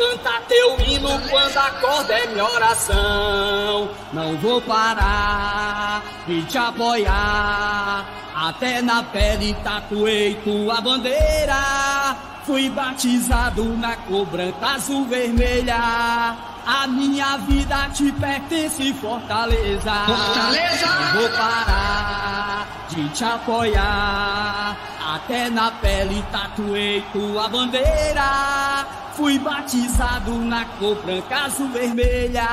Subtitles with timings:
[0.00, 3.90] Canta teu hino quando acorda é minha oração.
[4.14, 8.06] Não vou parar de te apoiar.
[8.34, 12.16] Até na pele tatuei tua bandeira.
[12.46, 16.34] Fui batizado na cor branca, azul, vermelha.
[16.66, 19.92] A minha vida te pertence, Fortaleza.
[20.06, 20.86] Fortaleza!
[20.86, 24.76] Não vou parar de te apoiar.
[25.14, 28.86] Até na pele tatuei tua bandeira.
[29.14, 32.46] Fui batizado na cor branca, azul, vermelha.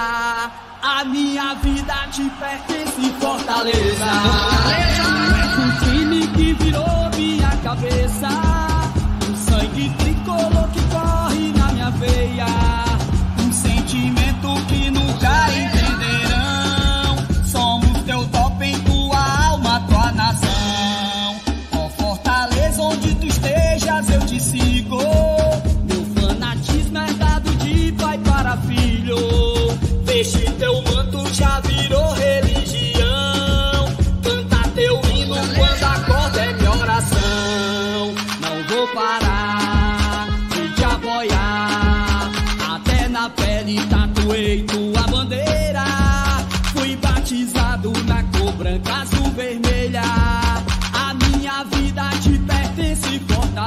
[0.82, 4.06] A minha vida te pertence, Fortaleza.
[4.06, 5.08] Fortaleza!
[5.58, 8.57] O time que virou minha cabeça.
[15.18, 17.18] Nunca entenderão.
[17.46, 21.36] Somos teu doping, tua alma, tua nação.
[21.74, 25.00] Ó Fortaleza, onde tu estejas, eu te sigo.
[25.86, 29.18] Meu fanatismo é dado de pai para filho.
[30.04, 30.87] Veste teu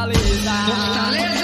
[0.00, 0.52] Fortaleza.
[0.66, 1.39] Fortaleza!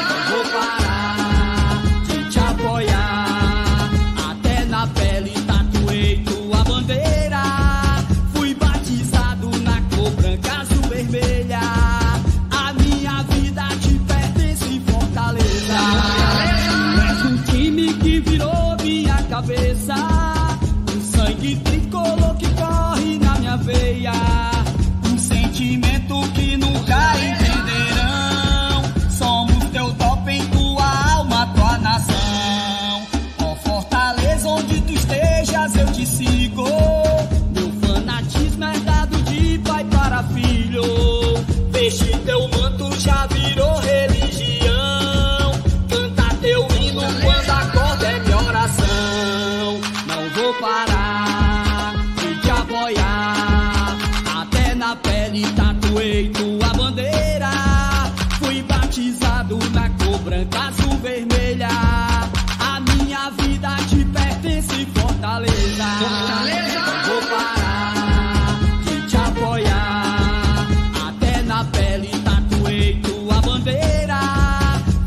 [65.36, 65.84] Fortaleza.
[65.98, 66.80] Fortaleza!
[67.06, 70.66] Vou parar de te apoiar.
[71.08, 74.18] Até na pele tatuei tua bandeira.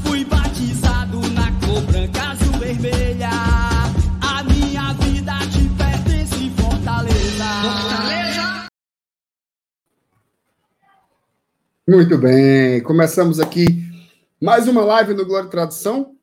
[0.04, 3.32] Fui batizado na cor branca, azul, vermelha.
[4.22, 7.46] A minha vida te pertence, Fortaleza.
[7.64, 8.68] Fortaleza!
[11.88, 13.84] Muito bem, começamos aqui
[14.40, 16.16] mais uma live no Glória e Tradição.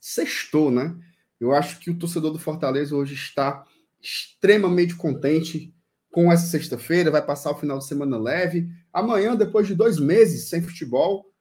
[0.00, 0.94] Sextou, né?
[1.42, 3.64] Eu acho que o torcedor do Fortaleza hoje está
[4.00, 5.74] extremamente contente
[6.12, 7.10] com essa sexta-feira.
[7.10, 8.68] Vai passar o final de semana leve.
[8.92, 11.32] Amanhã, depois de dois meses sem futebol,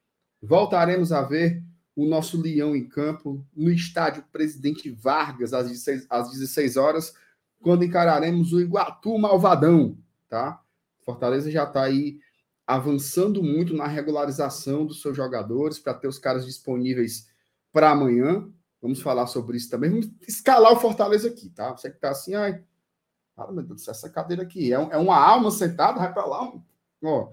[0.42, 1.64] voltaremos a ver
[1.96, 7.14] o nosso Leão em campo no estádio Presidente Vargas às 16, às 16 horas,
[7.62, 9.96] quando encararemos o Iguatu Malvadão,
[10.28, 10.60] tá?
[11.06, 12.18] Fortaleza já está aí
[12.66, 17.28] avançando muito na regularização dos seus jogadores para ter os caras disponíveis
[17.72, 18.50] para amanhã.
[18.82, 19.90] Vamos falar sobre isso também.
[19.90, 21.72] Vamos escalar o Fortaleza aqui, tá?
[21.72, 22.64] Você que tá assim, ai,
[23.38, 26.52] ah, meu Deus essa cadeira aqui é, é uma alma sentada, vai para lá.
[27.04, 27.30] Ó,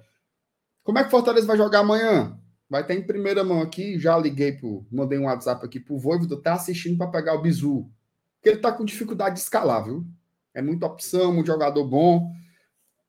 [0.82, 2.38] como é que o Fortaleza vai jogar amanhã?
[2.68, 6.40] Vai ter em primeira mão aqui, já liguei pro, mandei um WhatsApp aqui pro Voivodo,
[6.40, 7.90] tá assistindo para pegar o bizu.
[8.36, 10.06] Porque ele tá com dificuldade de escalar, viu?
[10.54, 12.30] É muita opção, um jogador bom.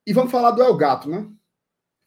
[0.06, 1.30] E vamos falar do El Gato, né?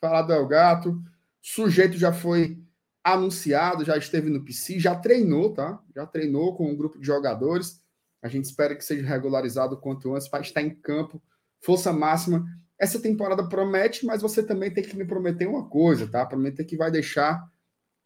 [0.00, 1.02] Falar do El Gato.
[1.40, 2.61] Sujeito já foi
[3.02, 5.82] anunciado, já esteve no PC, já treinou, tá?
[5.94, 7.82] Já treinou com um grupo de jogadores.
[8.22, 11.20] A gente espera que seja regularizado o quanto antes para estar em campo,
[11.60, 12.44] força máxima.
[12.78, 16.24] Essa temporada promete, mas você também tem que me prometer uma coisa, tá?
[16.24, 17.44] Prometer que vai deixar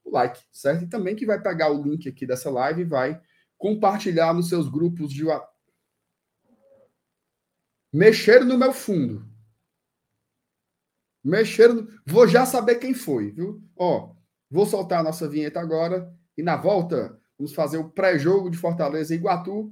[0.05, 0.85] o like, certo?
[0.85, 3.21] E também que vai pegar o link aqui dessa live e vai
[3.59, 5.55] compartilhar nos seus grupos de WhatsApp.
[7.93, 9.27] Mexer no meu fundo.
[11.25, 11.89] Mexer no...
[12.07, 13.63] Vou já saber quem foi, viu?
[13.75, 14.16] Ó,
[14.57, 19.13] vou soltar a nossa vinheta agora e na volta vamos fazer o pré-jogo de Fortaleza
[19.13, 19.71] e Iguatu.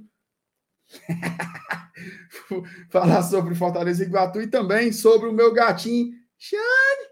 [2.91, 7.07] falar sobre Fortaleza e Iguatu e também sobre o meu gatinho, Xane.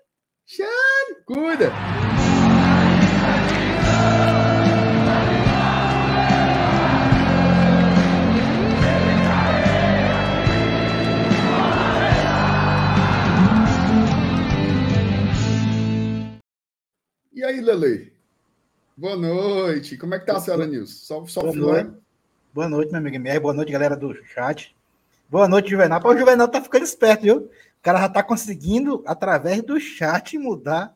[0.45, 1.71] Xane, cuida.
[17.43, 18.13] E aí, Lele?
[18.95, 19.97] Boa noite.
[19.97, 20.93] Como é que tá a senhora Nilson?
[20.93, 21.91] Só, só Boa noite.
[22.53, 23.37] Boa noite, meu amigo MR.
[23.41, 24.73] Boa noite, galera do chat.
[25.29, 25.99] Boa noite, Juvenal.
[25.99, 27.35] Pô, o Juvenal tá ficando esperto, viu?
[27.39, 27.49] O
[27.81, 30.95] cara já tá conseguindo, através do chat, mudar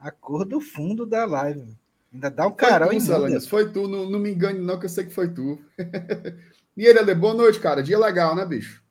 [0.00, 1.78] a cor do fundo da live.
[2.12, 5.04] Ainda dá um carão em Foi tu, não, não, me engane, não, que eu sei
[5.04, 5.60] que foi tu.
[6.76, 7.84] e ele, Ale, boa noite, cara.
[7.84, 8.82] Dia legal, né, bicho?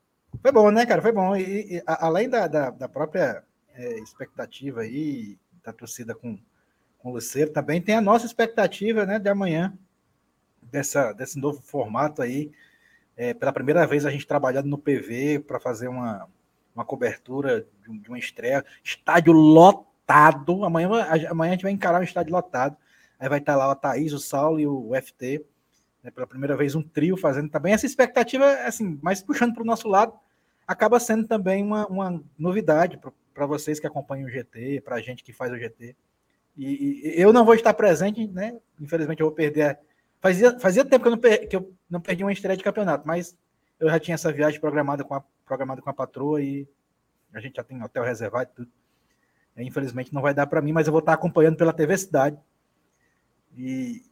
[0.41, 1.01] Foi bom, né, cara?
[1.01, 1.35] Foi bom.
[1.35, 3.43] E, e a, além da, da, da própria
[3.75, 6.39] é, expectativa aí, da torcida com,
[7.01, 7.19] com o
[7.51, 9.73] também tem a nossa expectativa, né, de amanhã,
[10.61, 12.51] dessa, desse novo formato aí
[13.21, 16.27] é, pela primeira vez a gente trabalhando no PV para fazer uma,
[16.73, 18.65] uma cobertura de, de, uma estreia.
[18.83, 20.63] Estádio lotado.
[20.63, 20.89] Amanhã,
[21.29, 22.75] amanhã a gente vai encarar um estádio lotado.
[23.19, 25.45] Aí vai estar lá a Thaís, o Saulo e o FT.
[26.03, 27.73] Né, pela primeira vez um trio fazendo também.
[27.73, 30.13] Essa expectativa, assim, mas puxando para o nosso lado,
[30.65, 32.99] acaba sendo também uma, uma novidade
[33.33, 35.95] para vocês que acompanham o GT, para a gente que faz o GT.
[36.57, 38.59] E, e, eu não vou estar presente, né?
[38.79, 39.79] Infelizmente eu vou perder
[40.21, 43.07] Fazia, fazia tempo que eu, não per, que eu não perdi uma estreia de campeonato,
[43.07, 43.35] mas
[43.79, 46.67] eu já tinha essa viagem programada com a, programada com a patroa e
[47.33, 48.71] a gente já tem hotel reservado e tudo.
[49.55, 52.37] É, infelizmente não vai dar para mim, mas eu vou estar acompanhando pela TV Cidade.
[53.57, 54.03] E,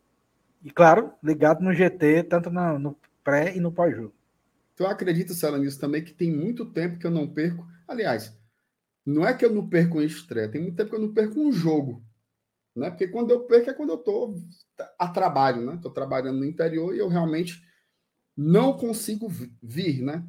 [0.63, 4.13] e claro, ligado no GT, tanto no, pré e no pós-jogo.
[4.75, 7.67] Tu acredita, Sala, nisso também, que tem muito tempo que eu não perco.
[7.87, 8.35] Aliás,
[9.05, 11.39] não é que eu não perco uma estreia, tem muito tempo que eu não perco
[11.39, 12.03] um jogo.
[12.79, 12.89] Né?
[12.89, 14.35] Porque quando eu perco é quando eu estou
[14.97, 15.75] a trabalho, né?
[15.75, 17.61] Estou trabalhando no interior e eu realmente
[18.35, 19.27] não consigo
[19.61, 20.23] vir, né?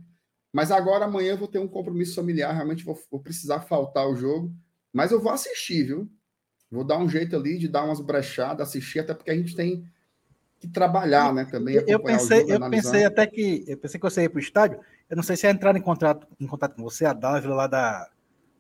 [0.53, 4.17] Mas agora amanhã eu vou ter um compromisso familiar, realmente vou, vou, precisar faltar o
[4.17, 4.53] jogo,
[4.93, 6.11] mas eu vou assistir, viu?
[6.69, 9.85] Vou dar um jeito ali de dar umas brechadas, assistir, até porque a gente tem
[10.59, 11.45] que trabalhar, né?
[11.45, 14.43] Também eu pensei, jogo, eu pensei até que eu pensei que você ia para o
[14.43, 14.81] estádio.
[15.09, 17.67] Eu não sei se ia entrar em contato, em contato com você, a Dávila lá
[17.67, 18.11] da,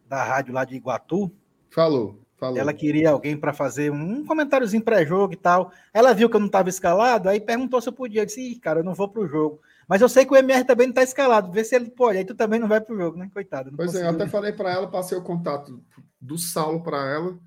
[0.09, 1.31] da rádio lá de Iguatu.
[1.71, 2.21] Falou.
[2.41, 2.59] Falou.
[2.59, 5.71] Ela queria alguém para fazer um comentáriozinho pré-jogo e tal.
[5.93, 8.23] Ela viu que eu não estava escalado, aí perguntou se eu podia.
[8.23, 9.61] Eu disse, cara, eu não vou para o jogo.
[9.87, 11.53] Mas eu sei que o MR também não está escalado.
[11.53, 12.17] Vê se ele pode.
[12.17, 13.31] Aí tu também não vai para o jogo, né?
[13.31, 13.71] Coitado.
[13.77, 15.85] Pois é, eu até falei para ela, passei o contato
[16.19, 17.39] do Saulo para ela.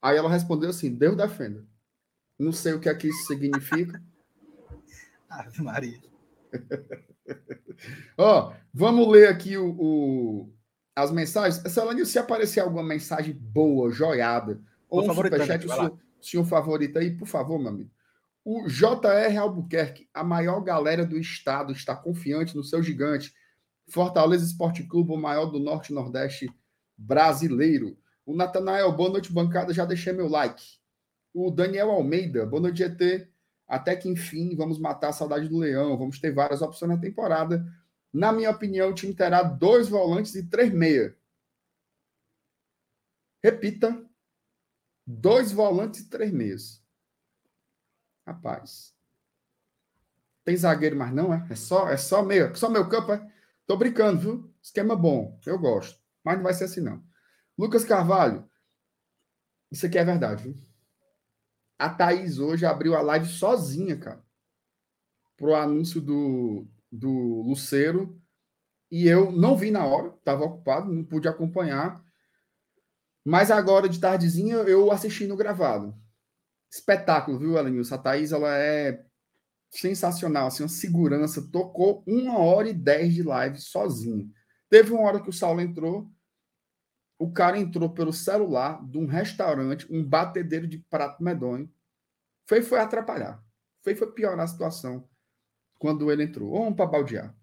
[0.00, 1.66] Aí ela respondeu assim: Deus defenda.
[2.38, 4.00] Não sei o que aqui isso significa.
[5.28, 5.98] Ave Maria.
[8.16, 10.52] Ó, vamos ler aqui o, o
[10.98, 11.62] as mensagens.
[11.72, 17.16] Celanil, se aparecer alguma mensagem boa, joiada, ou um superchat, o senhor, senhor favorito aí,
[17.16, 17.90] por favor, meu amigo.
[18.44, 23.32] O JR Albuquerque, a maior galera do estado, está confiante no seu gigante.
[23.86, 26.50] Fortaleza Esporte Clube, o maior do Norte e Nordeste
[26.96, 27.96] brasileiro.
[28.26, 29.72] O Natanael, boa noite, bancada.
[29.72, 30.64] Já deixei meu like.
[31.32, 33.28] O Daniel Almeida, boa noite, GT.
[33.68, 35.96] Até que enfim, vamos matar a saudade do Leão.
[35.96, 37.64] Vamos ter várias opções na temporada.
[38.12, 41.16] Na minha opinião, o time terá dois volantes e três meia.
[43.42, 44.04] Repita.
[45.06, 46.82] Dois volantes e três meias.
[48.26, 48.94] Rapaz.
[50.44, 51.46] Tem zagueiro, mas não, é?
[51.50, 52.54] É só, é só meia.
[52.54, 53.32] Só meu campo, é?
[53.66, 54.54] Tô brincando, viu?
[54.62, 55.38] Esquema bom.
[55.44, 56.00] Eu gosto.
[56.24, 57.02] Mas não vai ser assim, não.
[57.56, 58.48] Lucas Carvalho.
[59.70, 60.68] Isso aqui é verdade, viu?
[61.78, 64.24] A Thaís hoje abriu a live sozinha, cara.
[65.36, 68.20] Pro anúncio do, do Luceiro
[68.90, 72.02] e eu não vi na hora, estava ocupado, não pude acompanhar.
[73.24, 75.94] Mas agora, de tardezinha, eu assisti no gravado.
[76.72, 77.94] Espetáculo, viu, Elenilson?
[77.94, 79.04] A Thaís, ela é
[79.70, 81.46] sensacional, assim, uma segurança.
[81.50, 84.26] Tocou uma hora e dez de live sozinha.
[84.70, 86.10] Teve uma hora que o Saulo entrou,
[87.18, 91.70] o cara entrou pelo celular de um restaurante, um batedeiro de prato medonho.
[92.46, 93.42] Foi, foi atrapalhar.
[93.82, 95.07] Foi, foi piorar a situação
[95.78, 96.52] quando ele entrou.
[96.52, 97.34] Vamos para baldear.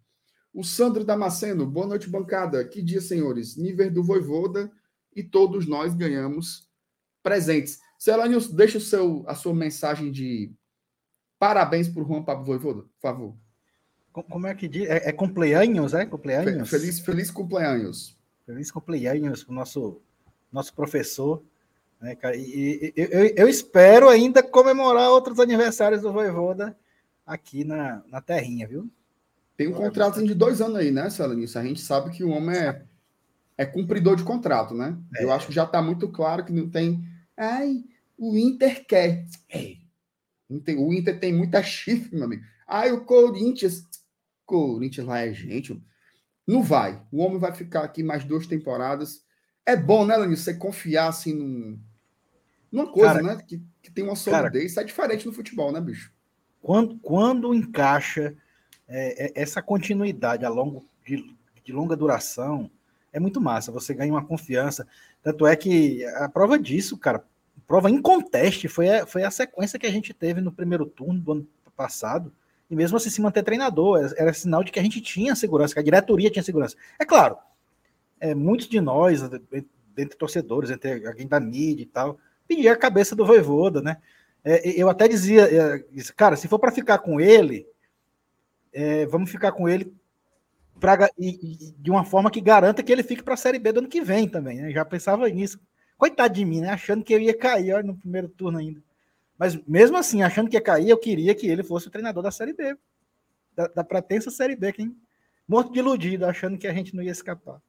[0.53, 2.63] O Sandro Damasceno, boa noite, bancada.
[2.65, 3.57] Que dia, senhores.
[3.57, 4.71] Nível do Voivoda
[5.15, 6.69] e todos nós ganhamos
[7.23, 7.79] presentes.
[7.97, 10.53] Celanius, deixa o seu, a sua mensagem de
[11.39, 13.35] parabéns para o Juan Pablo Voivoda, por favor.
[14.11, 14.87] Como é que diz?
[14.87, 16.05] É, é cumpleaños, é?
[16.05, 16.69] Cumpleaños?
[16.69, 18.17] Feliz, feliz cumpleaños.
[18.45, 20.01] Feliz cumpleaños para o nosso,
[20.51, 21.43] nosso professor.
[21.99, 22.37] Né, cara?
[22.37, 26.77] E, e eu, eu, espero ainda comemorar outros aniversários do Voivoda
[27.25, 28.89] aqui na, na terrinha, viu?
[29.57, 31.57] Tem um contrato de dois anos aí, né, Celanice?
[31.57, 32.85] A gente sabe que o homem é,
[33.57, 34.97] é cumpridor de contrato, né?
[35.15, 35.23] É.
[35.23, 37.07] Eu acho que já está muito claro que não tem.
[37.37, 37.83] Ai,
[38.17, 39.25] o Inter quer.
[39.49, 39.79] Ei,
[40.49, 42.43] o Inter tem muita chifre, meu amigo.
[42.67, 43.83] Ai, o Corinthians.
[44.45, 45.81] Corinthians lá é gente.
[46.45, 47.01] Não vai.
[47.11, 49.23] O homem vai ficar aqui mais duas temporadas.
[49.65, 51.79] É bom, né, Lenil, você confiar assim num,
[52.71, 53.43] numa coisa, Cara, né?
[53.47, 54.71] Que, que tem uma solidez.
[54.71, 56.13] Isso é diferente no futebol, né, bicho?
[56.65, 58.35] Quando, quando encaixa
[58.87, 61.23] é, é, essa continuidade a longo, de,
[61.63, 62.71] de longa duração,
[63.13, 63.71] é muito massa.
[63.71, 64.87] Você ganha uma confiança.
[65.21, 67.23] Tanto é que a prova disso, cara,
[67.67, 71.19] prova em conteste, foi a, foi a sequência que a gente teve no primeiro turno
[71.19, 72.33] do ano passado.
[72.67, 75.75] E mesmo assim se manter treinador, era, era sinal de que a gente tinha segurança,
[75.75, 76.75] que a diretoria tinha segurança.
[76.97, 77.37] É claro,
[78.19, 79.21] é, muitos de nós,
[79.95, 82.17] entre torcedores, entre alguém da mídia e tal,
[82.47, 83.97] pedia a cabeça do Voivoda, né?
[84.45, 85.83] É, eu até dizia, é,
[86.15, 87.67] cara, se for para ficar com ele,
[88.71, 89.91] é, vamos ficar com ele
[90.79, 91.29] pra, e,
[91.69, 93.89] e de uma forma que garanta que ele fique para a Série B do ano
[93.89, 94.61] que vem também.
[94.61, 94.71] Né?
[94.71, 95.59] Já pensava nisso.
[95.97, 96.69] Coitado de mim, né?
[96.69, 98.83] Achando que eu ia cair ó, no primeiro turno ainda.
[99.37, 102.31] Mas mesmo assim, achando que ia cair, eu queria que ele fosse o treinador da
[102.31, 102.77] Série B.
[103.55, 104.95] Da, da pretensa Série B, quem
[105.47, 107.61] morto de iludido, achando que a gente não ia escapar.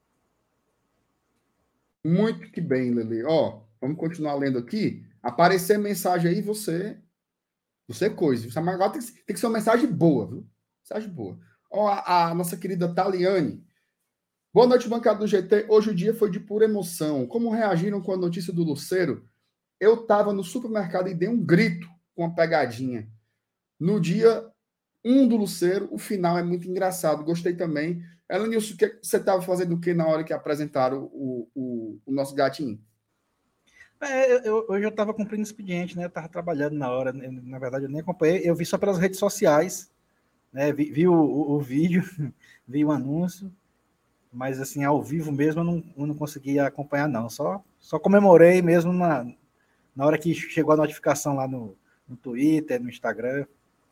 [2.05, 3.25] Muito que bem, Lele.
[3.25, 5.05] Ó, vamos continuar lendo aqui.
[5.23, 6.99] Aparecer mensagem aí, você.
[7.89, 8.49] Você é coisa.
[8.61, 10.47] Mas agora tem, tem, que ser uma mensagem boa, viu?
[10.83, 11.39] Mensagem boa.
[11.71, 13.65] Ó, a, a nossa querida Taliane.
[14.53, 15.67] Boa noite, bancada do GT.
[15.69, 17.27] Hoje o dia foi de pura emoção.
[17.27, 19.29] Como reagiram com a notícia do Luceiro?
[19.79, 23.07] Eu estava no supermercado e dei um grito com uma pegadinha.
[23.79, 24.51] No dia
[25.05, 27.23] 1 um do Luceiro, o final é muito engraçado.
[27.23, 28.03] Gostei também.
[28.29, 32.13] Elenilson, o que você estava fazendo o que na hora que apresentaram o, o, o
[32.13, 32.81] nosso gatinho?
[34.01, 36.05] É, eu, eu já estava cumprindo expediente, né?
[36.05, 37.29] Eu estava trabalhando na hora, né?
[37.43, 39.91] na verdade eu nem acompanhei, eu vi só pelas redes sociais,
[40.53, 40.73] né?
[40.73, 42.03] Vi, vi o, o, o, vídeo,
[42.69, 43.51] vi o anúncio,
[44.33, 47.31] mas assim, ao vivo mesmo eu não, eu não conseguia acompanhar, não.
[47.31, 49.27] Só, só comemorei mesmo na,
[49.95, 51.75] na hora que chegou a notificação lá no,
[52.07, 53.47] no Twitter, no Instagram,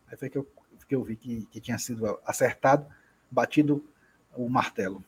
[0.07, 0.47] aí foi que eu,
[0.87, 2.85] que eu vi que, que tinha sido acertado,
[3.31, 3.83] batido
[4.35, 5.03] o martelo.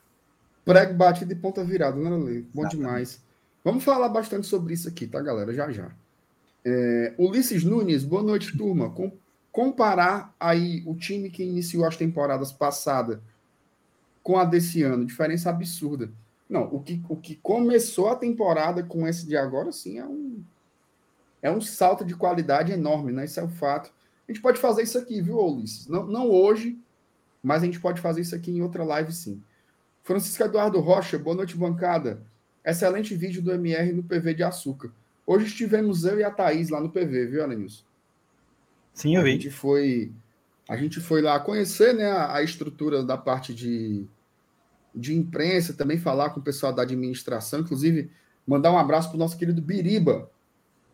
[0.64, 2.40] Prego batido de ponta virada, né, Lê?
[2.40, 2.76] Bom Exatamente.
[2.76, 3.27] demais.
[3.68, 5.52] Vamos falar bastante sobre isso aqui, tá, galera?
[5.52, 5.90] Já já.
[6.64, 8.88] É, Ulisses Nunes, boa noite, turma.
[8.88, 9.12] Com,
[9.52, 13.20] comparar aí o time que iniciou as temporadas passadas
[14.22, 16.10] com a desse ano, diferença absurda.
[16.48, 20.42] Não, o que, o que começou a temporada com esse de agora, sim, é um,
[21.42, 23.26] é um salto de qualidade enorme, né?
[23.26, 23.92] Isso é o um fato.
[24.26, 25.86] A gente pode fazer isso aqui, viu, Ulisses?
[25.88, 26.78] Não, não hoje,
[27.42, 29.42] mas a gente pode fazer isso aqui em outra live, sim.
[30.02, 32.26] Francisco Eduardo Rocha, boa noite, bancada.
[32.68, 34.92] Excelente vídeo do MR no PV de açúcar.
[35.26, 37.82] Hoje estivemos eu e a Thaís lá no PV, viu, Alenilson?
[38.92, 39.30] Sim, eu vi.
[39.30, 40.12] A gente foi,
[40.68, 44.06] a gente foi lá conhecer né, a, a estrutura da parte de,
[44.94, 48.10] de imprensa, também falar com o pessoal da administração, inclusive
[48.46, 50.30] mandar um abraço para o nosso querido Biriba,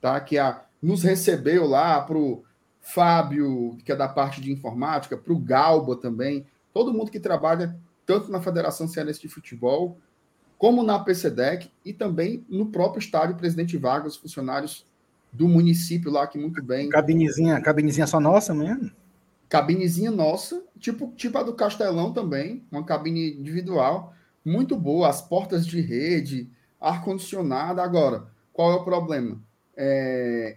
[0.01, 0.21] tá?
[0.21, 2.45] que a, nos recebeu lá, para o
[2.81, 7.77] Fábio, que é da parte de informática, para o Galba também, todo mundo que trabalha
[8.07, 9.99] tanto na Federação Cearense de Futebol,
[10.59, 14.87] como na PCDEC e também no próprio estádio Presidente Vargas, funcionários
[15.33, 16.89] do município lá que muito bem.
[16.89, 18.91] Cabinezinha, cabinezinha só nossa mesmo?
[19.49, 25.67] Cabinezinha nossa, tipo, tipo a do Castelão também, uma cabine individual, muito boa, as portas
[25.67, 26.49] de rede,
[26.81, 27.81] ar-condicionado.
[27.81, 29.41] Agora, qual é o problema?
[29.77, 30.57] É...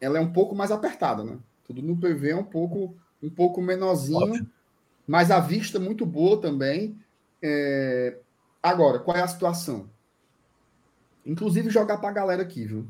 [0.00, 1.38] Ela é um pouco mais apertada, né?
[1.64, 4.50] Tudo no PV é um pouco, um pouco menorzinho, Ótimo.
[5.06, 6.98] mas a vista muito boa também.
[7.40, 8.18] É...
[8.62, 9.90] Agora, qual é a situação?
[11.26, 12.86] Inclusive, jogar para a galera aqui, viu?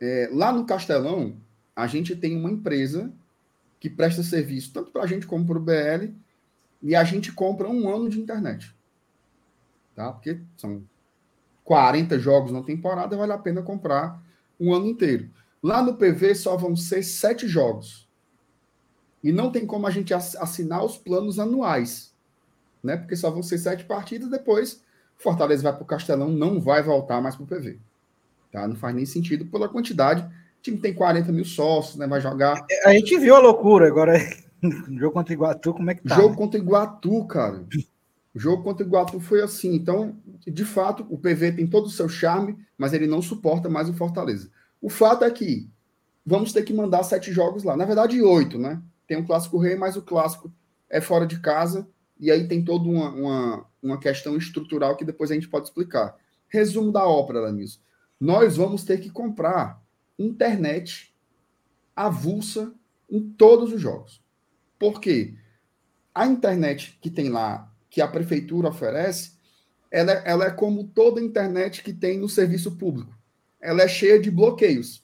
[0.00, 1.36] É, lá no Castelão,
[1.74, 3.12] a gente tem uma empresa
[3.80, 6.14] que presta serviço tanto para a gente como para o BL,
[6.82, 8.74] e a gente compra um ano de internet.
[9.94, 10.12] Tá?
[10.12, 10.82] Porque são
[11.64, 14.22] 40 jogos na temporada, vale a pena comprar
[14.58, 15.30] um ano inteiro.
[15.62, 18.08] Lá no PV só vão ser sete jogos.
[19.22, 22.09] E não tem como a gente assinar os planos anuais
[22.82, 22.96] né?
[22.96, 24.82] Porque só vão ser sete partidas, depois
[25.20, 27.78] Fortaleza vai para o Castelão, não vai voltar mais para o PV.
[28.50, 28.66] Tá?
[28.66, 30.22] Não faz nem sentido pela quantidade.
[30.22, 32.06] O time tem 40 mil sócios, né?
[32.06, 32.64] Vai jogar.
[32.70, 34.18] É, a gente viu a loucura agora.
[34.98, 36.16] jogo contra o Iguatu, como é que tá?
[36.16, 36.36] Jogo né?
[36.36, 37.64] contra o Iguatu, cara.
[38.34, 39.74] O jogo contra o Iguatu foi assim.
[39.74, 43.88] Então, de fato, o PV tem todo o seu charme, mas ele não suporta mais
[43.88, 44.50] o Fortaleza.
[44.80, 45.68] O fato é que
[46.24, 47.76] vamos ter que mandar sete jogos lá.
[47.76, 48.80] Na verdade, oito, né?
[49.06, 50.50] Tem um clássico rei, mas o clássico
[50.88, 51.86] é fora de casa.
[52.20, 56.14] E aí tem toda uma, uma, uma questão estrutural que depois a gente pode explicar.
[56.48, 57.80] Resumo da ópera, Lanis.
[58.20, 59.82] Nós vamos ter que comprar
[60.18, 61.14] internet
[61.96, 62.74] avulsa
[63.08, 64.22] em todos os jogos.
[64.78, 65.34] Por quê?
[66.14, 69.32] A internet que tem lá, que a prefeitura oferece,
[69.90, 73.18] ela, ela é como toda internet que tem no serviço público.
[73.60, 75.02] Ela é cheia de bloqueios,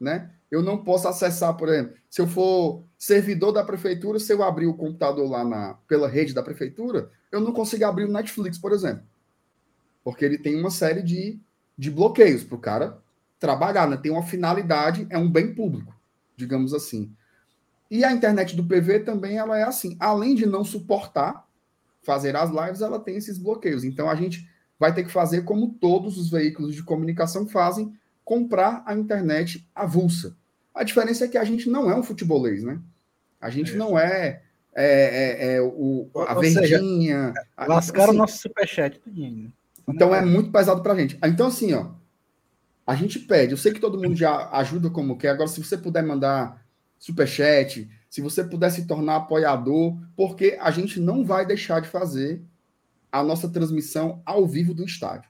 [0.00, 0.32] né?
[0.50, 4.66] Eu não posso acessar, por exemplo, se eu for servidor da prefeitura, se eu abrir
[4.66, 8.72] o computador lá na, pela rede da prefeitura, eu não consigo abrir o Netflix, por
[8.72, 9.04] exemplo.
[10.02, 11.38] Porque ele tem uma série de,
[11.76, 12.98] de bloqueios para o cara
[13.38, 13.96] trabalhar, né?
[13.96, 15.94] Tem uma finalidade, é um bem público,
[16.36, 17.14] digamos assim.
[17.90, 19.96] E a internet do PV também ela é assim.
[20.00, 21.46] Além de não suportar
[22.02, 23.84] fazer as lives, ela tem esses bloqueios.
[23.84, 27.92] Então a gente vai ter que fazer como todos os veículos de comunicação fazem,
[28.24, 30.36] comprar a internet avulsa.
[30.78, 32.80] A diferença é que a gente não é um futebolês, né?
[33.40, 33.76] A gente é.
[33.76, 34.42] não é,
[34.72, 37.32] é, é, é o, a Ou verdinha.
[37.34, 39.00] Seja, lascaram assim, nosso superchat.
[39.04, 39.50] Né?
[39.88, 41.18] Então é muito pesado pra gente.
[41.24, 41.90] Então, assim, ó,
[42.86, 43.52] a gente pede.
[43.52, 45.30] Eu sei que todo mundo já ajuda como quer.
[45.30, 46.64] Agora, se você puder mandar
[46.96, 52.40] superchat, se você puder se tornar apoiador, porque a gente não vai deixar de fazer
[53.10, 55.28] a nossa transmissão ao vivo do estádio.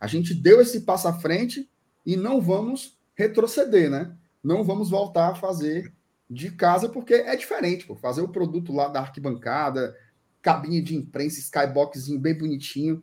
[0.00, 1.68] A gente deu esse passo à frente
[2.04, 4.16] e não vamos retroceder, né?
[4.46, 5.92] Não vamos voltar a fazer
[6.30, 7.96] de casa, porque é diferente, pô.
[7.96, 9.96] Fazer o produto lá da arquibancada,
[10.40, 13.02] cabine de imprensa, skyboxzinho bem bonitinho.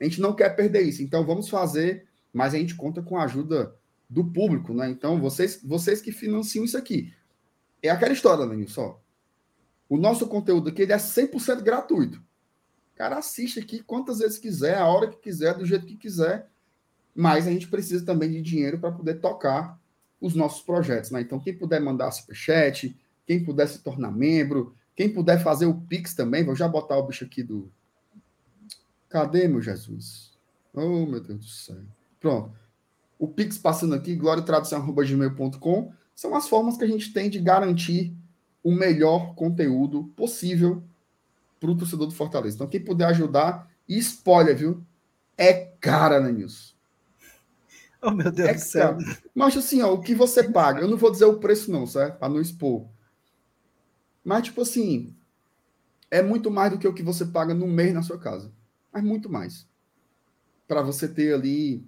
[0.00, 1.02] A gente não quer perder isso.
[1.02, 3.76] Então vamos fazer, mas a gente conta com a ajuda
[4.08, 4.88] do público, né?
[4.88, 7.12] Então vocês, vocês que financiam isso aqui.
[7.82, 8.98] É aquela história, né, só.
[9.90, 12.16] O nosso conteúdo aqui ele é 100% gratuito.
[12.94, 16.48] O cara assiste aqui quantas vezes quiser, a hora que quiser, do jeito que quiser.
[17.14, 19.78] Mas a gente precisa também de dinheiro para poder tocar
[20.20, 21.20] os nossos projetos, né?
[21.20, 22.96] Então, quem puder mandar superchat,
[23.26, 27.06] quem puder se tornar membro, quem puder fazer o Pix também, vou já botar o
[27.06, 27.70] bicho aqui do.
[29.08, 30.32] Cadê, meu Jesus?
[30.74, 31.76] Oh, meu Deus do céu.
[32.20, 32.52] Pronto.
[33.18, 38.12] O Pix passando aqui, gloriotradução.gmail.com são as formas que a gente tem de garantir
[38.62, 40.82] o melhor conteúdo possível
[41.60, 42.56] para o torcedor do Fortaleza.
[42.56, 44.84] Então, quem puder ajudar, e spoiler, viu?
[45.36, 46.74] É cara, né, Nilson?
[48.02, 48.96] Oh, meu Deus é do céu.
[48.96, 49.18] Cara.
[49.34, 52.18] Mas assim, ó, o que você paga, eu não vou dizer o preço, não, certo?
[52.18, 52.88] Para não expor.
[54.24, 55.16] Mas, tipo assim,
[56.10, 58.52] é muito mais do que o que você paga no mês na sua casa.
[58.92, 59.66] Mas muito mais.
[60.66, 61.84] Para você ter ali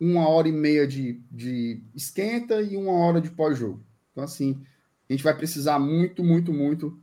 [0.00, 3.84] uma hora e meia de, de esquenta e uma hora de pós-jogo.
[4.12, 4.62] Então, assim,
[5.08, 6.98] a gente vai precisar muito, muito, muito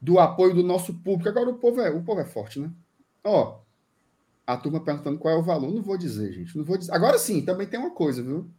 [0.00, 1.28] do apoio do nosso público.
[1.28, 2.70] Agora o povo é, o povo é forte, né?
[3.22, 3.59] Ó,
[4.52, 5.72] a turma perguntando qual é o valor.
[5.72, 6.56] Não vou dizer, gente.
[6.56, 6.92] Não vou dizer.
[6.92, 8.50] Agora sim, também tem uma coisa, viu?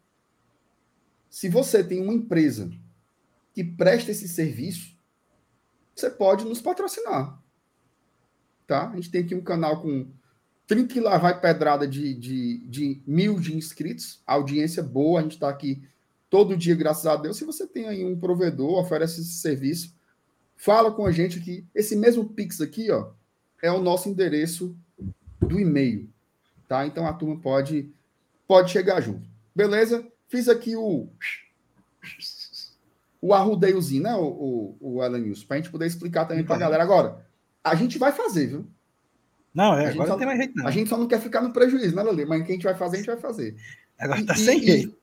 [1.29, 2.71] Se você tem uma empresa
[3.53, 4.95] que presta esse serviço,
[5.95, 7.41] você pode nos patrocinar.
[8.65, 8.89] Tá?
[8.89, 10.07] A gente tem aqui um canal com
[10.67, 15.33] 30 que lá vai pedrada de, de, de mil de inscritos, audiência boa, a gente
[15.33, 15.83] está aqui
[16.29, 17.37] todo dia, graças a Deus.
[17.37, 19.93] Se você tem aí um provedor, oferece esse serviço,
[20.55, 21.67] fala com a gente aqui.
[21.75, 23.11] Esse mesmo Pix aqui, ó,
[23.61, 24.75] é o nosso endereço
[25.41, 26.09] do e-mail,
[26.67, 26.85] tá?
[26.85, 27.91] Então a turma pode,
[28.47, 29.27] pode chegar junto.
[29.55, 30.05] Beleza?
[30.27, 31.09] Fiz aqui o
[33.21, 36.55] o arrudeiozinho, né, o, o, o Alan News, para a gente poder explicar também para
[36.55, 36.81] a galera.
[36.81, 37.23] Agora,
[37.63, 38.67] a gente vai fazer, viu?
[39.53, 40.67] Não, é, a agora não tem mais jeito, não.
[40.67, 42.25] A gente só não quer ficar no prejuízo, né, Lele?
[42.25, 43.55] Mas o que a gente vai fazer, a gente vai fazer.
[43.99, 44.97] Agora tá e, sem jeito.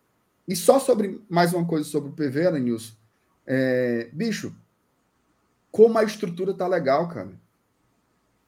[0.48, 2.96] E, e, só sobre mais uma coisa sobre o PV, Alan News.
[3.46, 4.52] É, bicho,
[5.70, 7.30] como a estrutura tá legal, cara.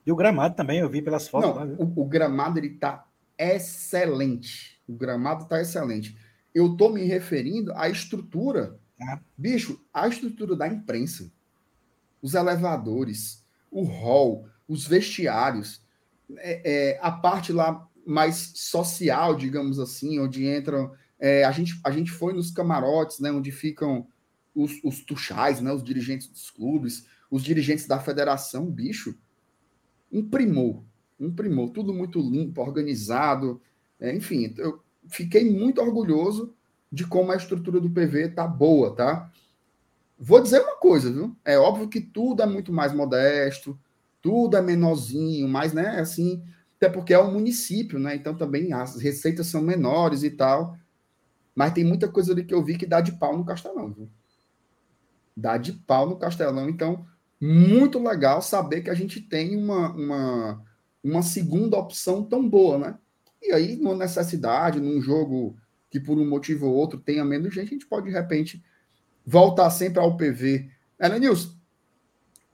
[0.04, 1.50] E o gramado também, eu vi pelas fotos.
[1.50, 3.06] Não, lá, o, o, gramado ele tá
[3.38, 4.80] excelente.
[4.88, 6.16] O gramado tá excelente.
[6.54, 8.78] Eu tô me referindo à estrutura.
[9.00, 9.20] Ah.
[9.36, 11.30] Bicho, a estrutura da imprensa,
[12.20, 15.82] os elevadores, o hall, os vestiários,
[16.38, 20.92] é, é, a parte lá mais social, digamos assim, onde entram.
[21.18, 24.06] É, a, gente, a gente foi nos camarotes, né, onde ficam
[24.54, 29.16] os, os tuchais, né, os dirigentes dos clubes, os dirigentes da federação, bicho.
[30.10, 30.82] Um primor,
[31.18, 33.60] um primor, tudo muito limpo, organizado.
[33.98, 36.54] É, enfim, eu fiquei muito orgulhoso
[36.90, 39.30] de como a estrutura do PV tá boa, tá?
[40.18, 41.36] Vou dizer uma coisa, viu?
[41.44, 43.78] É óbvio que tudo é muito mais modesto,
[44.20, 46.42] tudo é menorzinho, mas, né, assim,
[46.76, 48.14] até porque é um município, né?
[48.16, 50.76] Então também as receitas são menores e tal.
[51.54, 54.08] Mas tem muita coisa ali que eu vi que dá de pau no Castelão, viu?
[55.36, 56.68] Dá de pau no Castelão.
[56.68, 57.06] Então,
[57.40, 60.64] muito legal saber que a gente tem uma, uma,
[61.02, 62.98] uma segunda opção tão boa, né?
[63.40, 65.56] E aí, numa necessidade, num jogo
[65.88, 68.62] que por um motivo ou outro tenha menos gente, a gente pode, de repente,
[69.24, 70.70] voltar sempre ao PV.
[70.98, 71.56] Ela Nilson,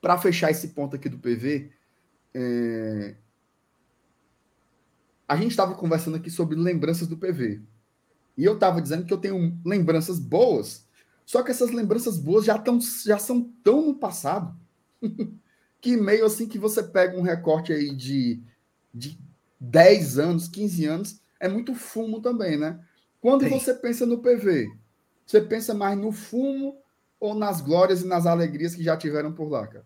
[0.00, 1.72] para fechar esse ponto aqui do PV,
[2.32, 3.16] é...
[5.26, 7.60] a gente estava conversando aqui sobre lembranças do PV.
[8.38, 10.86] E eu estava dizendo que eu tenho lembranças boas,
[11.24, 14.56] só que essas lembranças boas já, tão, já são tão no passado
[15.80, 18.42] que meio assim que você pega um recorte aí de,
[18.92, 19.18] de
[19.60, 22.80] 10 anos, 15 anos, é muito fumo também, né?
[23.20, 23.50] Quando Sim.
[23.50, 24.68] você pensa no PV,
[25.26, 26.76] você pensa mais no fumo
[27.18, 29.84] ou nas glórias e nas alegrias que já tiveram por lá, cara?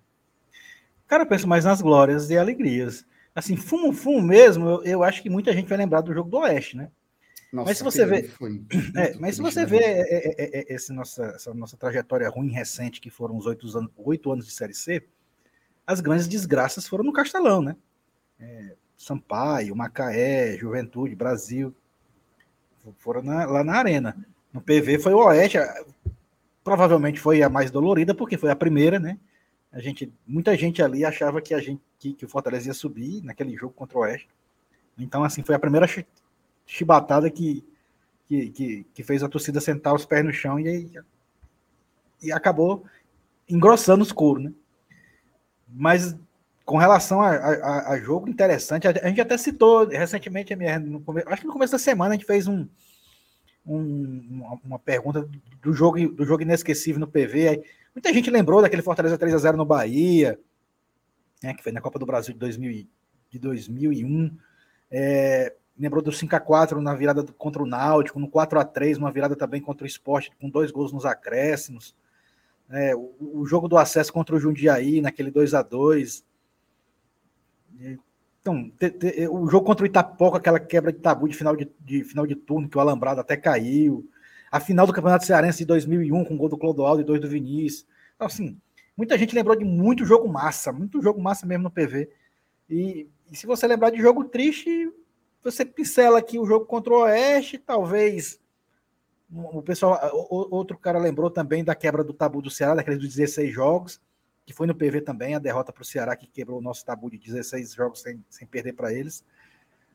[1.07, 3.05] Cara, eu penso mais nas glórias e alegrias.
[3.35, 6.39] Assim, fumo, fumo mesmo, eu, eu acho que muita gente vai lembrar do jogo do
[6.39, 6.91] Oeste, né?
[7.53, 8.31] Nossa, Mas se você vê-
[8.97, 9.67] É, mas se você né?
[9.67, 13.47] vê é, é, é, é, esse nossa, essa nossa trajetória ruim recente, que foram os
[13.47, 15.03] oito anos, oito anos de Série C,
[15.87, 17.77] as grandes desgraças foram no Castelão, né?
[18.39, 21.75] É, Sampaio, Macaé, Juventude, Brasil,
[22.99, 24.17] foram na- lá na Arena.
[24.53, 25.59] No PV foi o Oeste,
[26.63, 29.19] provavelmente foi a mais dolorida, porque foi a primeira, né?
[29.73, 33.23] A gente, muita gente ali achava que a gente que, que o Fortaleza ia subir
[33.23, 34.29] naquele jogo contra o Oeste.
[34.99, 35.87] Então, assim, foi a primeira
[36.71, 37.65] chibatada que,
[38.29, 40.89] que, que, que fez a torcida sentar os pés no chão e,
[42.23, 42.85] e acabou
[43.49, 44.53] engrossando os coros, né?
[45.69, 46.17] Mas
[46.65, 51.47] com relação a, a- a jogo interessante, a, gente até citou recentemente, no acho que
[51.49, 52.69] no começo da semana a gente fez um,
[53.67, 55.29] um- uma, pergunta
[55.61, 57.49] do jogo, do jogo inesquecível no PV.
[57.49, 60.39] Aí, muita gente lembrou daquele Fortaleza 3 a 0 no Bahia,
[61.43, 62.89] né, que foi na Copa do Brasil de, 2000, e-
[63.29, 64.37] de 2001.
[64.89, 68.99] É, lembrou do 5 a 4 na virada contra o Náutico, no 4 a 3
[68.99, 71.97] uma virada também contra o Esporte, com dois gols nos acréscimos.
[72.69, 76.25] É, o, o jogo do acesso contra o Jundiaí, naquele 2 a 2
[77.79, 77.99] E,
[78.41, 81.69] Então, te- te- o jogo contra o Itapoca, aquela quebra de tabu de final de,
[81.81, 84.09] de final de turno, que o Alambrado até caiu.
[84.51, 87.87] A final do Campeonato Cearense de 2001, com gol do Clodoaldo e dois do Vinícius.
[88.17, 88.59] Então, assim,
[88.97, 92.09] muita gente lembrou de muito jogo massa, muito jogo massa mesmo no PV.
[92.69, 94.93] E, e se você lembrar de jogo triste,
[95.43, 98.39] você pincela aqui o jogo contra o Oeste, talvez
[99.33, 99.99] o pessoal,
[100.29, 104.01] outro cara lembrou também da quebra do tabu do Ceará, daqueles dos 16 jogos,
[104.45, 107.09] que foi no PV também, a derrota para o Ceará, que quebrou o nosso tabu
[107.09, 109.25] de 16 jogos sem, sem perder para eles.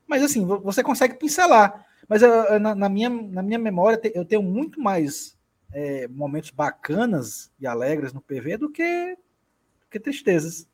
[0.06, 1.84] Mas assim, vo- você consegue pincelar.
[2.08, 5.36] Mas eu- na, na minha, na minha memória, eu tenho muito mais
[5.72, 10.66] é, momentos bacanas e alegres no PV do que, do que tristezas.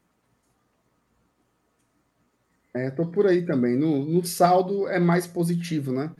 [2.75, 3.77] É, tô por aí também.
[3.77, 6.15] No, no saldo é mais positivo, né?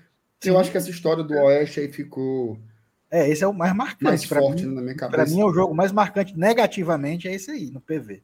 [0.45, 0.61] Eu Sim.
[0.61, 2.59] acho que essa história do Oeste aí ficou
[3.11, 4.03] É, esse é o mais marcante.
[4.03, 4.67] mais forte mim.
[4.67, 5.35] né, na minha Para cabeça.
[5.35, 8.23] mim é o jogo mais marcante negativamente, é esse aí, no PV.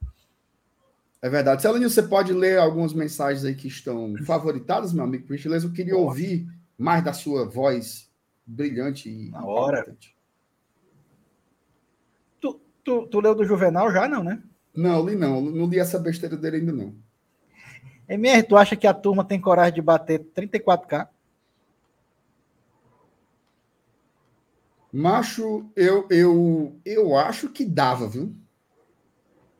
[1.21, 1.62] É verdade.
[1.62, 5.27] Celanil, você pode ler algumas mensagens aí que estão favoritadas, meu amigo?
[5.27, 6.05] Por gentileza, eu queria Nossa.
[6.05, 8.09] ouvir mais da sua voz
[8.47, 9.97] brilhante e Na hora.
[12.41, 14.43] Tu, tu, tu leu do Juvenal já, não, né?
[14.75, 15.41] Não, li não.
[15.41, 16.95] Não li essa besteira dele ainda não.
[18.09, 21.09] MR, tu acha que a turma tem coragem de bater 34K?
[24.90, 28.35] Macho, eu, eu, eu acho que dava, viu?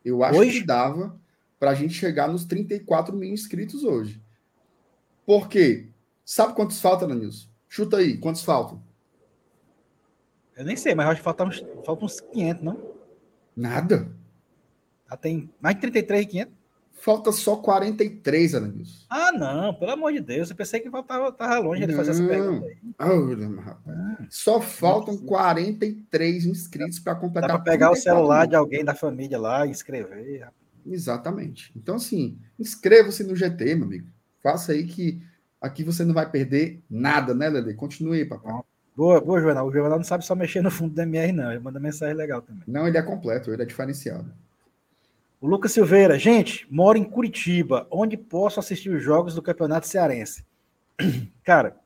[0.03, 0.61] Eu acho Hoje?
[0.61, 1.19] que dava
[1.59, 4.21] para a gente chegar nos 34 mil inscritos hoje.
[5.25, 5.89] Por quê?
[6.25, 7.47] Sabe quantos faltam, Danilson?
[7.67, 8.81] Chuta aí, quantos faltam?
[10.55, 12.95] Eu nem sei, mas acho que faltam uns, faltam uns 500, não?
[13.55, 14.11] Nada.
[15.09, 16.58] Já tem mais de 33 e 500?
[16.99, 19.05] Falta só 43, Danilson.
[19.09, 20.49] Ah, não, pelo amor de Deus.
[20.49, 22.77] Eu pensei que faltava, tava longe de fazer essa pergunta aí.
[22.99, 24.27] Ah, rapaz.
[24.29, 27.49] Só faltam 43 inscritos para completar.
[27.49, 28.49] para pegar o 34 celular mil.
[28.49, 30.49] de alguém da família lá e escrever.
[30.85, 31.71] Exatamente.
[31.75, 34.07] Então, assim, inscreva-se no GT, meu amigo.
[34.43, 35.21] Faça aí que
[35.61, 37.73] aqui você não vai perder nada, né, Lele?
[37.75, 38.53] Continue aí, papai.
[38.95, 39.65] Boa, boa, Juvenal.
[39.65, 41.51] O Juvenal não sabe só mexer no fundo do MR, não.
[41.51, 42.63] Ele manda mensagem legal também.
[42.67, 44.29] Não, ele é completo, ele é diferenciado.
[45.41, 50.45] O Lucas Silveira, gente, moro em Curitiba, onde posso assistir os jogos do Campeonato Cearense.
[51.43, 51.77] Cara,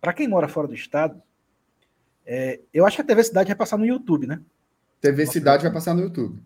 [0.00, 1.22] para quem mora fora do estado,
[2.24, 4.40] é, eu acho que a TV Cidade vai passar no YouTube, né?
[5.00, 6.42] TV Nossa, Cidade vai passar no YouTube.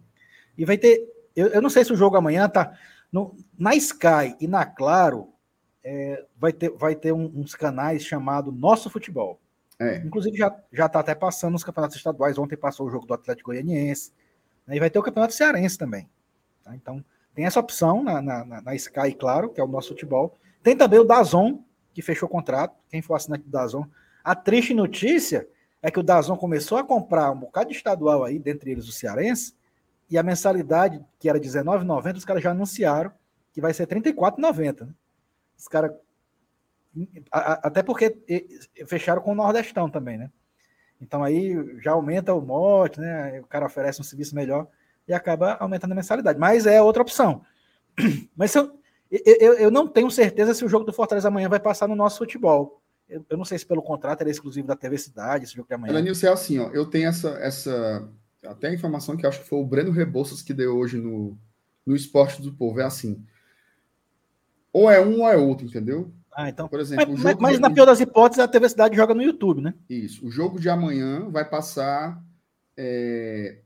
[0.59, 1.09] E vai ter.
[1.35, 2.77] Eu, eu não sei se o jogo amanhã tá.
[3.11, 5.29] no- na Sky e na Claro,
[5.83, 9.41] é, vai ter, vai ter um- uns canais chamado Nosso Futebol.
[9.79, 9.97] É.
[10.05, 12.37] Inclusive, já, já tá até passando nos campeonatos estaduais.
[12.37, 14.13] Ontem passou o jogo do Atlético Goianiense.
[14.77, 16.09] E vai ter o Campeonato Cearense também.
[16.63, 16.75] tá?
[16.75, 17.05] Então,
[17.35, 20.37] tem essa opção na, na, na- Sky, claro, que é o nosso futebol.
[20.63, 21.63] Tem também o Dazon,
[21.95, 22.75] que fechou o contrato.
[22.89, 23.85] Quem for assinante do Dazon.
[24.23, 25.49] A triste notícia
[25.83, 28.93] é que o Dazon começou a comprar um bocado de estadual aí, dentre eles o
[28.93, 29.55] Cearense,
[30.11, 33.13] e a mensalidade, que era R$19,90, os caras já anunciaram
[33.53, 34.87] que vai ser R$34,90.
[34.87, 34.95] Né?
[35.57, 35.93] Os caras.
[37.31, 38.17] Até porque
[38.87, 40.31] fecharam com o Nordestão também, né?
[41.01, 43.41] Então aí já aumenta o mote, né?
[43.41, 44.67] O cara oferece um serviço melhor
[45.09, 46.39] e acaba aumentando a mensalidade.
[46.39, 47.43] Mas é outra opção.
[48.37, 48.79] Mas eu,
[49.11, 52.19] eu, eu- não tenho certeza se o jogo do Fortaleza amanhã vai passar no nosso
[52.19, 52.81] futebol.
[53.09, 55.67] Eu, eu não sei se pelo contrato ele é exclusivo da TV Cidade, esse jogo
[55.69, 55.93] de amanhã.
[55.93, 56.69] Elenilson, é assim, ó.
[56.71, 58.09] Eu tenho essa, essa.
[58.45, 61.37] Até a informação que acho que foi o Breno Rebouças que deu hoje no,
[61.85, 62.81] no Esporte do Povo.
[62.81, 63.25] É assim.
[64.73, 66.13] Ou é um ou é outro, entendeu?
[66.33, 66.69] Ah, então.
[66.69, 69.15] Por exemplo, Mas, o mas- mas de- na pior das hipóteses, a TV Cidade joga
[69.15, 69.75] no YouTube, né?
[69.89, 70.25] Isso.
[70.25, 72.23] O jogo de amanhã vai passar
[72.77, 73.59] é,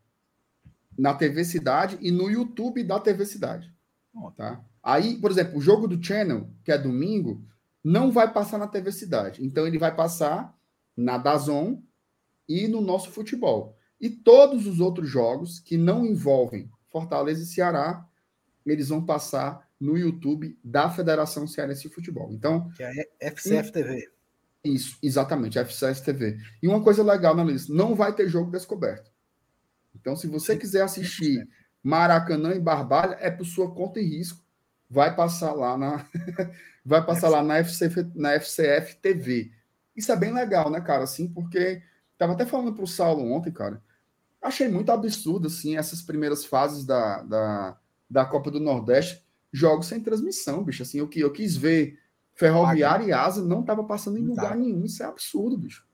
[0.99, 3.73] na TV Cidade e no YouTube da TV Cidade.
[4.37, 4.61] Tá?
[4.83, 7.43] Aí, por exemplo, o jogo do Channel, que é domingo,
[7.83, 9.45] não vai passar na TV Cidade.
[9.45, 10.57] Então, ele vai passar
[10.97, 11.79] na Dazon
[12.49, 13.77] e no nosso futebol.
[14.01, 18.07] E todos os outros jogos que não envolvem Fortaleza e Ceará,
[18.65, 22.33] eles vão passar no YouTube da Federação Cearense de Futebol.
[22.33, 24.11] Então, que é FCF TV.
[24.65, 26.39] Isso, exatamente, FCS TV.
[26.63, 29.13] E uma coisa legal na lista, não vai ter jogo descoberto.
[29.95, 31.47] Então, se você quiser assistir
[31.83, 34.43] Maracanã e Barbalha, é por sua conta e risco.
[34.89, 36.07] Vai passar lá na
[36.85, 39.53] vai passar lá na, FCF, na FCF TV.
[39.95, 41.05] Isso é bem legal, né, cara?
[41.05, 41.83] Assim, porque
[42.17, 43.83] tava até falando pro Saulo ontem, cara.
[44.41, 47.79] Achei muito absurdo assim essas primeiras fases da, da,
[48.11, 50.83] da Copa do Nordeste, jogos sem transmissão, bicho.
[50.83, 51.97] Assim, eu, eu quis ver
[52.35, 54.57] Ferroviária e Asa não tava passando em lugar tá.
[54.57, 54.85] nenhum.
[54.85, 55.87] Isso é absurdo, bicho.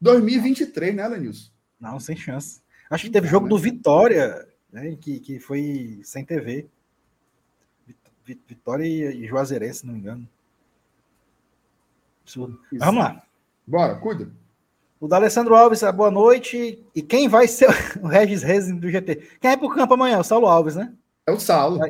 [0.00, 1.50] 2023, né, Lenilson?
[1.78, 2.60] Não, sem chance.
[2.90, 6.68] Acho que teve jogo do Vitória, né, que, que foi sem TV.
[8.24, 10.28] Vitória e Juazeirense, se não me engano.
[12.22, 12.60] Absurdo.
[12.72, 13.22] Vamos lá.
[13.66, 14.32] Bora, cuida.
[14.98, 16.84] O da Alessandro Alves, boa noite.
[16.94, 17.68] E quem vai ser
[18.02, 19.16] o Regis Reis do GT?
[19.40, 20.18] Quem vai pro campo amanhã?
[20.18, 20.92] O Saulo Alves, né?
[21.30, 21.80] É o Saulo.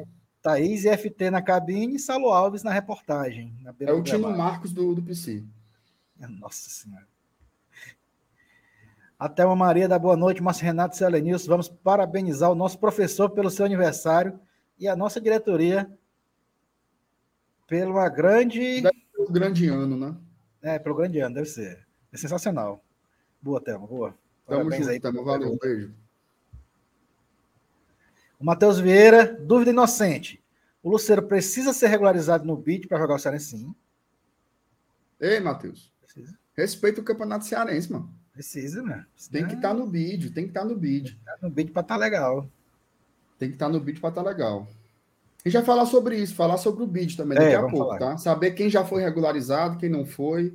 [0.42, 3.54] Thaís e FT na cabine e Salo Alves na reportagem.
[3.62, 5.42] Na é o Tino Marcos do, do PC.
[6.28, 7.08] Nossa Senhora.
[9.18, 11.48] Até uma Maria da Boa Noite, Márcio Renato Selenilson.
[11.48, 14.38] Vamos parabenizar o nosso professor pelo seu aniversário
[14.78, 15.90] e a nossa diretoria
[17.66, 18.82] pelo uma grande.
[19.12, 20.16] Pelo grande ano, né?
[20.62, 21.86] É, pelo grande ano, deve ser.
[22.12, 22.84] É sensacional.
[23.40, 24.10] Boa, Thelma, boa.
[24.46, 25.00] Tamo Parabéns junto, aí.
[25.00, 25.22] Thelma.
[25.22, 25.94] Valeu, um beijo.
[28.40, 30.42] O Matheus Vieira, dúvida inocente.
[30.82, 33.74] O Luceiro precisa ser regularizado no BID para jogar o Cearense sim.
[35.20, 35.92] Ei, Matheus.
[36.56, 38.10] Respeita o Campeonato Cearense, mano.
[38.32, 39.04] Precisa, né?
[39.30, 41.20] Tem que estar tá no BID, tem que estar tá no BID.
[41.22, 42.48] Tá no BID para estar tá legal.
[43.38, 44.66] Tem que estar tá no BID para estar tá legal.
[45.44, 47.98] E já falar sobre isso, falar sobre o BID também daqui é, a pouco, falar.
[47.98, 48.16] tá?
[48.16, 50.54] Saber quem já foi regularizado, quem não foi.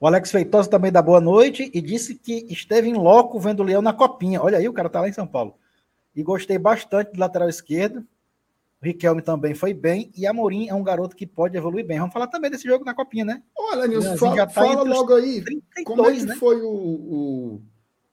[0.00, 3.64] O Alex Feitosa também dá boa noite e disse que esteve em loco vendo o
[3.64, 4.40] Leão na copinha.
[4.40, 5.54] Olha aí, o cara tá lá em São Paulo.
[6.14, 8.06] E gostei bastante do lateral esquerdo.
[8.80, 10.12] O Riquelme também foi bem.
[10.16, 11.98] E Amorim é um garoto que pode evoluir bem.
[11.98, 13.42] Vamos falar também desse jogo na copinha, né?
[13.56, 15.42] Olha, Nilson, fala, tá fala logo aí.
[15.42, 16.36] 32, como é que né?
[16.36, 17.62] foi o, o,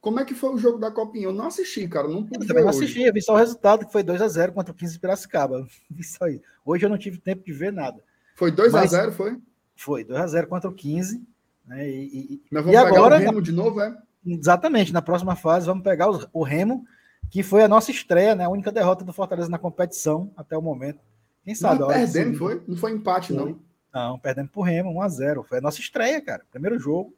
[0.00, 1.26] Como é que foi o jogo da copinha?
[1.26, 2.08] Eu não assisti, cara.
[2.08, 4.52] Não eu também não assisti, eu vi só o resultado, que foi 2 a 0
[4.52, 5.64] contra o 15 de Piracicaba.
[5.88, 6.42] Vi só aí.
[6.64, 8.02] Hoje eu não tive tempo de ver nada.
[8.34, 9.38] Foi 2 a 0 foi?
[9.76, 11.22] Foi, 2 a 0 contra o 15.
[11.66, 11.88] Né?
[11.88, 13.96] E, Nós vamos e pegar agora, o Remo de novo, é?
[14.24, 16.84] Exatamente, na próxima fase vamos pegar o, o, Remo,
[17.30, 18.44] que foi a nossa estreia, né?
[18.44, 21.00] A única derrota do Fortaleza na competição até o momento.
[21.44, 21.80] Quem sabe?
[21.80, 22.62] Não, perdemos, foi?
[22.66, 23.36] Não foi empate, foi.
[23.36, 23.66] não.
[23.94, 25.44] Não, perdemos pro Remo, 1x0.
[25.44, 26.44] Foi a nossa estreia, cara.
[26.50, 27.14] Primeiro jogo.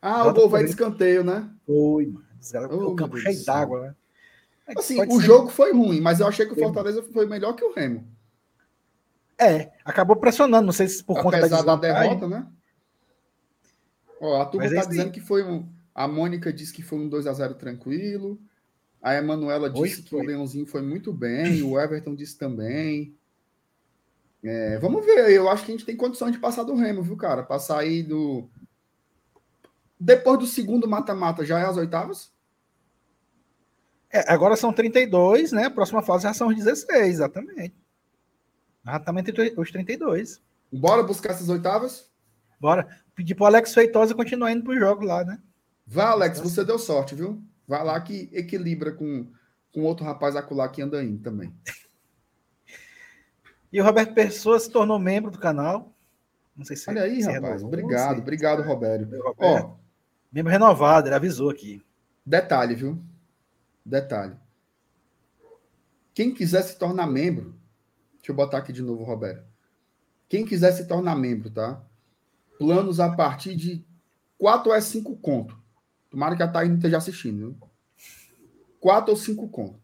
[0.00, 1.48] Ah, o gol vai de escanteio, né?
[1.66, 2.24] Foi, mano.
[2.70, 3.94] Oh, o campo cheio d'água, né?
[4.76, 5.26] Assim, o ser.
[5.26, 8.06] jogo foi ruim, mas eu achei que o Fortaleza foi melhor que o Remo.
[9.38, 12.46] É, acabou pressionando, não sei se por Apesar conta da, da derrota, né?
[14.20, 15.66] Ó, a turma está dizendo que foi um.
[15.94, 18.38] A Mônica disse que foi um 2x0 tranquilo.
[19.02, 21.62] A Emanuela disse que o Leãozinho foi muito bem.
[21.62, 23.16] o Everton disse também.
[24.44, 25.30] É, vamos ver.
[25.30, 27.42] Eu acho que a gente tem condições de passar do Remo, viu, cara?
[27.42, 28.48] Passar aí do.
[29.98, 32.32] Depois do segundo mata-mata, já é as oitavas?
[34.12, 35.64] É, agora são 32, né?
[35.64, 37.74] A próxima fase já são os 16, exatamente.
[38.86, 40.42] Exatamente os 32.
[40.72, 42.10] Bora buscar essas oitavas?
[42.58, 42.88] Bora.
[43.20, 45.38] Pedir pro Alex Feitosa continuar indo pro jogo lá, né?
[45.86, 47.44] Vá, Alex, você deu sorte, viu?
[47.68, 49.30] Vai lá que equilibra com,
[49.70, 51.54] com outro rapaz acolá que anda indo também.
[53.70, 55.94] E o Roberto Pessoa se tornou membro do canal.
[56.56, 57.60] Não sei se Olha aí, se rapaz.
[57.60, 59.06] Renovou, obrigado, obrigado, Roberto.
[59.36, 59.76] Ó,
[60.32, 61.84] membro renovado, ele avisou aqui.
[62.24, 63.04] Detalhe, viu?
[63.84, 64.34] Detalhe.
[66.14, 67.54] Quem quiser se tornar membro,
[68.14, 69.44] deixa eu botar aqui de novo, Roberto.
[70.26, 71.84] Quem quiser se tornar membro, tá?
[72.60, 73.82] Planos a partir de
[74.36, 75.58] 4 ou 5 conto.
[76.10, 77.38] Tomara que a Thaís não esteja assistindo.
[77.38, 77.58] Viu?
[78.78, 79.80] 4 ou 5 conto.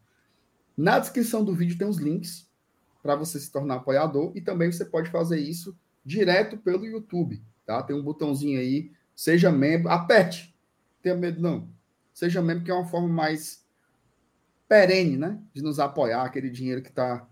[0.77, 2.47] Na descrição do vídeo tem os links
[3.03, 7.83] para você se tornar apoiador e também você pode fazer isso direto pelo YouTube, tá?
[7.83, 10.55] Tem um botãozinho aí, seja membro, aperte.
[11.01, 11.71] Tenha medo não.
[12.13, 13.65] Seja membro que é uma forma mais
[14.69, 17.27] perene, né, de nos apoiar, aquele dinheiro que tá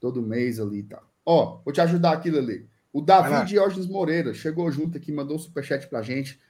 [0.00, 1.00] todo mês ali e tá.
[1.24, 2.68] Ó, vou te ajudar aqui, Lele.
[2.96, 6.40] O Davi Diógenes Moreira chegou junto aqui, mandou um superchat pra gente.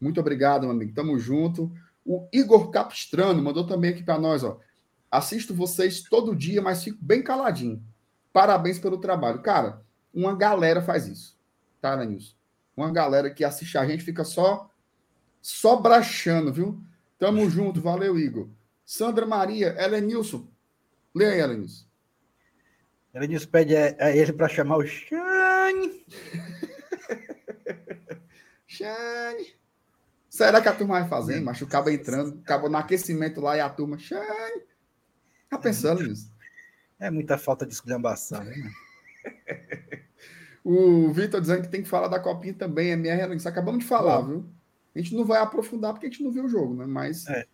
[0.00, 0.94] Muito obrigado, meu amigo.
[0.94, 1.68] Tamo junto.
[2.04, 4.60] O Igor Capistrano mandou também aqui para nós, ó.
[5.10, 7.82] Assisto vocês todo dia, mas fico bem caladinho.
[8.32, 9.42] Parabéns pelo trabalho.
[9.42, 9.82] Cara,
[10.14, 11.36] uma galera faz isso.
[11.80, 12.36] Tá, Nilson?
[12.76, 14.70] Uma galera que assiste a gente fica só
[15.42, 16.80] Só brachando, viu?
[17.18, 18.48] Tamo junto, valeu, Igor.
[18.84, 20.46] Sandra Maria, Elenilson.
[21.12, 21.84] Lê aí, Elenilson.
[23.12, 25.25] Elenilson pede a, a ele para chamar o Shane.
[28.66, 29.54] Shane.
[30.28, 31.40] Será que a turma vai fazer?
[31.40, 33.98] Mas o cabo entrando, acabou no aquecimento lá e a turma.
[33.98, 34.62] Shane.
[35.48, 36.34] Tá pensando nisso?
[36.98, 38.54] É muita falta de esculhambação, né?
[40.64, 43.46] o Vitor dizendo que tem que falar da copinha também, é minha relance.
[43.46, 44.28] Acabamos de falar, Bom.
[44.28, 44.46] viu?
[44.94, 46.86] A gente não vai aprofundar porque a gente não viu o jogo, né?
[46.86, 47.46] Mas, é.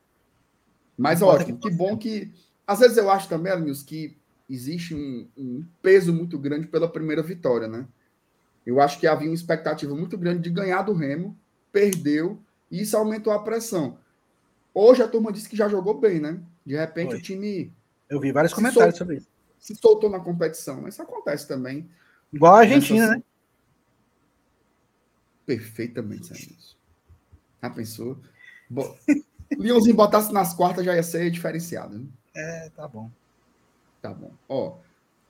[0.96, 2.32] mas ótimo, que, que bom que.
[2.64, 4.16] Às vezes eu acho também, Arminhos, que
[4.48, 7.86] existe um, um, peso muito grande pela primeira vitória, né?
[8.64, 11.36] Eu acho que havia uma expectativa muito grande de ganhar do Remo,
[11.72, 12.38] perdeu,
[12.70, 13.98] e isso aumentou a pressão.
[14.74, 16.40] Hoje a turma disse que já jogou bem, né?
[16.64, 17.18] De repente Foi.
[17.18, 17.72] o time.
[18.08, 20.88] Eu vi vários comentários sobre isso se soltou na competição.
[20.88, 21.88] Isso acontece também.
[22.32, 23.22] Igual a Argentina, né?
[25.46, 26.56] Perfeitamente, Sérgio.
[27.62, 28.18] Já pensou?
[28.68, 28.96] Bo...
[29.56, 31.96] Leãozinho botasse nas quartas já ia ser diferenciado.
[31.96, 32.06] Né?
[32.34, 33.08] É, tá bom.
[34.00, 34.32] Tá bom.
[34.48, 34.78] Ó,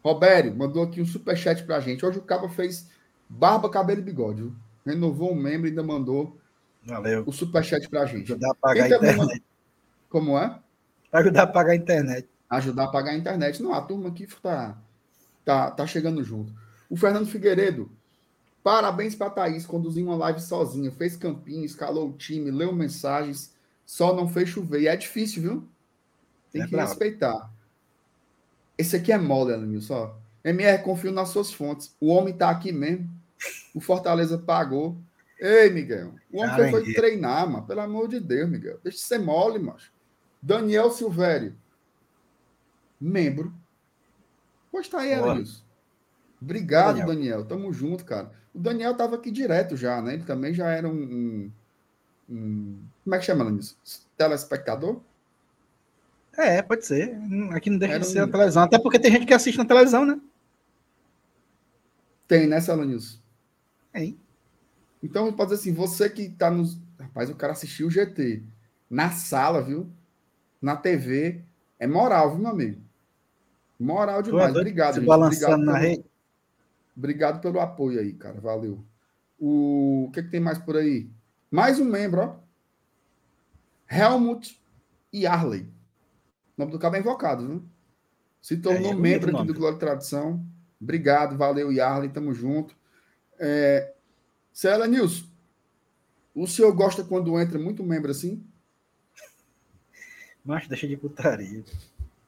[0.03, 2.07] Robério mandou aqui um superchat pra gente.
[2.07, 2.89] Hoje o Cabo fez
[3.39, 4.43] barba, cabelo e bigode.
[4.43, 4.55] Viu?
[4.85, 6.39] Renovou um membro e ainda mandou
[6.85, 7.25] Valeu.
[7.27, 8.33] o superchat pra gente.
[8.33, 9.17] Ajudar a pagar a internet.
[9.17, 9.41] Manda...
[10.09, 10.59] Como é?
[11.13, 13.63] Ajudar a pagar a internet ajudar a pagar a internet.
[13.63, 14.79] Não, a turma aqui tá,
[15.45, 16.53] tá, tá chegando junto.
[16.89, 17.91] O Fernando Figueiredo,
[18.63, 23.55] parabéns para Thaís, conduziu uma live sozinha, fez campinho, escalou o time, leu mensagens,
[23.87, 24.83] só não fez chover.
[24.83, 25.69] E é difícil, viu?
[26.53, 26.91] Tem é que bravo.
[26.91, 27.51] respeitar.
[28.77, 30.19] Esse aqui é mole, Alanil, só.
[30.45, 31.97] MR, confio nas suas fontes.
[31.99, 33.09] O homem tá aqui mesmo.
[33.75, 34.97] O Fortaleza pagou.
[35.39, 36.15] Ei, Miguel.
[36.31, 37.67] O homem foi, foi treinar, mano.
[37.67, 38.79] Pelo amor de Deus, Miguel.
[38.83, 39.93] Deixa de ser mole, macho.
[40.41, 41.57] Daniel Silvério
[43.03, 43.53] membro.
[44.71, 45.63] Pois tá aí, Elenilson.
[46.41, 47.07] Obrigado, Daniel.
[47.09, 47.45] Daniel.
[47.45, 48.31] Tamo junto, cara.
[48.55, 50.15] O Daniel tava aqui direto já, né?
[50.15, 50.93] Ele também já era um.
[50.93, 51.53] um,
[52.31, 53.77] um como é que chama isso?
[54.17, 55.01] Telespectador?
[56.37, 57.15] É, pode ser.
[57.51, 58.27] Aqui não deixa era de ser um...
[58.27, 58.63] na televisão.
[58.63, 60.19] Até porque tem gente que assiste na televisão, né?
[62.27, 63.19] Tem, né, Salanilson?
[63.93, 64.19] Tem.
[65.03, 66.79] Então, pode dizer assim, você que tá nos.
[66.99, 68.43] Rapaz, o cara assistiu o GT
[68.89, 69.91] na sala, viu?
[70.61, 71.43] Na TV.
[71.79, 72.81] É moral, viu, meu amigo?
[73.79, 74.55] Moral demais.
[74.55, 75.07] Obrigado, gente.
[75.07, 75.85] Balançando Obrigado na pelo...
[75.85, 76.05] rede.
[76.97, 78.41] Obrigado pelo apoio aí, cara.
[78.41, 78.85] Valeu.
[79.39, 81.11] O, o que, é que tem mais por aí?
[81.51, 82.37] Mais um membro, ó.
[83.91, 84.61] Helmut
[85.13, 85.63] Yarley.
[86.57, 87.65] O nome do cara é invocado, viu?
[88.41, 90.45] Se tornou é, é membro aqui do Glória e Tradição.
[90.81, 92.09] Obrigado, valeu, Yarley.
[92.11, 92.77] Tamo junto.
[93.39, 93.93] É...
[94.53, 95.25] Cela Nilson,
[96.35, 98.45] o senhor gosta quando entra muito membro assim?
[100.45, 101.65] Mas deixa de putaria.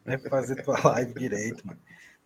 [0.05, 1.81] Vai fazer tua live direito, mano.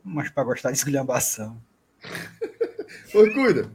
[0.05, 1.61] Mas para gostar de esculhambação.
[3.15, 3.71] Oi, cuida.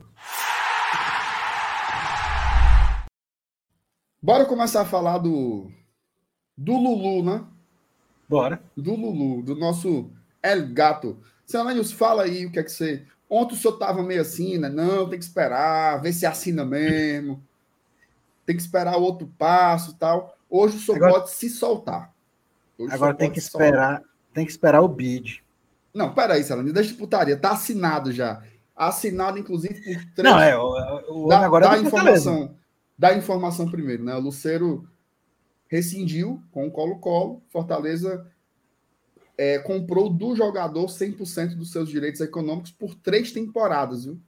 [4.21, 5.69] Bora começar a falar do
[6.57, 7.45] do Lulu, né?
[8.29, 8.61] Bora.
[8.75, 10.09] Do Lulu, do nosso
[10.41, 11.17] El Gato.
[11.45, 13.05] Senhor fala aí o que é que você.
[13.35, 14.69] Ontem o senhor tava meio assim, né?
[14.69, 17.43] Não, tem que esperar, ver se assina mesmo.
[18.45, 20.37] Tem que esperar outro passo e tal.
[20.47, 22.13] Hoje o senhor agora, pode se soltar.
[22.77, 24.13] Hoje agora tem que esperar, soltar.
[24.35, 25.43] tem que esperar o bid.
[25.91, 27.35] Não, peraí, Salame, deixa de putaria.
[27.35, 28.43] Tá assinado já.
[28.75, 30.31] Assinado, inclusive, por três.
[30.31, 32.55] Não, é, o, o dá, agora dá é informação.
[32.95, 34.13] Dá informação primeiro, né?
[34.13, 34.87] O Luceiro
[35.67, 37.41] rescindiu com o Colo-Colo.
[37.49, 38.27] Fortaleza
[39.37, 44.19] é, comprou do jogador 100% dos seus direitos econômicos por três temporadas, viu?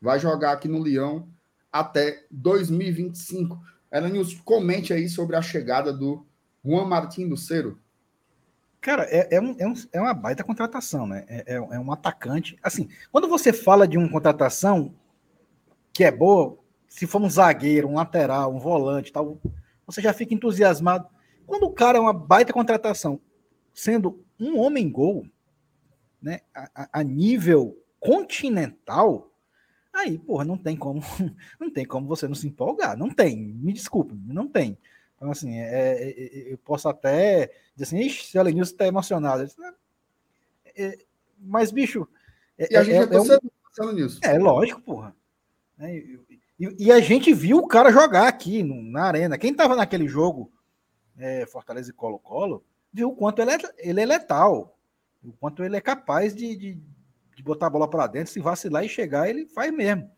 [0.00, 1.28] Vai jogar aqui no Leão
[1.72, 3.58] até 2025.
[3.90, 6.26] Elanius, comente aí sobre a chegada do
[6.64, 7.78] Juan Martín Lucero.
[8.80, 11.24] Cara, é, é, um, é, um, é uma baita contratação, né?
[11.26, 12.58] É, é, é, um atacante.
[12.62, 14.94] Assim, quando você fala de uma contratação
[15.90, 19.40] que é boa, se for um zagueiro, um lateral, um volante tal,
[19.86, 21.08] você já fica entusiasmado.
[21.46, 23.18] Quando o cara é uma baita contratação,
[23.74, 25.26] sendo um homem-gol,
[26.22, 29.30] né, a, a nível continental,
[29.94, 31.00] Aí, porra, não tem como,
[31.58, 32.98] não tem como você não se empolgar.
[32.98, 34.76] Não tem, me desculpe, não tem.
[35.16, 38.88] Então, assim, é, é, é eu posso até dizer assim, ixi, se o Elenilson está
[38.88, 39.48] emocionado.
[40.76, 40.98] É,
[41.38, 42.08] mas, bicho.
[42.58, 44.18] É, e a gente é, tá pensando nisso.
[44.24, 45.14] É, lógico, porra.
[45.80, 46.18] E,
[46.58, 49.38] e, e, a gente viu o cara jogar aqui no, na arena.
[49.38, 50.52] Quem estava naquele jogo,
[51.48, 52.64] Fortaleza e Colo-Colo,
[52.94, 54.78] viu o quanto ele é, ele é letal,
[55.22, 56.78] o quanto ele é capaz de, de
[57.34, 60.10] de botar a bola para dentro, se vacilar e chegar, ele faz mesmo.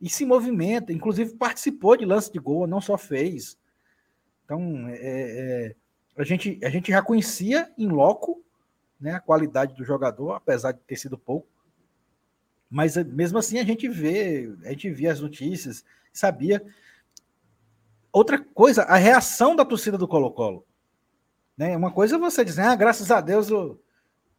[0.00, 3.56] E se movimenta, inclusive participou de lance de gol, não só fez.
[4.44, 5.76] Então, é, é,
[6.16, 8.44] a, gente, a gente já conhecia em loco
[9.00, 11.46] né, a qualidade do jogador, apesar de ter sido pouco.
[12.68, 16.64] Mas mesmo assim a gente vê, a gente via as notícias, sabia.
[18.10, 20.66] outra coisa, a reação da torcida do Colo-Colo.
[21.56, 21.76] Né?
[21.76, 23.78] Uma coisa é você dizer, ah, graças a Deus o,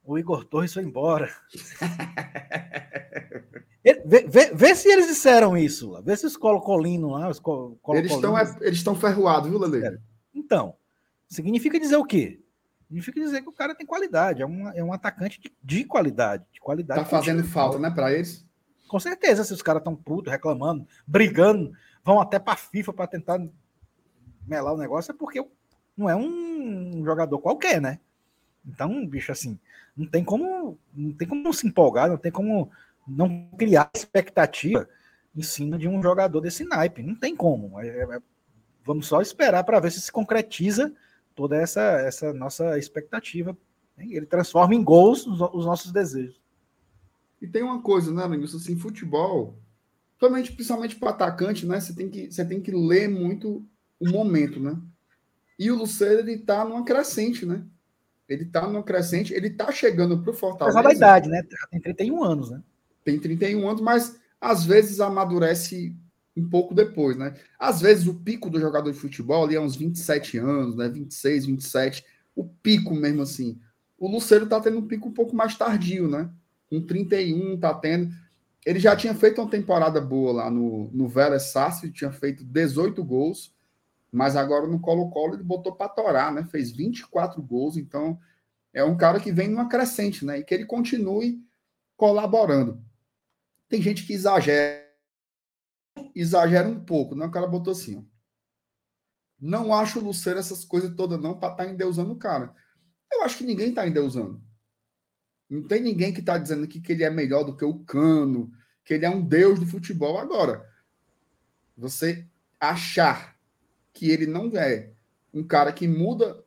[0.04, 1.32] o Igor Torres foi embora.
[4.06, 6.02] vê, vê, vê, se eles disseram isso.
[6.04, 10.00] Vê se os Colo-Colinos lá, os Colo Eles estão eles estão ferroados, viu, Lele?
[10.34, 10.76] Então,
[11.28, 12.40] significa dizer o quê?
[12.88, 16.46] Significa dizer que o cara tem qualidade, é um, é um atacante de, de qualidade.
[16.52, 18.46] De qualidade tá fazendo falta, né, para eles?
[18.88, 21.72] Com certeza, se os caras estão putos, reclamando, brigando,
[22.04, 23.40] vão até para FIFA para tentar
[24.46, 25.44] melar o negócio, é porque
[25.96, 28.00] não é um jogador qualquer, né?
[28.66, 29.60] Então, bicho, assim,
[29.96, 32.72] não tem como, não tem como se empolgar, não tem como
[33.08, 34.88] não criar expectativa
[35.36, 37.04] em cima de um jogador desse naipe.
[37.04, 37.80] Não tem como.
[37.80, 38.20] É, é,
[38.86, 40.94] vamos só esperar para ver se se concretiza
[41.36, 43.58] toda essa, essa nossa expectativa.
[43.98, 46.42] Ele transforma em gols os, os nossos desejos.
[47.42, 48.58] E tem uma coisa, né, Lenilson?
[48.58, 49.58] Assim, futebol,
[50.18, 51.80] principalmente, principalmente para atacante, né?
[51.80, 53.66] Você tem, que, você tem que ler muito
[54.00, 54.80] o momento, né?
[55.58, 57.64] E o Lucero, ele tá numa crescente, né?
[58.28, 60.80] Ele tá numa crescente, ele tá chegando pro Fortaleza.
[60.80, 61.44] Apesar da idade, né?
[61.70, 62.64] Tem 31 anos, né?
[63.04, 65.96] Tem 31 anos, mas às vezes amadurece
[66.36, 67.36] um pouco depois, né?
[67.60, 70.90] Às vezes o pico do jogador de futebol ali é uns 27 anos, né?
[70.90, 72.04] 26, 27,
[72.36, 73.60] o pico mesmo assim.
[73.98, 76.30] O Lucero tá tendo um pico um pouco mais tardio, né?
[76.70, 78.12] Com 31 tá tendo.
[78.66, 83.04] Ele já tinha feito uma temporada boa lá no, no Vélez Sarsfield, tinha feito 18
[83.04, 83.54] gols,
[84.14, 86.46] mas agora no Colo-Colo ele botou para torar, né?
[86.46, 88.20] Fez 24 gols, então
[88.72, 90.38] é um cara que vem numa crescente, né?
[90.38, 91.44] E que ele continue
[91.98, 92.80] colaborando.
[93.68, 94.84] Tem gente que exagera
[96.14, 97.26] exagera um pouco, né?
[97.26, 98.04] O cara botou assim, ó.
[99.40, 102.54] Não acho o Lucero essas coisas todas não para estar tá endeusando o cara.
[103.12, 104.40] Eu acho que ninguém está endeusando.
[105.50, 108.52] Não tem ninguém que está dizendo que, que ele é melhor do que o Cano,
[108.86, 110.20] que ele é um deus do futebol.
[110.20, 110.64] Agora,
[111.76, 112.28] você
[112.60, 113.33] achar
[113.94, 114.92] que ele não é
[115.34, 116.44] um cara que muda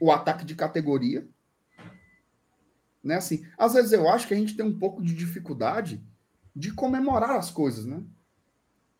[0.00, 1.28] o ataque de categoria,
[3.02, 3.16] né?
[3.16, 6.04] Assim, às vezes eu acho que a gente tem um pouco de dificuldade
[6.54, 8.02] de comemorar as coisas, né?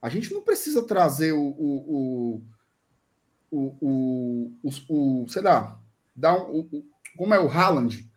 [0.01, 2.43] A gente não precisa trazer o, o,
[3.51, 5.81] o, o, o, o sei lá,
[6.15, 6.85] dar um, o,
[7.17, 8.09] como é o Haaland.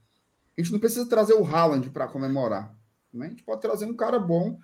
[0.55, 2.75] A gente não precisa trazer o Haaland para comemorar.
[3.11, 3.25] Né?
[3.25, 4.59] A gente pode trazer um cara bom.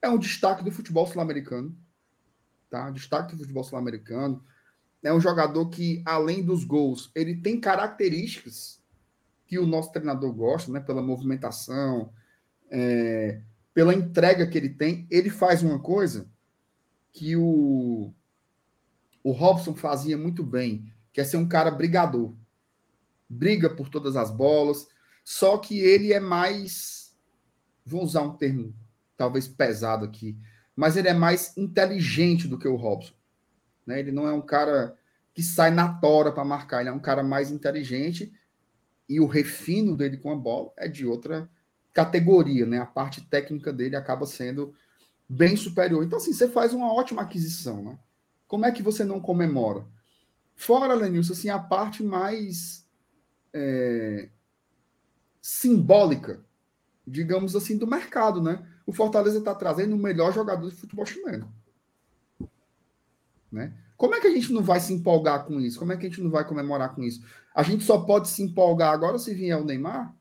[0.00, 1.76] É um destaque do futebol sul-americano.
[2.70, 2.90] Tá?
[2.90, 4.42] Destaque do futebol sul-americano.
[5.02, 8.82] É um jogador que, além dos gols, ele tem características
[9.46, 10.80] que o nosso treinador gosta, né?
[10.80, 12.12] Pela movimentação,
[12.70, 13.40] é,
[13.72, 15.06] pela entrega que ele tem.
[15.10, 16.28] Ele faz uma coisa
[17.12, 18.12] que o,
[19.22, 22.34] o Robson fazia muito bem, que é ser um cara brigador.
[23.28, 24.88] Briga por todas as bolas,
[25.24, 27.14] só que ele é mais.
[27.84, 28.74] Vou usar um termo
[29.16, 30.36] talvez pesado aqui,
[30.76, 33.14] mas ele é mais inteligente do que o Robson.
[33.86, 34.00] Né?
[34.00, 34.96] Ele não é um cara
[35.32, 38.32] que sai na tora para marcar, ele é um cara mais inteligente
[39.08, 41.48] e o refino dele com a bola é de outra
[41.92, 42.78] categoria, né?
[42.78, 44.74] A parte técnica dele acaba sendo
[45.28, 46.02] bem superior.
[46.02, 47.98] Então, assim, você faz uma ótima aquisição, né?
[48.46, 49.86] Como é que você não comemora?
[50.56, 52.86] Fora, Lenilson, assim, a parte mais
[53.52, 54.28] é,
[55.40, 56.44] simbólica,
[57.06, 58.66] digamos assim, do mercado, né?
[58.86, 61.52] O Fortaleza está trazendo o melhor jogador de futebol chileno.
[63.50, 63.72] Né?
[63.96, 65.78] Como é que a gente não vai se empolgar com isso?
[65.78, 67.24] Como é que a gente não vai comemorar com isso?
[67.54, 70.14] A gente só pode se empolgar agora se vier o Neymar?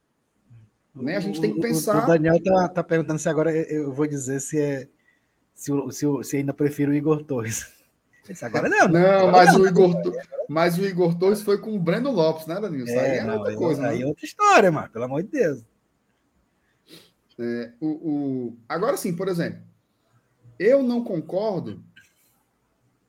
[0.95, 1.17] Né?
[1.17, 2.03] A gente tem que pensar.
[2.03, 4.87] O, Daniel tá, tá perguntando se agora eu vou dizer se é
[5.55, 7.71] se, se, se ainda prefiro o Igor Torres.
[8.29, 8.87] Esse agora não.
[8.87, 10.01] Não, mas, O Igor,
[10.47, 12.87] mas o Igor Torres foi com o Breno Lopes, né, Danilo?
[12.87, 13.87] É, aí é não, outra coisa.
[13.87, 14.03] Aí né?
[14.03, 15.63] é outra história, mano, pelo amor de Deus.
[17.39, 18.57] É, o, o...
[18.67, 19.61] Agora sim, por exemplo,
[20.59, 21.83] eu não concordo.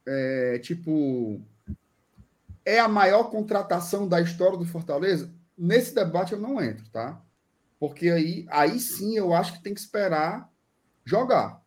[0.06, 1.40] É, tipo,
[2.64, 5.32] é a maior contratação da história do Fortaleza?
[5.56, 7.22] Nesse debate eu não entro, tá?
[7.78, 10.50] Porque aí, aí sim eu acho que tem que esperar
[11.04, 11.62] jogar.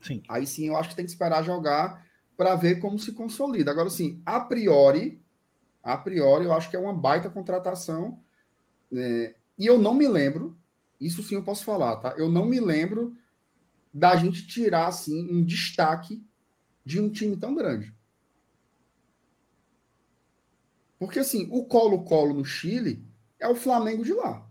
[0.00, 0.22] Sim.
[0.28, 2.04] Aí sim eu acho que tem que esperar jogar
[2.36, 3.70] para ver como se consolida.
[3.70, 5.22] Agora, sim, a priori,
[5.82, 8.20] a priori, eu acho que é uma baita contratação.
[8.92, 10.56] É, e eu não me lembro,
[11.00, 12.14] isso sim eu posso falar, tá?
[12.16, 13.16] Eu não me lembro
[13.92, 16.24] da gente tirar assim um destaque
[16.84, 17.94] de um time tão grande.
[20.98, 23.04] Porque assim, o Colo-Colo no Chile
[23.38, 24.48] é o Flamengo de lá.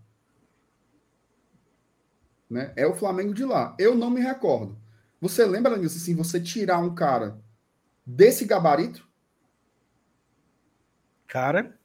[2.48, 2.72] Né?
[2.76, 3.74] É o Flamengo de lá.
[3.78, 4.78] Eu não me recordo
[5.24, 7.40] você lembra disso, assim, você tirar um cara
[8.04, 9.08] desse gabarito?
[11.26, 11.78] Cara,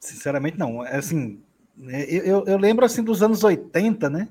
[0.00, 0.84] sinceramente não.
[0.84, 1.40] É assim,
[1.86, 4.28] é, eu, eu lembro assim dos anos 80, né?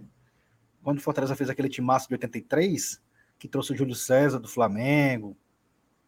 [0.84, 3.02] Quando o Fortaleza fez aquele timaço de 83,
[3.39, 5.36] que trouxe o Júlio César do Flamengo,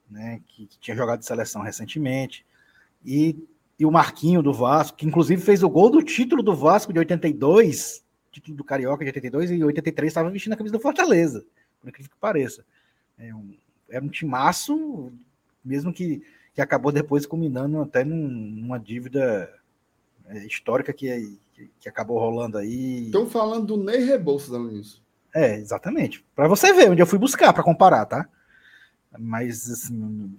[0.10, 2.46] né, que, que tinha jogado de seleção recentemente,
[3.06, 6.92] e, e o Marquinho do Vasco, que inclusive fez o gol do título do Vasco
[6.92, 11.46] de 82, título do Carioca de 82, e 83 estava vestindo a camisa do Fortaleza,
[11.80, 12.66] por incrível que pareça.
[13.18, 13.56] É um,
[13.90, 15.12] era um timaço,
[15.64, 16.22] mesmo que,
[16.54, 19.59] que acabou depois culminando até num, numa dívida é,
[20.46, 21.40] histórica que,
[21.80, 23.06] que, acabou rolando aí.
[23.06, 25.04] Estão falando do Ney Rebouças, nisso.
[25.34, 26.26] É, exatamente.
[26.36, 28.28] Para você ver onde eu fui buscar para comparar, tá?
[29.18, 30.38] Mas, assim,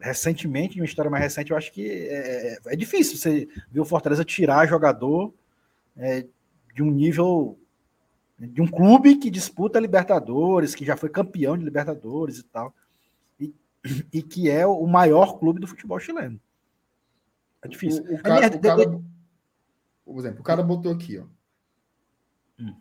[0.00, 3.84] recentemente, uma história mais recente, eu acho que é, é, é difícil você ver o
[3.84, 5.32] Fortaleza tirar jogador
[5.96, 6.26] é,
[6.74, 7.58] de um nível
[8.38, 12.74] de um clube que disputa Libertadores, que já foi campeão de Libertadores e tal,
[13.40, 13.54] e,
[14.12, 16.38] e que é o maior clube do futebol chileno.
[17.62, 18.02] É difícil.
[18.04, 19.02] O, o cara, o cara,
[20.04, 21.24] por exemplo, o cara botou aqui, ó.
[22.58, 22.74] Hum.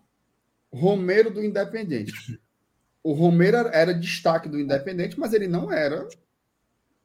[0.72, 2.40] Romero do Independente.
[3.04, 6.08] O Romero era destaque do Independente, mas ele não era.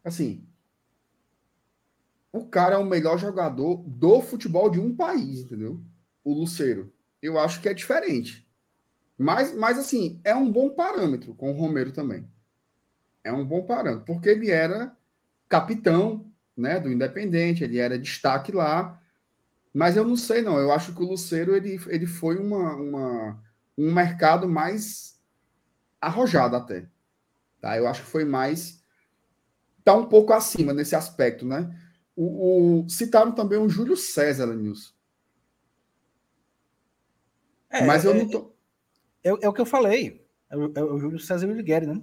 [0.05, 0.47] Assim.
[2.33, 5.83] O cara é o melhor jogador do futebol de um país, entendeu?
[6.25, 6.93] O Luceiro.
[7.21, 8.49] Eu acho que é diferente.
[9.19, 12.27] Mas, mas assim, é um bom parâmetro com o Romero também.
[13.23, 14.97] É um bom parâmetro, porque ele era
[15.47, 19.01] capitão né, do Independente, ele era destaque lá.
[19.73, 20.59] Mas eu não sei, não.
[20.59, 23.43] Eu acho que o Luceiro ele, ele foi uma, uma
[23.79, 25.19] um mercado mais
[26.01, 26.87] arrojado até.
[27.61, 27.77] Tá?
[27.77, 28.83] Eu acho que foi mais.
[29.79, 31.75] Está um pouco acima nesse aspecto, né?
[32.15, 34.93] O, o citaram também o Júlio César, Nilson.
[37.71, 38.53] É, Mas eu é, não tô.
[39.23, 40.27] É, é, o que eu falei.
[40.51, 42.03] É o, é o Júlio César Wilgueri, né?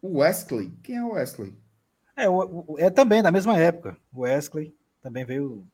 [0.00, 0.72] O Wesley?
[0.82, 1.54] Quem é o Wesley?
[2.18, 3.96] É, o, é também da mesma época.
[4.12, 5.64] O Wesley também veio.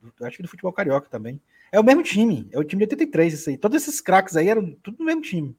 [0.00, 1.40] Do, do, acho que do futebol carioca também.
[1.70, 3.56] É o mesmo time, é o time de 83, isso aí.
[3.56, 5.56] Todos esses craques aí eram tudo no mesmo time.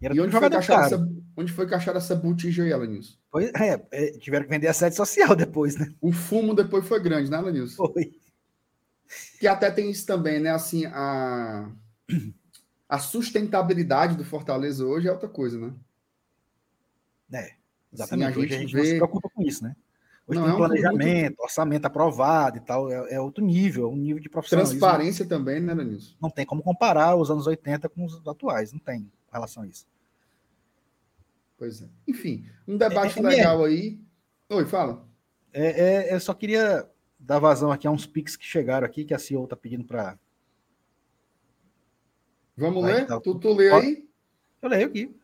[0.00, 3.16] E, e onde, foi essa, onde foi que acharam essa botija aí, Alanilson?
[3.30, 5.92] Pois é, é, tiveram que vender a sede social depois, né?
[6.00, 7.76] O fumo depois foi grande, né, Alanilson?
[7.76, 8.12] Foi.
[9.40, 10.50] Que até tem isso também, né?
[10.50, 11.70] Assim, a,
[12.88, 15.72] a sustentabilidade do Fortaleza hoje é outra coisa, né?
[17.32, 17.52] É,
[17.92, 18.30] exatamente.
[18.30, 18.78] Assim, a gente, a gente vê...
[18.78, 19.76] não se preocupa com isso, né?
[20.28, 23.88] Hoje não, tem é um planejamento, orçamento aprovado e tal, é, é, outro nível, é
[23.88, 24.78] um nível de profissionalismo.
[24.78, 26.14] Transparência também, né, Danilson?
[26.20, 29.86] Não tem como comparar os anos 80 com os atuais, não tem relação a isso.
[31.56, 31.86] Pois é.
[32.06, 33.98] Enfim, um debate é, é legal aí.
[34.50, 35.08] Oi, fala.
[35.50, 36.86] É, é, eu só queria
[37.18, 40.18] dar vazão aqui a uns pics que chegaram aqui, que a CEO está pedindo para.
[42.54, 43.06] Vamos ler?
[43.06, 44.08] Tu, tu lê aí?
[44.60, 45.17] Eu leio aqui.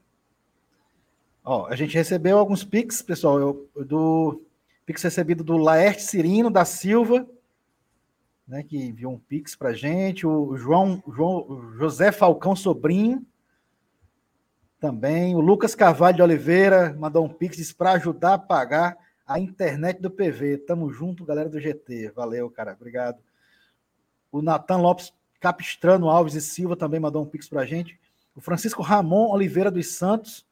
[1.44, 4.42] Ó, a gente recebeu alguns pics, pessoal, eu, do
[4.86, 7.26] Pix recebido do Laerte Cirino da Silva,
[8.48, 10.26] né, que enviou um Pix para gente.
[10.26, 13.24] O João, João José Falcão Sobrinho
[14.80, 15.34] também.
[15.34, 20.10] O Lucas Carvalho de Oliveira mandou um Pix para ajudar a pagar a internet do
[20.10, 20.58] PV.
[20.58, 22.12] Tamo junto, galera do GT.
[22.14, 22.72] Valeu, cara.
[22.72, 23.18] Obrigado.
[24.30, 27.98] O Natan Lopes Capistrano Alves e Silva também mandou um Pix para gente.
[28.34, 30.44] O Francisco Ramon Oliveira dos Santos.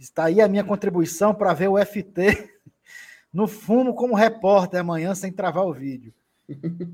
[0.00, 2.50] Está aí a minha contribuição para ver o FT
[3.30, 6.14] no fumo como repórter amanhã sem travar o vídeo.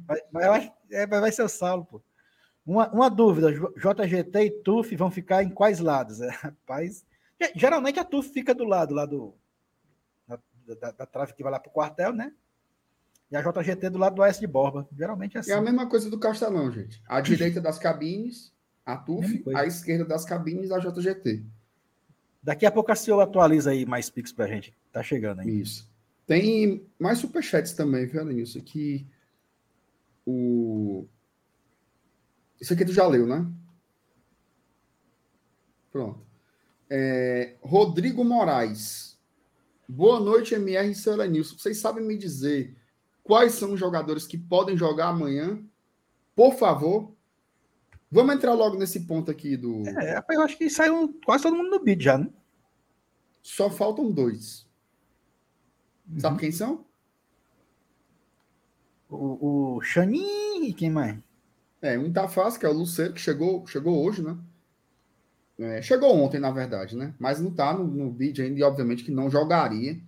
[0.07, 2.03] Vai, vai, é, vai ser o Saulo, pô.
[2.67, 6.19] Uma, uma dúvida: JGT e TUF vão ficar em quais lados?
[6.27, 7.07] É, rapaz,
[7.55, 9.35] geralmente a TUF fica do lado lá do,
[10.27, 10.39] da,
[10.75, 12.33] da, da trave que vai lá para o quartel, né?
[13.31, 14.89] E a JGT do lado do Oeste de Borba.
[14.97, 15.53] Geralmente é assim.
[15.53, 17.03] É a mesma coisa do Castelão, gente.
[17.07, 18.53] A direita das cabines,
[18.85, 21.45] a TUF, a esquerda das cabines, a JGT.
[22.43, 24.77] Daqui a pouco a CEO atualiza aí mais Pix pra gente.
[24.93, 25.61] Tá chegando aí.
[25.61, 25.89] Isso.
[26.27, 29.07] Tem mais superchats também, viu, Isso aqui.
[30.27, 31.07] O...
[32.61, 33.47] Isso aqui tu já leu, né?
[35.93, 36.21] Pronto.
[36.91, 39.19] É, Rodrigo Moraes.
[39.89, 41.57] Boa noite, MR e seu Nilson.
[41.57, 42.77] Vocês sabem me dizer
[43.23, 45.63] quais são os jogadores que podem jogar amanhã?
[46.35, 47.16] Por favor.
[48.11, 49.87] Vamos entrar logo nesse ponto aqui do.
[49.89, 52.29] É, eu acho que saiu quase todo mundo no bid já, né?
[53.43, 54.67] Só faltam dois.
[56.09, 56.21] Uhum.
[56.21, 56.85] Sabe quem são?
[59.09, 61.19] O, o Xanin e quem mais?
[61.81, 64.37] É, um tá fácil, que é o Luceiro, que chegou, chegou hoje, né?
[65.59, 67.15] É, chegou ontem, na verdade, né?
[67.19, 70.01] Mas não tá no, no vídeo ainda, e obviamente que não jogaria.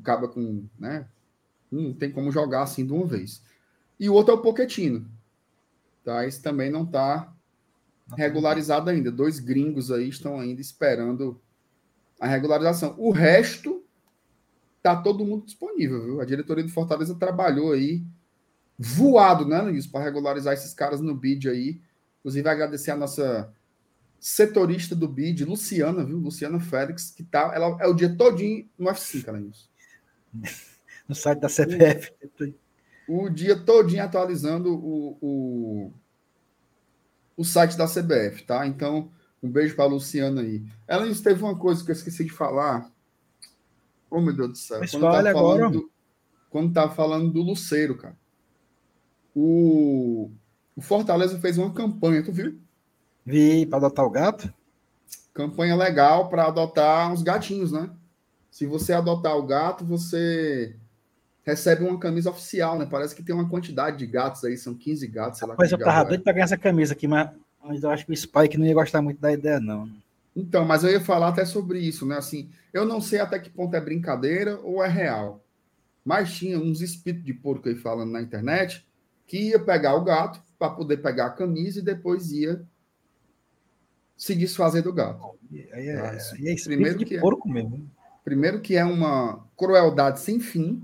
[0.00, 1.06] Acaba com, né?
[1.70, 3.42] Não tem como jogar assim de uma vez.
[3.98, 5.08] E o outro é o Poquetino.
[6.04, 6.26] Tá?
[6.26, 7.32] Esse também não tá
[8.16, 9.10] regularizado ainda.
[9.10, 11.40] Dois gringos aí estão ainda esperando
[12.18, 12.94] a regularização.
[12.98, 13.84] O resto
[14.82, 16.20] tá todo mundo disponível, viu?
[16.20, 18.02] A diretoria do Fortaleza trabalhou aí
[18.78, 21.80] voado, né, Luiz, para regularizar esses caras no bid aí.
[22.20, 23.52] Inclusive, agradecer a nossa
[24.18, 26.18] setorista do BID, Luciana, viu?
[26.18, 29.70] Luciana Félix, que tá, ela é o dia todinho no F5, além disso.
[31.08, 32.12] No site da CPF.
[33.12, 35.92] O dia todinho atualizando o, o,
[37.36, 38.64] o site da CBF, tá?
[38.68, 39.10] Então,
[39.42, 40.62] um beijo para a Luciana aí.
[40.86, 42.88] Ela teve uma coisa que eu esqueci de falar.
[44.08, 44.78] Oh, meu Deus do céu.
[44.78, 45.32] Mas Quando agora.
[45.34, 45.90] falando do-
[46.50, 48.16] quando tava falando do Luceiro, cara.
[49.34, 50.30] O,
[50.76, 52.60] o Fortaleza fez uma campanha, tu viu?
[53.26, 54.54] Vi para adotar o gato.
[55.34, 57.90] Campanha legal para adotar uns gatinhos, né?
[58.52, 60.76] Se você adotar o gato, você
[61.44, 62.86] recebe uma camisa oficial, né?
[62.90, 65.54] Parece que tem uma quantidade de gatos aí, são 15 gatos, sei lá.
[65.54, 66.04] Pois eu tava é.
[66.08, 67.30] doido para ganhar essa camisa aqui, mas,
[67.64, 69.88] mas eu acho que o Spike não ia gostar muito da ideia, não.
[70.34, 72.16] Então, mas eu ia falar até sobre isso, né?
[72.16, 75.42] Assim, eu não sei até que ponto é brincadeira ou é real.
[76.04, 78.86] Mas tinha uns espíritos de porco aí falando na internet
[79.26, 82.62] que ia pegar o gato para poder pegar a camisa e depois ia
[84.16, 85.38] se desfazer do gato.
[85.52, 86.34] É, Ah, isso.
[86.34, 87.20] aí é espírito Primeiro de que é.
[87.20, 87.90] porco mesmo.
[88.24, 90.82] Primeiro que é uma crueldade sem fim,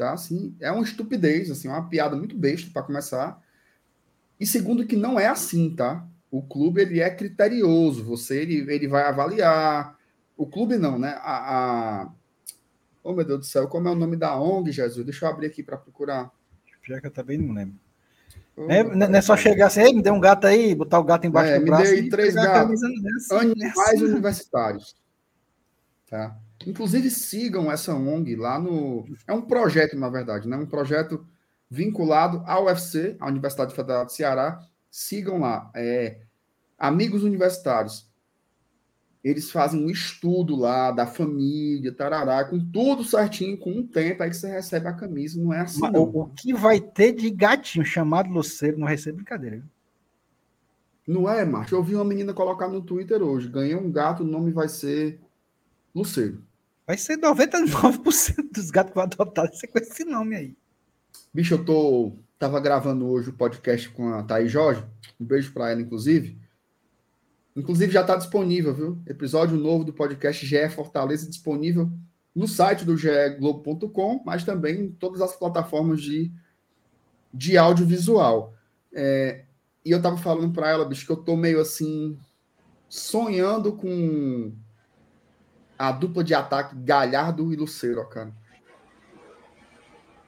[0.00, 0.12] tá?
[0.14, 3.38] Assim, é uma estupidez, assim, uma piada muito besta para começar.
[4.40, 6.06] E segundo que não é assim, tá?
[6.30, 9.98] O clube ele é criterioso, você ele, ele vai avaliar.
[10.38, 11.18] O clube não, né?
[11.20, 12.12] A, a...
[13.04, 15.04] Oh, meu Deus do céu, como é o nome da ONG, Jesus?
[15.04, 16.30] Deixa eu abrir aqui para procurar.
[16.82, 17.74] Já que eu também não lembro.
[18.56, 21.04] Oh, É, não é só chegar assim, "Ei, me dê um gato aí, botar o
[21.04, 22.82] gato embaixo É, do me braço dê aí e três gatos.
[22.82, 24.96] é é Animais universitários.
[26.08, 26.38] Tá?
[26.66, 29.04] Inclusive, sigam essa ONG lá no.
[29.26, 30.56] É um projeto, na verdade, né?
[30.56, 31.26] Um projeto
[31.70, 34.60] vinculado à UFC, à Universidade Federal do Ceará.
[34.90, 35.70] Sigam lá.
[35.74, 36.20] É,
[36.78, 38.10] Amigos Universitários.
[39.22, 44.30] Eles fazem um estudo lá da família, tarará, com tudo certinho, com um tempo, aí
[44.30, 45.40] que você recebe a camisa.
[45.40, 46.02] Não é assim, Mas não.
[46.04, 49.56] O, que vai ter de gatinho chamado Luceiro não vai ser brincadeira.
[49.56, 49.66] viu?
[51.06, 51.74] Não é, macho?
[51.74, 53.48] Eu vi uma menina colocar no Twitter hoje.
[53.48, 55.20] Ganhei um gato, o nome vai ser
[55.94, 56.42] Luceiro.
[56.90, 60.56] Vai ser 99% dos gatos que vão adotar vai com esse nome aí.
[61.32, 62.16] Bicho, eu tô.
[62.36, 64.84] Tava gravando hoje o podcast com a Thaís Jorge.
[65.20, 66.36] Um beijo pra ela, inclusive.
[67.54, 68.98] Inclusive, já tá disponível, viu?
[69.06, 71.88] Episódio novo do podcast GE Fortaleza disponível
[72.34, 76.32] no site do geglobo.com, mas também em todas as plataformas de,
[77.32, 78.52] de audiovisual.
[78.92, 79.44] É,
[79.84, 82.18] e eu tava falando pra ela, bicho, que eu tô meio assim.
[82.88, 84.52] sonhando com
[85.80, 88.30] a dupla de ataque Galhardo e Luceiro, ó, cara.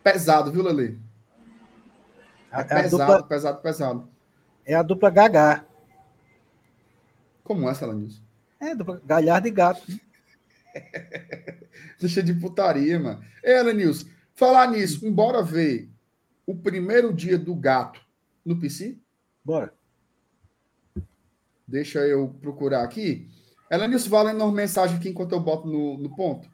[0.02, 0.98] Pesado, viu, Lele?
[2.50, 4.08] É a, pesado, dupla, pesado, pesado.
[4.64, 5.66] é a dupla Gagá.
[7.44, 8.22] Como é, Salanis?
[8.58, 9.82] É, dupla Galhardo e Gato.
[12.00, 13.22] Deixa de putaria, mano.
[13.44, 15.90] Ei, Elenilson, falar nisso, embora ver
[16.46, 18.00] o primeiro dia do gato
[18.42, 18.96] no PC,
[19.44, 19.74] Bora.
[21.68, 23.30] deixa eu procurar aqui.
[23.72, 26.48] Elenilson, valendo uma mensagem aqui enquanto eu boto no, no ponto.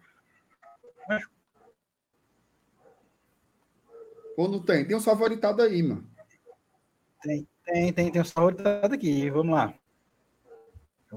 [4.37, 4.85] Ou não tem?
[4.87, 6.09] Tem uns favoritados aí, mano.
[7.21, 9.29] Tem, tem, tem, tem um favoritado aqui.
[9.31, 9.75] Vamos lá.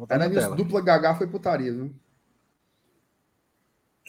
[0.10, 1.94] Na Elenilson, dupla Gagá foi putaria, viu?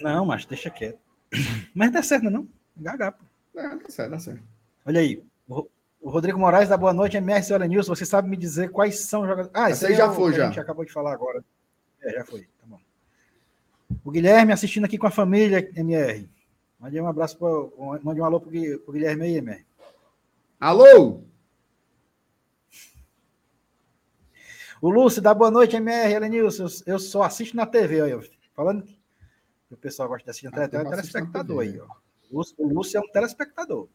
[0.00, 0.98] Não, mas deixa quieto.
[1.74, 2.46] Mas não dá certo, não.
[2.76, 3.24] Gagá, pô.
[3.56, 4.42] É, dá certo, dá certo.
[4.84, 5.24] Olha aí.
[5.48, 5.70] O Ro-
[6.00, 7.86] o Rodrigo Moraes da Boa Noite, MS Olha News.
[7.88, 9.50] Você sabe me dizer quais são os jogadores.
[9.54, 10.44] Ah, Essa aí já é foi, já.
[10.44, 11.42] A gente acabou de falar agora.
[12.02, 12.42] É, já foi.
[12.60, 12.80] Tá bom.
[14.04, 16.28] O Guilherme assistindo aqui com a família, MR.
[16.80, 17.72] Mande um abraço, pro,
[18.02, 19.64] mande um alô pro, Gui- pro Guilherme aí, MR.
[20.58, 21.22] Alô?
[24.80, 26.66] O Lúcio da Boa Noite, MR, Ellen Nilson.
[26.86, 28.20] Eu, só assisto na TV, olha.
[28.54, 28.98] Falando que
[29.70, 31.86] o pessoal gosta de assistir na Ah, TV, é um telespectador aí, ó.
[32.30, 33.88] O Lúcio, o Lúcio é um telespectador.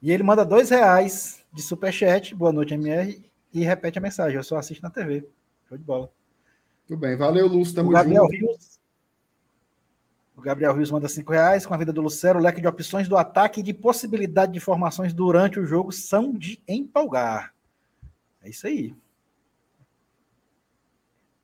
[0.00, 3.22] E ele manda dois reais de superchat, boa noite, MR,
[3.52, 4.36] e repete a mensagem.
[4.36, 5.28] Eu só assisto na TV.
[5.68, 6.10] Show de bola.
[6.86, 7.16] Tudo bem.
[7.16, 7.74] Valeu, Lúcio.
[7.74, 8.32] Tamo o Gabriel junto.
[8.36, 8.76] Rios.
[10.36, 11.64] O Gabriel Rios manda cinco reais.
[11.66, 14.60] Com a vida do Lucero, o leque de opções do ataque e de possibilidade de
[14.60, 17.54] formações durante o jogo são de empolgar.
[18.42, 18.94] É isso aí.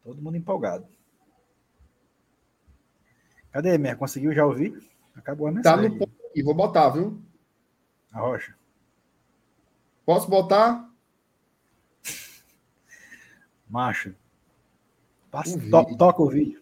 [0.05, 0.87] Todo mundo empolgado.
[3.51, 3.97] Cadê, Mer?
[3.97, 4.81] Conseguiu já ouvir?
[5.15, 5.89] Acabou a Tá mensagem.
[5.91, 6.43] no ponto aqui.
[6.43, 7.21] Vou botar, viu?
[8.13, 8.55] A rocha.
[10.05, 10.91] Posso botar?
[13.73, 14.15] Macho.
[15.31, 16.61] Passa, O to- toca o vídeo.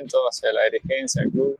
[0.00, 1.58] Agradecimiento hacia la dirigencia del club,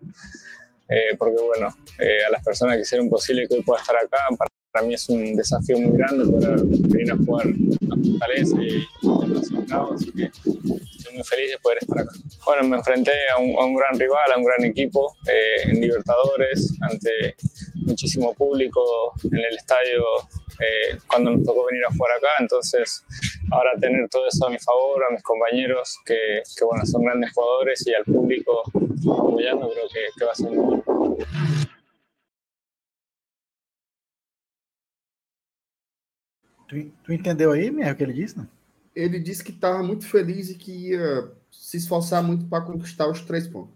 [0.89, 4.19] eh, porque bueno, eh, a las personas que hicieron posible que hoy pueda estar acá,
[4.37, 8.87] para, para mí es un desafío muy grande poder venir a jugar a Fortaleza y
[9.33, 12.11] clasificado, así que estoy muy feliz de poder estar acá.
[12.45, 15.81] Bueno, me enfrenté a un, a un gran rival, a un gran equipo eh, en
[15.81, 17.37] Libertadores, ante
[17.75, 20.05] muchísimo público en el estadio
[20.61, 23.05] eh, cuando nos tocó venir a jugar acá, entonces
[23.51, 27.33] ahora tener todo eso a mi favor, a mis compañeros que, que bueno, son grandes
[27.33, 28.63] jugadores y al público
[29.13, 31.17] apoyando, creo que, que va a ser muy bueno.
[36.69, 38.39] Tu, tu entendeu aí, Mier, o que ele disse?
[38.39, 38.49] Não?
[38.95, 43.21] Ele disse que estava muito feliz e que ia se esforçar muito para conquistar os
[43.23, 43.75] três pontos.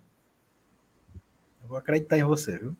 [1.63, 2.77] Eu vou acreditar em você, viu?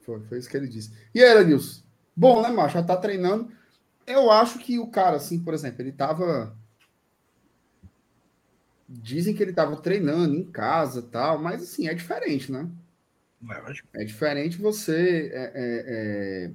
[0.00, 0.92] Foi, foi isso que ele disse.
[1.14, 1.82] E aí, Elenilson?
[2.14, 2.74] Bom, né, macho?
[2.74, 3.50] Já tá treinando.
[4.06, 6.56] Eu acho que o cara, assim, por exemplo, ele tava.
[8.88, 12.68] Dizem que ele tava treinando em casa tal, mas assim, é diferente, né?
[13.42, 13.88] Lógico.
[13.94, 15.30] É diferente você.
[15.32, 16.50] é, é, é,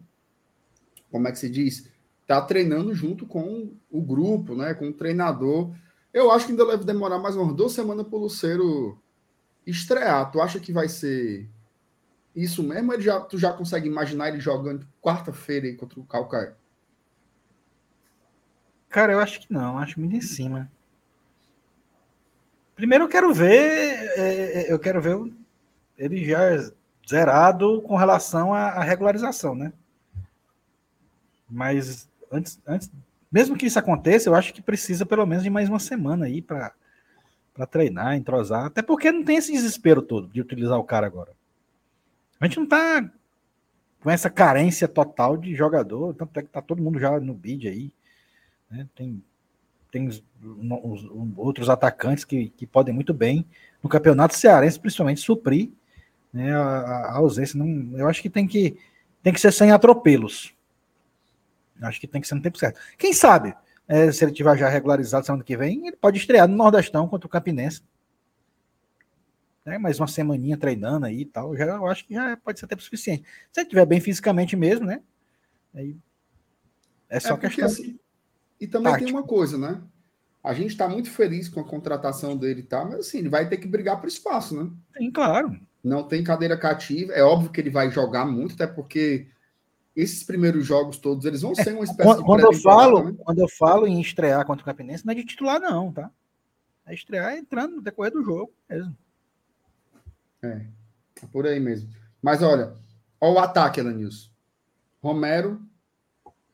[1.11, 1.89] como é que se diz?
[2.27, 4.73] Tá treinando junto com o grupo, né?
[4.73, 5.73] Com o treinador.
[6.13, 8.99] Eu acho que ainda deve demorar mais umas duas semanas para o Luceiro
[9.65, 10.31] estrear.
[10.31, 11.49] Tu acha que vai ser
[12.35, 12.93] isso mesmo?
[12.93, 16.55] Ele já, tu já consegue imaginar ele jogando quarta-feira contra o Calcaia?
[18.89, 20.69] Cara, eu acho que não, acho muito em cima.
[22.75, 25.17] Primeiro eu quero ver, é, é, eu quero ver
[25.97, 26.39] ele já
[27.07, 29.73] zerado com relação à, regularização, né?
[31.49, 32.89] Mas antes, antes,
[33.31, 36.41] mesmo que isso aconteça, eu acho que precisa pelo menos de mais uma semana aí
[36.41, 36.73] para
[37.69, 41.33] treinar, entrosar, até porque não tem esse desespero todo de utilizar o cara agora.
[42.39, 43.11] A gente não tá
[44.01, 47.67] com essa carência total de jogador, tanto é que tá todo mundo já no bid
[47.67, 47.91] aí,
[48.69, 48.87] né?
[48.95, 49.23] Tem
[49.91, 53.45] tem os, os- os outros atacantes que, que podem muito bem
[53.83, 55.71] no campeonato cearense, principalmente suprir
[56.33, 57.57] né, a, a- ausência.
[57.57, 58.77] Não, eu acho que tem que
[59.23, 60.53] tem que ser sem atropelos.
[61.81, 62.79] Acho que tem que ser no tempo certo.
[62.97, 63.55] Quem sabe,
[63.87, 67.25] é, se ele tiver já regularizado semana que vem, ele pode estrear no Nordestão contra
[67.25, 67.81] o Campinense.
[69.65, 72.67] Né, mais uma semaninha treinando aí e tal, já, eu acho que já pode ser
[72.67, 73.23] tempo suficiente.
[73.51, 75.01] Se ele estiver bem fisicamente mesmo, né?
[75.75, 75.95] Aí
[77.09, 77.65] é só É questão.
[77.65, 77.99] assim,
[78.59, 79.17] E também tem tático.
[79.17, 79.81] uma coisa, né?
[80.43, 83.47] A gente está muito feliz com a contratação dele e tal, mas assim, ele vai
[83.47, 84.69] ter que brigar por espaço, né?
[84.97, 85.59] Sim, claro.
[85.83, 87.13] Não tem cadeira cativa.
[87.13, 89.27] É óbvio que ele vai jogar muito, até porque
[89.95, 93.15] esses primeiros jogos todos, eles vão ser uma espécie Quando, de quando eu falo, né?
[93.19, 96.09] quando eu falo em estrear contra o Campinense, não é de titular, não, tá?
[96.85, 98.97] É estrear entrando no decorrer do jogo mesmo.
[100.41, 100.65] É
[101.31, 101.89] por aí mesmo.
[102.21, 102.73] Mas olha,
[103.19, 104.29] olha o ataque, Elenilson.
[105.01, 105.61] Romero,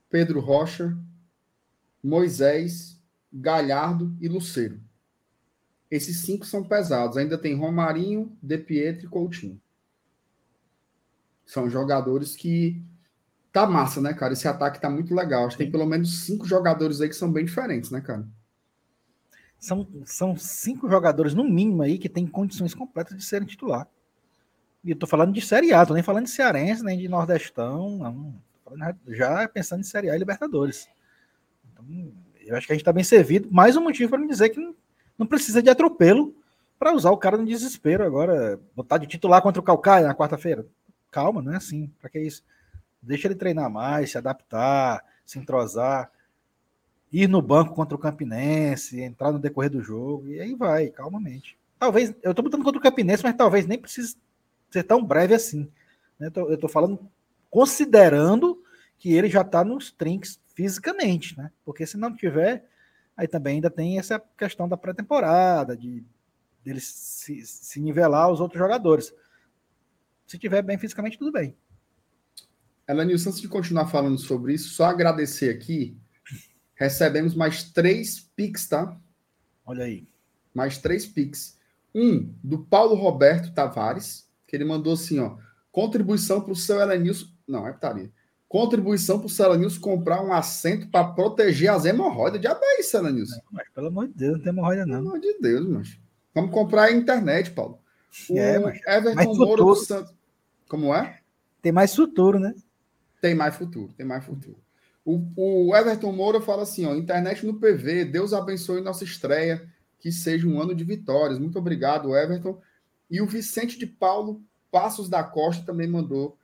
[0.10, 0.98] Pedro Rocha,
[2.06, 3.02] Moisés,
[3.34, 4.80] Galhardo e Luceiro.
[5.90, 7.18] Esses cinco são pesados.
[7.18, 9.60] Ainda tem Romarinho, De Pietro e Coutinho.
[11.46, 12.82] São jogadores que
[13.52, 14.34] tá massa, né, cara?
[14.34, 15.48] Esse ataque tá muito legal.
[15.48, 18.28] Acho que tem pelo menos cinco jogadores aí que são bem diferentes, né, cara?
[19.58, 23.88] São, são cinco jogadores, no mínimo, aí, que têm condições completas de serem titular.
[24.84, 27.98] E eu tô falando de Série A, tô nem falando de Cearense, nem de Nordestão,
[27.98, 28.36] não.
[29.08, 30.88] Já pensando em Série A e Libertadores.
[31.76, 32.14] Então,
[32.46, 33.50] eu acho que a gente tá bem servido.
[33.52, 34.74] Mais um motivo para me dizer que não,
[35.18, 36.34] não precisa de atropelo
[36.80, 38.60] para usar o cara no desespero agora.
[38.76, 40.66] Botar de titular contra o Calcaia na quarta-feira.
[41.12, 41.92] Calma, não é assim.
[42.00, 42.44] Para que isso?
[43.02, 46.10] Deixa ele treinar mais, se adaptar, se entrosar
[47.12, 51.58] ir no banco contra o Campinense, entrar no decorrer do jogo, e aí vai, calmamente.
[51.80, 54.18] Talvez, eu tô botando contra o Campinense, mas talvez nem precise
[54.70, 55.72] ser tão breve assim.
[56.20, 56.30] né?
[56.36, 57.00] Eu tô falando
[57.50, 58.62] considerando
[58.98, 61.52] que ele já tá nos trinks fisicamente, né?
[61.64, 62.68] Porque se não tiver,
[63.16, 66.04] aí também ainda tem essa questão da pré-temporada, de
[66.64, 69.14] dele se, se nivelar aos outros jogadores.
[70.26, 71.56] Se tiver bem fisicamente, tudo bem.
[72.88, 75.96] Elenilson, antes de continuar falando sobre isso, só agradecer aqui.
[76.74, 79.00] Recebemos mais três Pix, tá?
[79.66, 80.08] Olha aí.
[80.54, 81.60] mais três Pix.
[81.94, 85.38] Um do Paulo Roberto Tavares, que ele mandou assim, ó.
[85.72, 87.28] Contribuição para o seu Elenilson.
[87.48, 88.12] Não, é putaria.
[88.48, 92.42] Contribuição para o Celanils comprar um assento para proteger as hemorroidas.
[92.42, 93.30] Já é isso, Celanils.
[93.52, 95.08] Mas, pelo amor de Deus, não tem hemorroida, Pelo não.
[95.10, 96.00] amor de Deus, mas.
[96.34, 97.80] Vamos comprar a internet, Paulo.
[98.30, 99.76] O É, mas- Everton mas Moura do futuro.
[99.76, 100.14] Santos.
[100.70, 101.20] Como é?
[101.62, 102.54] Tem mais futuro, né?
[103.22, 104.58] Tem mais futuro, tem mais futuro.
[105.04, 105.22] O,
[105.70, 109.68] o Everton Moura fala assim: ó, internet no PV, Deus abençoe nossa estreia,
[110.00, 111.40] que seja um ano de vitórias.
[111.40, 112.60] Muito obrigado, Everton.
[113.10, 114.42] E o Vicente de Paulo
[114.72, 116.38] Passos da Costa também mandou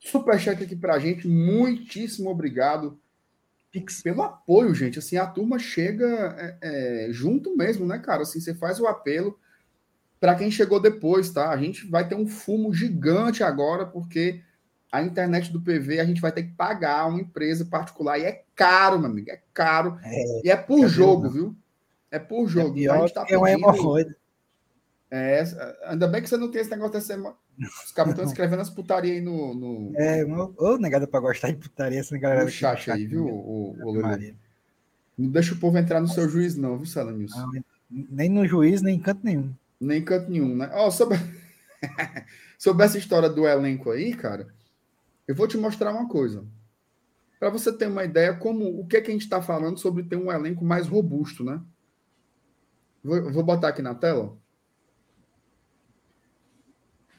[0.00, 1.28] superchat aqui pra gente.
[1.28, 2.98] Muitíssimo obrigado
[4.02, 4.98] pelo apoio, gente.
[4.98, 6.06] Assim, a turma chega
[6.38, 8.22] é, é, junto mesmo, né, cara?
[8.22, 9.38] Assim, você faz o apelo
[10.18, 11.50] para quem chegou depois, tá?
[11.50, 14.42] A gente vai ter um fumo gigante agora, porque
[14.90, 18.44] a internet do PV a gente vai ter que pagar uma empresa particular e é
[18.56, 19.98] caro, meu amigo, é caro.
[20.02, 21.56] É, e é por quer jogo, viu?
[22.10, 22.76] É por jogo.
[22.78, 24.16] é a pior gente tá é uma hemorroida.
[25.10, 25.44] é,
[25.84, 27.16] ainda bem que você não tem esse negócio dessa.
[27.84, 31.56] Os caras estão escrevendo as putarias aí no, no, É, ô negada pra gostar de
[31.56, 34.02] putaria, essa galera no chat aí, viu, o, o.
[35.18, 36.86] Não deixa o povo entrar no seu juiz, não, viu?
[37.36, 37.52] Não,
[37.90, 39.52] nem no juiz, nem em canto nenhum.
[39.78, 40.70] Nem canto nenhum, né?
[40.72, 41.18] Ó, sobre...
[42.58, 44.48] sobre essa história do elenco aí, cara,
[45.28, 46.44] eu vou te mostrar uma coisa.
[47.38, 50.02] Para você ter uma ideia como o que, é que a gente está falando sobre
[50.02, 51.60] ter um elenco mais robusto, né?
[53.02, 54.36] Vou, vou botar aqui na tela.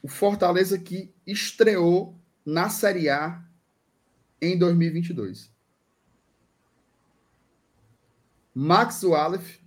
[0.01, 3.43] O Fortaleza que estreou na Série A
[4.41, 5.51] em 2022.
[8.53, 9.61] Max Walef,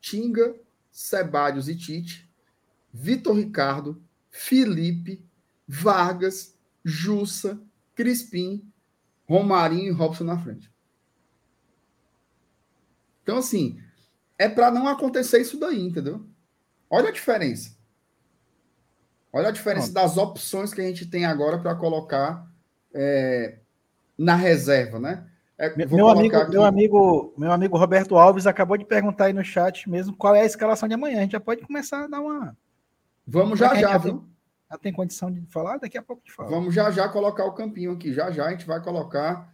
[0.00, 0.58] Tinga,
[0.90, 2.28] Sebadios e Tite,
[2.92, 5.24] Vitor Ricardo, Felipe,
[5.68, 7.60] Vargas, Jussa,
[7.94, 8.72] Crispim,
[9.28, 10.72] Romarinho e Robson na frente.
[13.22, 13.80] Então, assim,
[14.38, 16.24] é para não acontecer isso daí, entendeu?
[16.88, 17.75] Olha a diferença.
[19.36, 22.46] Olha a diferença das opções que a gente tem agora para colocar
[22.94, 23.58] é,
[24.18, 25.26] na reserva, né?
[25.58, 29.42] É, Meu, amigo, aqui- meu amigo, meu amigo Roberto Alves acabou de perguntar aí no
[29.44, 31.18] chat mesmo qual é a escalação de amanhã.
[31.18, 32.56] A gente já pode começar a dar uma.
[33.26, 34.24] Vamos já já viu?
[34.70, 35.78] Já tem condição de falar?
[35.78, 36.50] Daqui a pouco te fala.
[36.50, 38.12] Vamos já já colocar o campinho aqui.
[38.12, 39.50] Já já a gente vai colocar.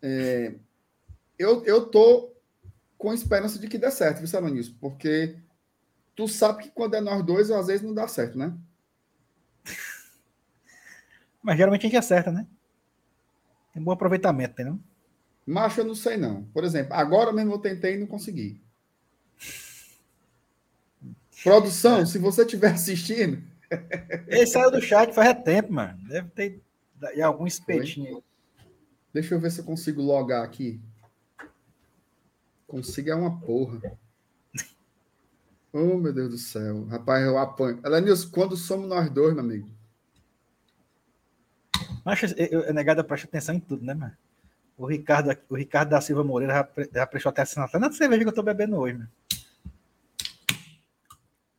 [0.00, 0.54] é,
[1.38, 2.32] Eu, eu tô
[2.96, 4.74] com esperança de que dê certo, viu, Salanilson?
[4.80, 5.36] Porque
[6.14, 8.54] tu sabe que quando é nós dois, às vezes não dá certo, né?
[11.42, 12.46] Mas geralmente a gente acerta, né?
[13.72, 14.78] Tem bom aproveitamento, entendeu?
[15.46, 16.44] Macho, eu não sei não.
[16.44, 18.60] Por exemplo, agora mesmo eu tentei e não consegui.
[21.42, 23.42] Produção, se você estiver assistindo,
[24.28, 25.98] Ele saiu do chat faz tempo, mano.
[26.06, 26.62] Deve ter
[27.14, 28.22] e algum espetinho aí.
[29.12, 30.80] deixa eu ver se eu consigo logar aqui.
[32.66, 33.80] Consigo é uma porra.
[35.72, 36.84] Oh, meu Deus do céu.
[36.86, 37.80] Rapaz, eu apanho.
[37.84, 39.68] Elenilson, quando somos nós dois, meu amigo?
[42.04, 44.12] Mas eu, eu, eu negado presta atenção em tudo, né, mano?
[44.76, 48.22] O Ricardo, o Ricardo da Silva Moreira já, pre- já prestou atenção até na cerveja
[48.22, 49.10] que eu tô bebendo hoje, mano.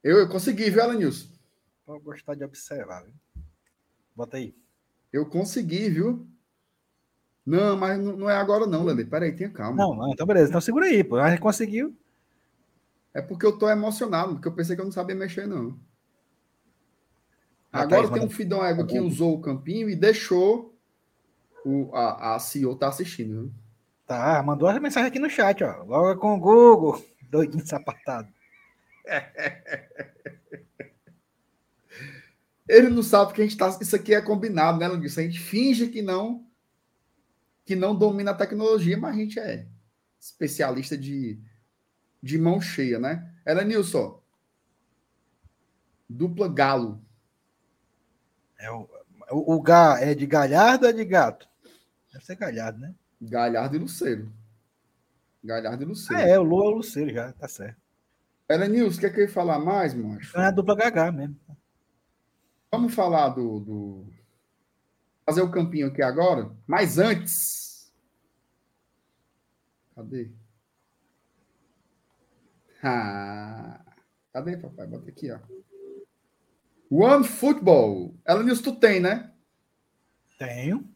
[0.03, 1.27] Eu, eu consegui, viu, Elenilson?
[1.85, 3.13] Pode gostar de observar, viu?
[4.15, 4.53] Bota aí.
[5.11, 6.27] Eu consegui, viu?
[7.45, 9.05] Não, mas não, não é agora não, Lele.
[9.05, 9.77] Peraí, tenha calma.
[9.77, 10.49] Não, não, então beleza.
[10.49, 11.17] Então segura aí, pô.
[11.17, 11.95] A gente conseguiu.
[13.13, 15.79] É porque eu tô emocionado, porque eu pensei que eu não sabia mexer, não.
[17.71, 20.75] Ah, Agora tá, tem um Fidão Ego que usou o campinho e deixou
[21.65, 23.53] o, a, a CEO tá assistindo.
[24.05, 25.83] Tá, mandou a mensagem aqui no chat, ó.
[25.83, 27.03] Logo com o Google.
[27.29, 28.27] Doidinho sapatado.
[32.67, 33.75] Ele não sabe que a gente tá.
[33.81, 35.17] Isso aqui é combinado, né, Luiz?
[35.17, 36.45] A gente finge que não
[37.65, 39.65] que não domina a tecnologia, mas a gente é
[40.19, 41.39] especialista de,
[42.23, 43.29] de mão cheia, né?
[43.45, 44.23] Ela Nilson.
[46.09, 47.03] Dupla galo.
[48.57, 48.87] É o,
[49.29, 51.49] o, o Gá é de galhardo ou é de gato?
[52.13, 52.95] Deve ser galhardo, né?
[53.21, 54.31] Galhardo e Luceiro.
[55.43, 56.23] Galhardo e Luceiro.
[56.23, 57.81] Ah, é, o Lu é o Luceiro já, tá certo.
[58.47, 60.29] Ela Nilson, quer que eu falar mais, macho?
[60.29, 61.37] Então é a dupla GH mesmo.
[62.71, 64.13] Vamos falar do, do-
[65.25, 67.91] Fazer o campinho aqui agora, mas antes.
[69.95, 70.31] Cadê?
[72.83, 73.79] Ah,
[74.33, 74.85] cadê, papai?
[74.87, 75.39] Bota aqui, ó.
[76.91, 78.13] One Football.
[78.25, 79.31] Ela Nilson, tu tem, né?
[80.37, 80.87] Tenho.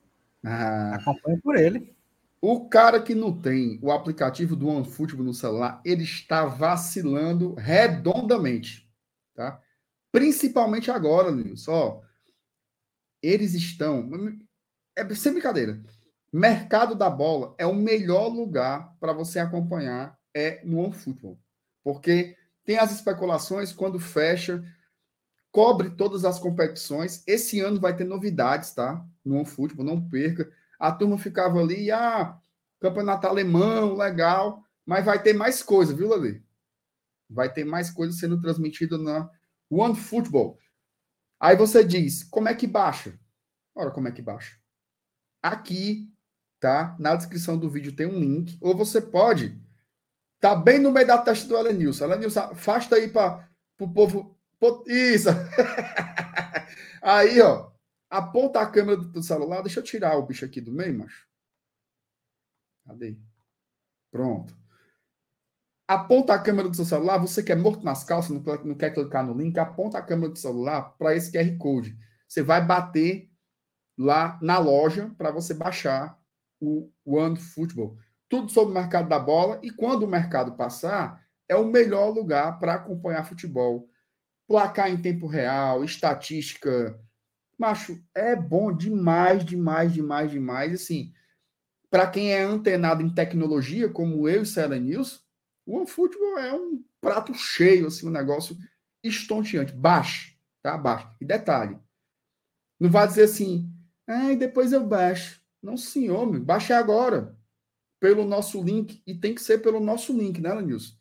[0.43, 1.95] Ah, Acompanho por ele.
[2.41, 8.89] o cara que não tem o aplicativo do OneFootball no celular, ele está vacilando redondamente,
[9.33, 9.61] tá?
[10.11, 11.71] Principalmente agora, Nilson.
[11.71, 12.01] Ó,
[13.21, 14.09] eles estão.
[14.95, 15.81] É sem brincadeira.
[16.31, 21.39] Mercado da bola é o melhor lugar para você acompanhar é no OneFootball.
[21.87, 22.35] Porque
[22.65, 24.61] tem as especulações quando fecha,
[25.49, 27.23] cobre todas as competições.
[27.25, 29.07] Esse ano vai ter novidades, tá?
[29.23, 30.51] No OneFootball, não perca.
[30.77, 32.37] a turma ficava ali, ah,
[32.81, 36.43] campeonato alemão, legal, mas vai ter mais coisa, viu, Lali?
[37.29, 39.29] Vai ter mais coisa sendo transmitida na
[39.69, 40.59] One Football.
[41.39, 43.17] Aí você diz, como é que baixa?
[43.73, 44.57] Ora, como é que baixa?
[45.41, 46.11] Aqui,
[46.59, 46.97] tá?
[46.99, 49.57] Na descrição do vídeo tem um link, ou você pode
[50.39, 52.05] tá bem no meio da testa do Elenilson.
[52.05, 53.47] Elenilson, afasta aí para
[53.79, 54.37] o povo.
[54.87, 55.29] Isso!
[57.01, 57.71] aí, ó,
[58.09, 59.61] aponta a câmera do celular.
[59.61, 61.27] Deixa eu tirar o bicho aqui do meio, macho.
[62.85, 63.17] Cadê?
[64.11, 64.55] Pronto.
[65.87, 67.17] Aponta a câmera do seu celular.
[67.17, 70.39] Você que é morto nas calças, não quer clicar no link, aponta a câmera do
[70.39, 71.97] celular para esse QR Code.
[72.27, 73.29] Você vai bater
[73.97, 76.19] lá na loja para você baixar
[76.59, 77.97] o One Football.
[78.29, 82.59] Tudo sobre o mercado da bola e quando o mercado passar, é o melhor lugar
[82.59, 83.89] para acompanhar futebol.
[84.47, 86.99] Placar em tempo real, estatística.
[87.57, 90.73] Macho, é bom demais, demais, demais, demais.
[90.73, 91.13] Assim,
[91.89, 95.25] para quem é antenado em tecnologia, como eu e Célia News,
[95.65, 98.57] o OneFootball é um prato cheio, assim, um negócio
[99.03, 99.73] estonteante.
[99.73, 100.77] Baixe, tá?
[100.77, 101.07] Baixe.
[101.21, 101.77] E detalhe,
[102.79, 103.71] não vai dizer assim,
[104.05, 105.41] ah, depois eu baixo.
[105.61, 107.36] Não, senhor, baixe agora.
[107.99, 109.01] Pelo nosso link.
[109.05, 110.95] E tem que ser pelo nosso link, né, Lenilson?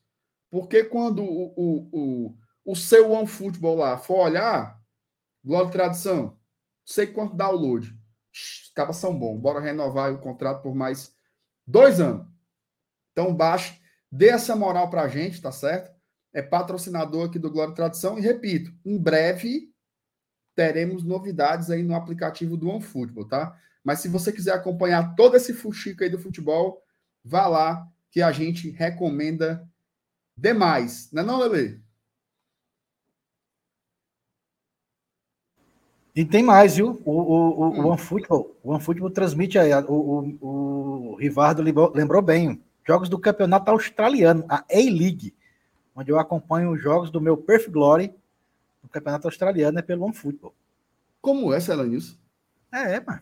[0.50, 4.80] Porque quando o, o, o, o seu OneFootball lá for olhar,
[5.44, 6.38] Glória Tradição,
[6.84, 7.94] sei quanto download.
[8.72, 9.38] Acaba são bom.
[9.38, 11.14] Bora renovar o contrato por mais
[11.66, 12.26] dois anos.
[13.12, 13.80] Então, baixe,
[14.10, 15.94] dê essa moral pra gente, tá certo?
[16.32, 18.18] É patrocinador aqui do Glória Tradição.
[18.18, 19.72] E repito, em breve
[20.54, 23.58] teremos novidades aí no aplicativo do OneFootball, tá?
[23.84, 26.82] Mas se você quiser acompanhar todo esse fuxico aí do futebol,
[27.26, 29.68] vá lá que a gente recomenda
[30.36, 31.10] demais.
[31.12, 31.82] Não é não, Lele?
[36.14, 37.02] E tem mais, viu?
[37.04, 37.84] O, o, o, hum.
[37.84, 43.18] o OneFootball, o OneFootball transmite aí, o, o, o Rivardo lembrou, lembrou bem, jogos do
[43.18, 45.34] campeonato australiano, a A-League,
[45.94, 48.14] onde eu acompanho os jogos do meu Perth Glory
[48.82, 50.54] no campeonato australiano é pelo OneFootball.
[51.20, 52.18] Como é, Celanils?
[52.72, 53.20] É, é, mano.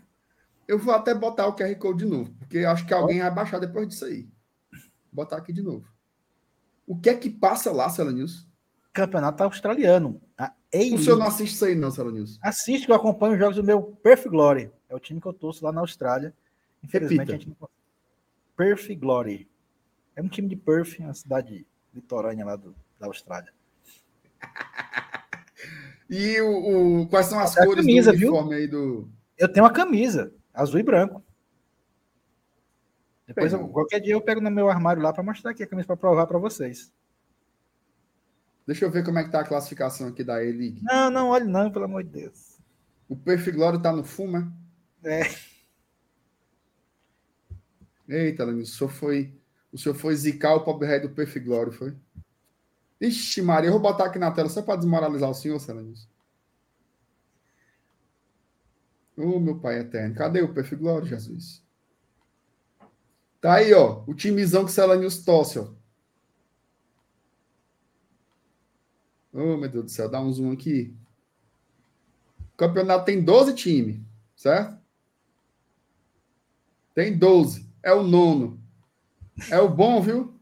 [0.67, 3.59] Eu vou até botar o QR Code de novo, porque acho que alguém vai baixar
[3.59, 4.23] depois disso aí.
[5.13, 5.87] Vou botar aqui de novo.
[6.87, 8.49] O que é que passa lá, Celanils?
[8.93, 10.21] Campeonato australiano.
[10.39, 10.53] A
[10.93, 12.39] o senhor não assiste isso aí, não, Celanils?
[12.43, 14.73] Assiste, eu acompanho os jogos do meu Perth Glory.
[14.89, 16.35] É o time que eu torço lá na Austrália.
[16.83, 17.33] Infelizmente, Repita.
[17.33, 17.69] a gente não...
[18.57, 19.49] Perth Glory.
[20.17, 23.53] É um time de Perth, uma cidade litorânea lá do, da Austrália.
[26.09, 28.59] E o, o quais são as cores camisa, do uniforme viu?
[28.59, 29.09] aí do.
[29.39, 31.23] Eu tenho uma camisa, azul e branco.
[33.27, 35.87] Depois, eu, qualquer dia eu pego no meu armário lá para mostrar aqui a camisa
[35.87, 36.93] para provar para vocês.
[38.67, 40.81] Deixa eu ver como é que tá a classificação aqui da E-League.
[40.83, 42.59] Não, não, olhe não, pelo amor de Deus.
[43.09, 44.39] O Perfiglório tá no fumo,
[45.03, 45.21] é?
[45.21, 45.31] É.
[48.09, 49.35] Eita, Lenilson, o senhor foi,
[49.73, 51.95] o senhor foi zicar o pobre rei do Perfiglório, foi?
[53.01, 56.09] Ixi, Maria, eu vou botar aqui na tela só para desmoralizar o senhor, Selenis.
[59.17, 60.15] Ô, oh, meu pai eterno.
[60.15, 61.63] Cadê o perfil Glória, Jesus?
[63.41, 64.03] Tá aí, ó.
[64.07, 65.73] O timezão que o Selanius tosse, ó.
[69.33, 70.09] Ô, oh, meu Deus do céu.
[70.09, 70.97] Dá um zoom aqui.
[72.55, 74.01] O campeonato tem 12 times,
[74.37, 74.79] certo?
[76.95, 77.69] Tem 12.
[77.83, 78.61] É o nono.
[79.51, 80.35] É o bom, viu?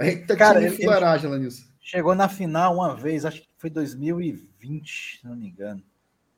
[0.00, 1.48] Eita, Cara, ele, fuleiragem, ele
[1.80, 5.82] chegou na final uma vez, acho que foi 2020, se não me engano.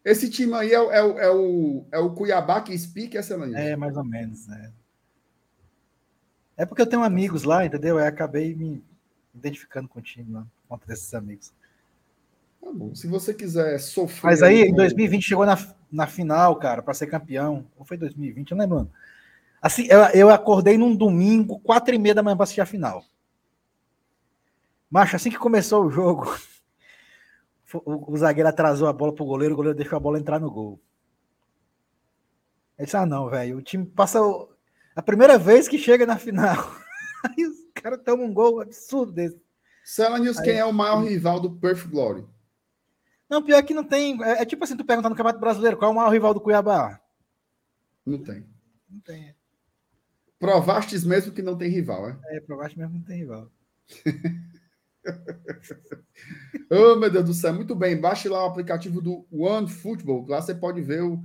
[0.04, 3.58] Esse time aí é, o, é, é, o, é o Cuiabá que speak, essa Lanilson?
[3.58, 4.72] É, mais ou menos, né?
[6.56, 7.98] É porque eu tenho amigos lá, entendeu?
[7.98, 8.82] Eu acabei me
[9.34, 11.52] identificando com o time lá, contra desses amigos.
[12.60, 12.94] Tá bom.
[12.94, 14.30] Se você quiser sofrer.
[14.30, 15.56] Mas aí, em 2020, chegou na,
[15.90, 17.66] na final, cara, para ser campeão.
[17.78, 18.50] Ou foi 2020?
[18.50, 18.90] Eu não lembro.
[19.60, 23.04] Assim, eu, eu acordei num domingo, quatro e meia da manhã para assistir a final.
[24.90, 26.36] Macho, assim que começou o jogo,
[27.74, 30.50] o, o zagueiro atrasou a bola pro goleiro, o goleiro deixou a bola entrar no
[30.50, 30.80] gol.
[32.78, 34.18] Ele disse, ah não, velho, o time passa
[34.96, 36.56] a primeira vez que chega na final.
[37.24, 39.40] Aí os caras tomam um gol absurdo desse.
[39.84, 42.26] Sela News, quem é o maior rival do Perth Glory?
[43.28, 44.22] Não, pior que não tem.
[44.24, 46.40] É, é, tipo assim, tu perguntar no Campeonato Brasileiro, qual é o maior rival do
[46.40, 47.00] Cuiabá?
[48.04, 48.44] Não tem.
[48.88, 49.34] Não tem.
[50.38, 52.18] Provastes mesmo que não tem rival, é?
[52.24, 53.50] É, provaste mesmo que não tem rival.
[56.70, 58.00] oh, meu Deus do céu, muito bem.
[58.00, 60.26] Baixe lá o aplicativo do One Football.
[60.28, 61.22] Lá você pode ver o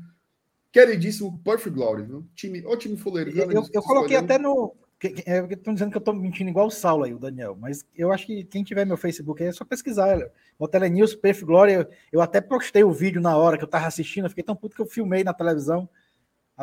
[0.72, 2.28] queridíssimo Perfect Glory, viu?
[2.36, 3.32] Time, o time fuleiro.
[3.32, 4.76] Eu, eu, eu coloquei até no.
[5.02, 8.26] Estão dizendo que eu estou mentindo igual o Saulo aí, o Daniel, mas eu acho
[8.26, 10.18] que quem tiver meu Facebook aí é só pesquisar.
[10.58, 13.86] O Telenews, Perfect Glory, eu, eu até postei o vídeo na hora que eu estava
[13.86, 15.88] assistindo, eu fiquei tão puto que eu filmei na televisão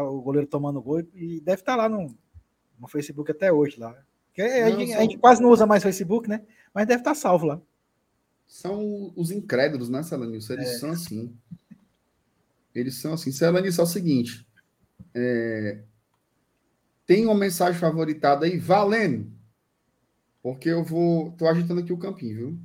[0.00, 2.16] o goleiro tomando gol e deve estar lá no,
[2.78, 3.94] no Facebook até hoje lá.
[4.39, 6.43] A, Não, gente, a gente quase não usa mais Facebook, né?
[6.74, 7.61] Mas deve estar salvo lá.
[8.47, 10.55] São os incrédulos, né, Celanilson?
[10.55, 10.78] Eles É.
[10.78, 11.37] são assim.
[12.74, 13.30] Eles são assim.
[13.33, 14.47] Celanilson, é o seguinte.
[15.14, 15.83] é,
[17.05, 19.30] Tem uma mensagem favoritada aí, valendo.
[20.43, 21.33] Porque eu vou.
[21.33, 22.59] Tô agitando aqui o campinho, viu?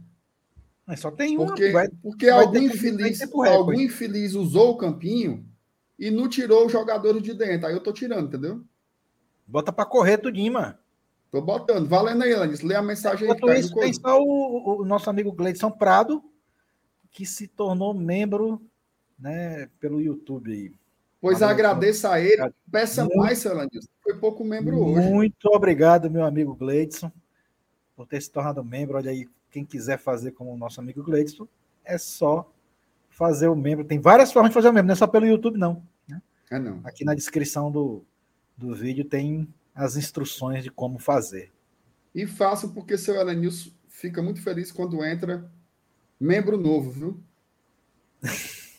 [0.86, 1.47] Mas só tem uma.
[1.47, 5.45] Porque, vai- porque vai algum infeliz, algum infeliz usou o campinho
[5.99, 7.68] e não tirou os jogadores de dentro.
[7.68, 8.63] Aí eu tô tirando, entendeu?
[9.45, 10.76] Bota pra correr tudinho, mano.
[11.32, 11.88] Tô botando.
[11.88, 12.61] Valendo aí, Lanis.
[12.61, 16.23] Lê a mensagem aí que tá isso, tem só o, o- nosso amigo Gleidson Prado,
[17.11, 18.61] que se tornou membro
[19.19, 20.71] né, pelo YouTube aí.
[21.19, 22.51] Pois agradeça a ele.
[22.71, 23.88] Peça Muito- mais, Celanilson.
[24.03, 25.09] Foi pouco membro hoje.
[25.09, 27.11] Muito obrigado, meu amigo Gleidson,
[27.95, 28.95] por ter se tornado membro.
[28.97, 31.47] Olha aí, quem quiser fazer como o nosso amigo Gleidson,
[31.84, 32.49] é só
[33.09, 33.84] fazer o membro.
[33.84, 35.82] Tem várias formas de fazer o membro, não é só pelo YouTube, não.
[36.49, 36.80] É não.
[36.86, 38.05] Aqui na descrição do,
[38.55, 39.45] do vídeo tem
[39.78, 41.53] as instruções de como fazer.
[42.13, 45.49] E faço porque seu Elenilson fica muito feliz quando entra
[46.19, 47.23] membro novo, viu?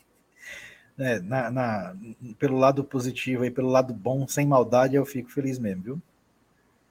[0.98, 1.96] É, na, na-
[2.38, 6.02] pelo lado positivo e pelo lado bom, sem maldade, eu fico feliz mesmo, viu?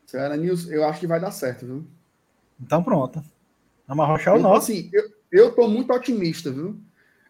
[0.08, 1.88] Seu Elenilson, eu acho que vai dar certo, viu?
[2.62, 3.24] Então pronto.
[3.88, 4.74] Vamos arrochar o Eu, nosso.
[4.74, 6.80] assim, eu, eu tô muito otimista, viu?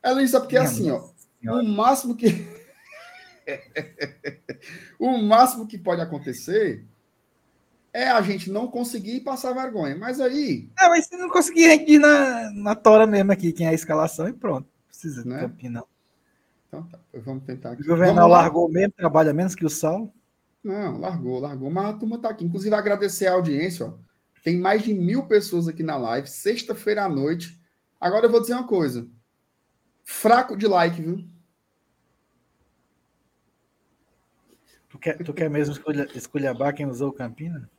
[0.04, 1.10] Elenilson, sabe porque Minha assim, ó,
[1.40, 1.64] senhora.
[1.64, 2.28] o máximo que
[5.00, 6.86] o máximo que pode acontecer
[7.94, 9.96] é a gente não conseguir passar vergonha.
[9.96, 13.52] Mas aí, É, mas se não conseguir, a gente diz na, na tora mesmo aqui,
[13.52, 14.68] quem é a escalação e pronto.
[14.88, 15.40] Precisa de Né?
[15.40, 15.88] campinho, não.
[16.68, 17.82] então tá, vamos tentar aqui.
[17.82, 20.14] O Juvenal largou mesmo, trabalha menos que o Sal.
[20.64, 21.70] Não, largou, largou.
[21.70, 22.44] Mas a turma tá aqui.
[22.44, 23.94] Inclusive, agradecer a audiência, ó.
[24.44, 27.60] Tem mais de mil pessoas aqui na live, sexta-feira à noite.
[28.00, 29.08] Agora eu vou dizer uma coisa.
[30.06, 31.24] Fraco de like, viu?
[34.98, 37.70] Tu quer, tu quer mesmo escolha, esculhambar quem usou o Campina?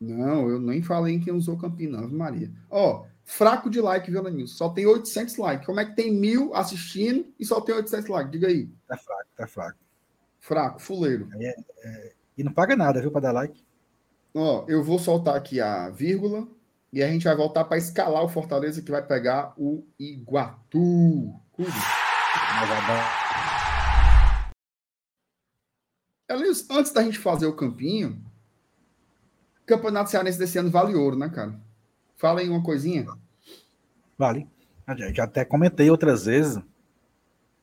[0.00, 2.50] Não, eu nem falei em quem usou Campina, Ave Maria.
[2.70, 4.56] Ó, fraco de like, viu, Lenilson?
[4.56, 5.66] Só tem 800 likes.
[5.66, 8.32] Como é que tem mil assistindo e só tem 800 likes?
[8.32, 8.70] Diga aí.
[8.88, 9.78] Tá fraco, tá fraco.
[10.40, 11.28] Fraco, fuleiro.
[12.36, 13.62] E não paga nada, viu, pra dar like.
[14.34, 16.48] Ó, eu vou soltar aqui a vírgula
[16.90, 21.34] e a gente vai voltar para escalar o Fortaleza que vai pegar o Iguatu.
[21.58, 23.21] Mas
[26.28, 28.22] Elias, antes da gente fazer o campinho,
[29.66, 31.58] Campeonato Cearense desse ano vale ouro, né, cara?
[32.16, 33.06] Fala aí uma coisinha.
[34.18, 34.48] Vale.
[34.86, 36.60] Eu já- até comentei outras vezes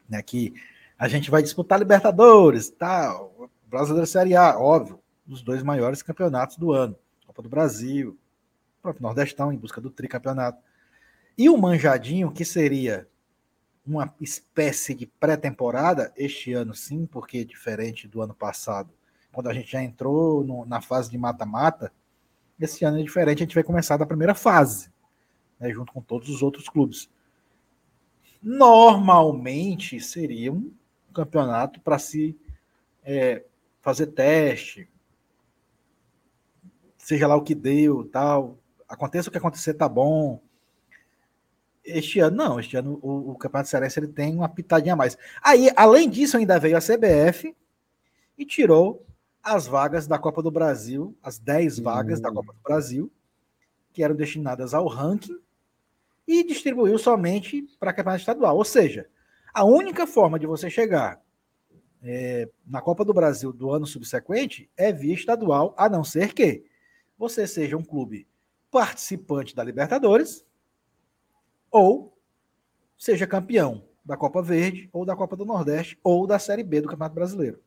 [0.08, 0.54] né, que
[0.98, 6.72] a gente vai disputar Libertadores, tal, Brasileiro Série A, óbvio, os dois maiores campeonatos do
[6.72, 6.96] ano.
[7.28, 8.18] Copa do Brasil,
[8.82, 10.62] próprio Nordestão em busca do tricampeonato.
[11.38, 13.08] E o Manjadinho, que seria
[13.90, 18.92] uma espécie de pré-temporada, este ano sim, porque diferente do ano passado,
[19.32, 21.92] quando a gente já entrou no- na fase de mata-mata,
[22.60, 24.92] esse ano é diferente, a gente vai começar da primeira fase
[25.60, 27.10] né, junto com todos os outros clubes.
[28.42, 30.72] Normalmente seria um
[31.14, 32.38] campeonato para se
[33.04, 33.44] é,
[33.82, 34.88] fazer teste,
[36.98, 38.58] seja lá o que deu, tal.
[38.88, 40.42] Aconteça o que acontecer, tá bom.
[41.90, 45.18] Este ano não, este ano o, o Campeonato Cearense ele tem uma pitadinha a mais.
[45.42, 47.56] Aí, além disso, ainda veio a CBF
[48.38, 49.06] e tirou
[49.44, 52.36] as vagas da Copa do Brasil, as 10 vagas da Hum.
[52.36, 53.12] Copa do Brasil,
[53.92, 55.40] que eram destinadas ao ranking,
[56.28, 58.56] e distribuiu somente para campeonato estadual.
[58.56, 59.08] Ou seja,
[59.54, 61.20] a única forma de você chegar
[62.04, 66.64] é, na Copa do Brasil do ano subsequente é via estadual, a não ser que
[67.18, 68.28] você seja um clube
[68.72, 70.46] participante da Libertadores
[71.72, 72.18] ou
[72.98, 76.88] seja campeão da Copa Verde ou da Copa do Nordeste ou da Série B do
[76.88, 77.62] Campeonato Brasileiro.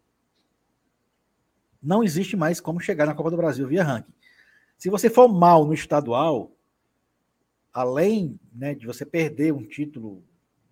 [1.83, 4.13] Não existe mais como chegar na Copa do Brasil via ranking.
[4.77, 6.53] Se você for mal no estadual,
[7.73, 10.23] além né, de você perder um título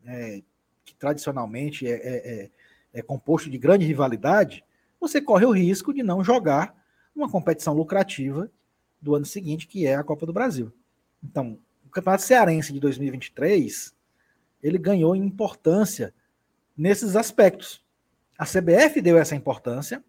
[0.05, 0.43] é,
[0.85, 2.51] que tradicionalmente é, é, é,
[2.94, 4.65] é composto de grande rivalidade,
[5.01, 6.77] você corre o risco de não jogar
[7.15, 8.51] uma competição lucrativa
[9.01, 10.73] do ano seguinte, que é a Copa do Brasil.
[11.23, 11.59] Então,
[11.90, 13.92] o Campeonato Cearense de 2023,
[14.62, 16.14] ele ganhou importância
[16.76, 17.84] nesses aspectos.
[18.38, 20.02] A CBF deu essa importância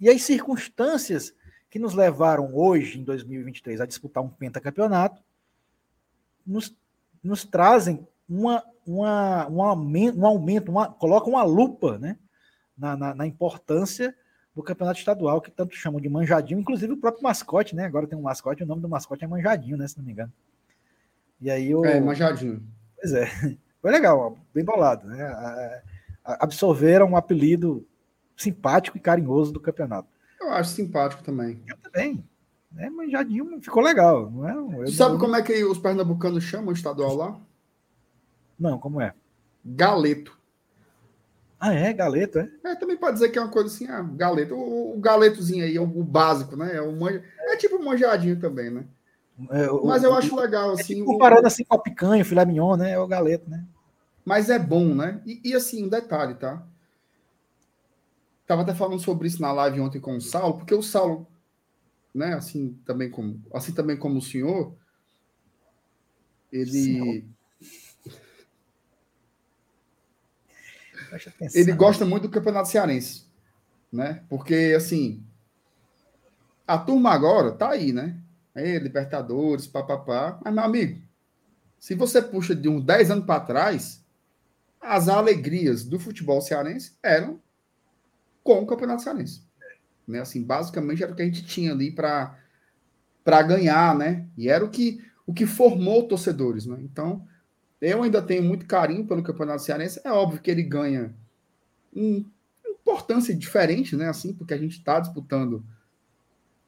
[0.00, 1.32] e as circunstâncias
[1.70, 5.22] que nos levaram hoje, em 2023, a disputar um pentacampeonato,
[6.44, 6.76] nos,
[7.22, 12.18] nos trazem uma, uma, um aumento, um aumento uma, colocam uma lupa né,
[12.76, 14.12] na, na, na, importância
[14.56, 17.84] do campeonato estadual, que tanto chamam de manjadinho, inclusive o próprio mascote, né?
[17.84, 19.86] Agora tem um mascote, o nome do mascote é manjadinho, né?
[19.86, 20.32] Se não me engano.
[21.40, 21.84] E aí o.
[21.84, 22.62] É, manjadinho.
[23.00, 23.26] Pois é.
[23.80, 25.82] Foi legal, bem bolado, né?
[26.24, 27.86] Absorveram um apelido
[28.36, 30.08] simpático e carinhoso do campeonato.
[30.40, 31.62] Eu acho simpático também.
[31.66, 32.24] Eu também.
[32.76, 34.30] É manjadinho, ficou legal.
[34.30, 34.82] Não, é?
[34.82, 37.40] Eu sabe não- como é que os pernambucanos chamam o estadual lá?
[38.58, 39.14] Não, como é?
[39.64, 40.36] Galeto.
[41.58, 41.92] Ah, é?
[41.92, 42.50] Galeto, é?
[42.64, 44.54] É, também pode dizer que é uma coisa assim, ah, galeto.
[44.54, 46.76] O, o galetozinho aí é o, o básico, né?
[46.76, 47.22] É, o manja...
[47.38, 48.84] é tipo manjadinho também, né?
[49.50, 50.94] É, Mas eu acho legal, é assim.
[50.96, 52.92] tipo o- comparando assim com a picanha, o filé mignon, né?
[52.92, 53.64] É o galeto, né?
[54.24, 55.22] Mas é bom, né?
[55.24, 56.62] E, e, assim, um detalhe, tá?
[58.46, 61.26] Tava até falando sobre isso na live ontem com o Saulo, porque o Saulo,
[62.14, 64.74] né, assim também como, assim também como o senhor,
[66.52, 67.22] ele, Senhor.
[71.54, 73.24] Ele gosta muito do Campeonato Cearense,
[73.92, 74.24] né?
[74.28, 75.22] Porque assim,
[76.66, 78.16] a turma agora tá aí, né?
[78.58, 80.38] É, Libertadores, papapá.
[80.44, 81.00] Mas, meu amigo,
[81.78, 84.04] se você puxa de uns 10 anos para trás,
[84.80, 87.40] as alegrias do futebol cearense eram
[88.42, 89.42] com o Campeonato Cearense.
[90.06, 90.20] Né?
[90.20, 92.38] Assim, basicamente era o que a gente tinha ali para
[93.22, 94.26] para ganhar, né?
[94.38, 96.78] E era o que o que formou torcedores, né?
[96.80, 97.28] Então,
[97.78, 100.00] eu ainda tenho muito carinho pelo Campeonato Cearense.
[100.02, 101.14] É óbvio que ele ganha
[101.94, 102.24] um,
[102.66, 104.08] importância diferente, né?
[104.08, 105.62] Assim, porque a gente está disputando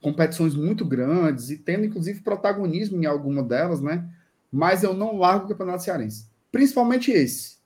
[0.01, 4.09] competições muito grandes e tendo, inclusive, protagonismo em alguma delas, né?
[4.51, 6.29] Mas eu não largo o Campeonato Cearense.
[6.51, 7.59] Principalmente esse.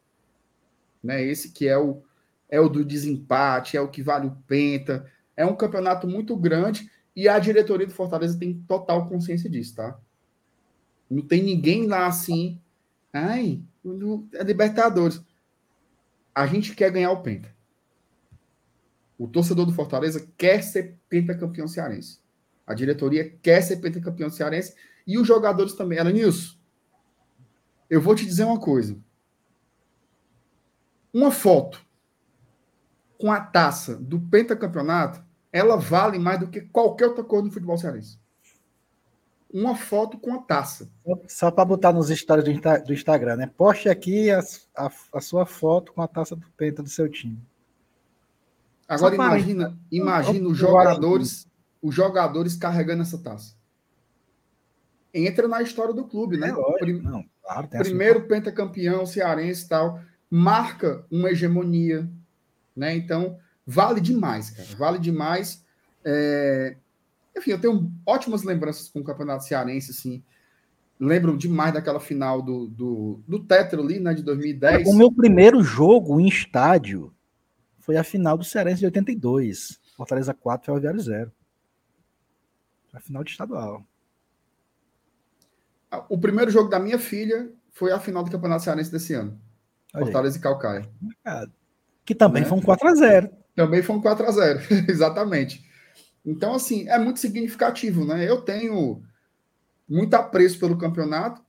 [1.02, 1.22] Né?
[1.22, 2.02] Esse que é o,
[2.48, 5.10] é o do desempate, é o que vale o penta.
[5.36, 9.98] É um campeonato muito grande e a diretoria do Fortaleza tem total consciência disso, tá?
[11.08, 12.60] Não tem ninguém lá assim.
[13.12, 13.62] Ai,
[14.34, 15.22] é Libertadores.
[16.34, 17.54] A gente quer ganhar o Penta.
[19.16, 22.23] O torcedor do Fortaleza quer ser pentacampeão cearense.
[22.66, 24.74] A diretoria quer ser pentacampeão cearense
[25.06, 25.98] e os jogadores também.
[25.98, 26.56] Era Nilson.
[27.90, 28.96] Eu vou te dizer uma coisa.
[31.12, 31.84] Uma foto
[33.18, 35.22] com a taça do pentacampeonato,
[35.52, 38.18] ela vale mais do que qualquer outra coisa no futebol cearense.
[39.52, 40.90] Uma foto com a taça.
[41.28, 43.46] Só para botar nos stories do, Insta- do Instagram, né?
[43.56, 44.40] Poste aqui a,
[44.76, 47.38] a- a sua foto com a taça do penta do seu time.
[48.88, 51.46] Agora Só para- imagina, imagina os jogadores,
[51.84, 53.54] os jogadores carregando essa taça.
[55.12, 56.48] Entra na história do clube, né?
[56.48, 56.78] É lógico.
[56.78, 60.00] Prim- Não, claro, primeiro pentacampeão cearense e tal,
[60.30, 62.08] marca uma hegemonia,
[62.74, 62.96] né?
[62.96, 65.62] Então, vale demais, cara, vale demais.
[66.04, 66.76] É,
[67.36, 70.22] Enfim, eu tenho ótimas lembranças com o Campeonato Cearense, assim.
[70.98, 74.88] Lembro demais daquela final do, do, do Tetra ali, né, de 2010.
[74.88, 77.12] O meu primeiro jogo em estádio
[77.80, 79.78] foi a final do Cearense de 82.
[79.96, 81.30] Fortaleza 4, Ferroviário 0.
[82.94, 83.84] A final de estadual.
[86.08, 89.38] O primeiro jogo da minha filha foi a final do Campeonato Cearense desse ano.
[89.92, 90.04] Olha aí.
[90.04, 90.88] Fortaleza e Calcaia.
[92.04, 92.48] Que também Né?
[92.48, 93.30] foi um 4x0.
[93.54, 94.60] Também foi um 4 a 0
[94.90, 95.64] exatamente.
[96.26, 98.28] Então, assim, é muito significativo, né?
[98.28, 99.02] Eu tenho
[99.88, 101.42] muito apreço pelo campeonato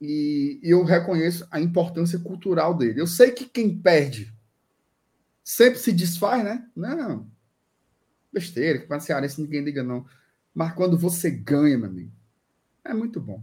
[0.00, 3.00] e e eu reconheço a importância cultural dele.
[3.00, 4.34] Eu sei que quem perde
[5.42, 6.66] sempre se desfaz, né?
[6.76, 7.26] Não,
[8.32, 10.04] besteira, que para cearense ninguém liga, não.
[10.54, 12.12] Mas quando você ganha, meu amigo,
[12.84, 13.42] é muito bom.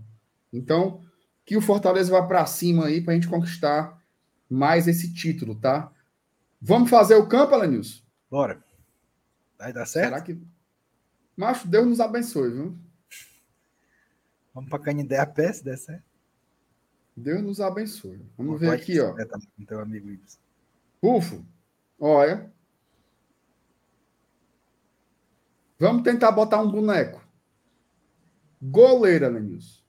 [0.51, 1.01] Então,
[1.45, 4.01] que o Fortaleza vá para cima aí para a gente conquistar
[4.49, 5.91] mais esse título, tá?
[6.61, 8.01] Vamos fazer o campo, Alanilson?
[8.29, 8.63] Bora.
[9.57, 10.09] Vai dar certo?
[10.09, 10.39] Será que.
[11.35, 12.77] Macho, Deus nos abençoe, viu?
[14.53, 16.03] Vamos para Canindé a pé, se der certo.
[17.15, 18.19] Deus nos abençoe.
[18.37, 19.13] Vamos ver aqui, ó.
[19.55, 20.39] Com teu amigo Ibs.
[20.99, 21.45] Pufo.
[21.99, 22.51] Olha.
[25.79, 27.21] Vamos tentar botar um boneco.
[28.61, 29.83] Goleira, Lenilson.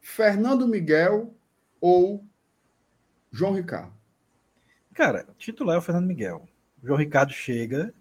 [0.00, 1.34] Fernando Miguel
[1.80, 2.24] ou
[3.30, 3.92] João Ricardo?
[4.94, 6.48] Cara, titular é o Fernando Miguel.
[6.82, 7.92] O João Ricardo chega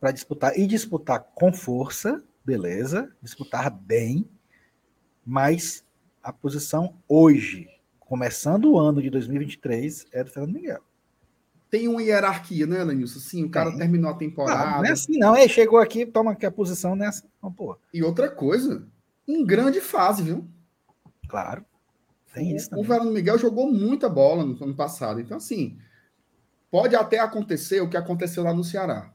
[0.00, 4.28] para disputar e disputar com força, beleza, disputar bem,
[5.24, 5.84] mas
[6.20, 7.68] a posição hoje,
[8.00, 10.82] começando o ano de 2023, é do Fernando Miguel.
[11.72, 13.18] Tem uma hierarquia, né, Lenilson?
[13.18, 13.78] Sim, o cara Tem.
[13.78, 14.76] terminou a Não, temporada.
[14.76, 15.34] não é assim, não.
[15.34, 17.24] É, chegou aqui, toma aqui a posição nessa.
[17.42, 17.78] Não, pô.
[17.94, 18.86] E outra coisa,
[19.26, 20.46] em grande fase, viu?
[21.26, 21.64] Claro.
[22.34, 22.84] Tem isso O também.
[22.84, 25.18] Fernando Miguel jogou muita bola no ano passado.
[25.18, 25.78] Então, assim,
[26.70, 29.10] pode até acontecer o que aconteceu lá no Ceará.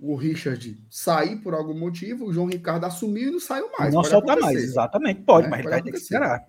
[0.00, 3.94] O Richard sair por algum motivo, o João Ricardo assumiu e não saiu mais.
[3.94, 5.22] não Pode soltar mais, exatamente.
[5.22, 6.44] Pode, É, mas ele pode vai ter que esperar.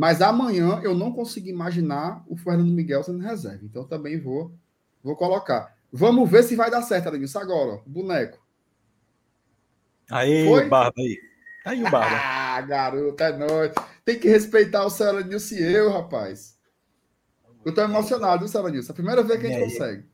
[0.00, 3.62] Mas amanhã eu não consigo imaginar o Fernando Miguel sendo reserva.
[3.62, 4.50] Então também vou,
[5.04, 5.76] vou colocar.
[5.92, 7.38] Vamos ver se vai dar certo, Adenilson.
[7.38, 8.42] Agora, ó, boneco.
[10.10, 10.64] Aí, Foi?
[10.64, 11.18] o Barba aí.
[11.62, 12.16] Tá aí o Barba.
[12.16, 13.74] Ah, garoto, é nóis.
[14.02, 16.58] Tem que respeitar o Céu Nilson e eu, rapaz.
[17.62, 18.92] Eu tô emocionado, viu, Céu Nilson?
[18.92, 19.70] A primeira vez que a gente aí?
[19.70, 20.08] consegue.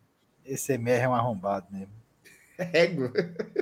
[0.45, 1.95] Esse MR é um arrombado mesmo.
[2.59, 3.13] Égua.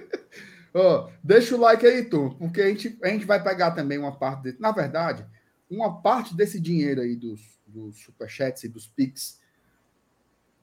[0.72, 4.16] Ó, deixa o like aí, turma, porque a gente, a gente vai pegar também uma
[4.16, 4.60] parte desse.
[4.60, 5.26] Na verdade,
[5.70, 9.40] uma parte desse dinheiro aí dos, dos superchats e dos Pix,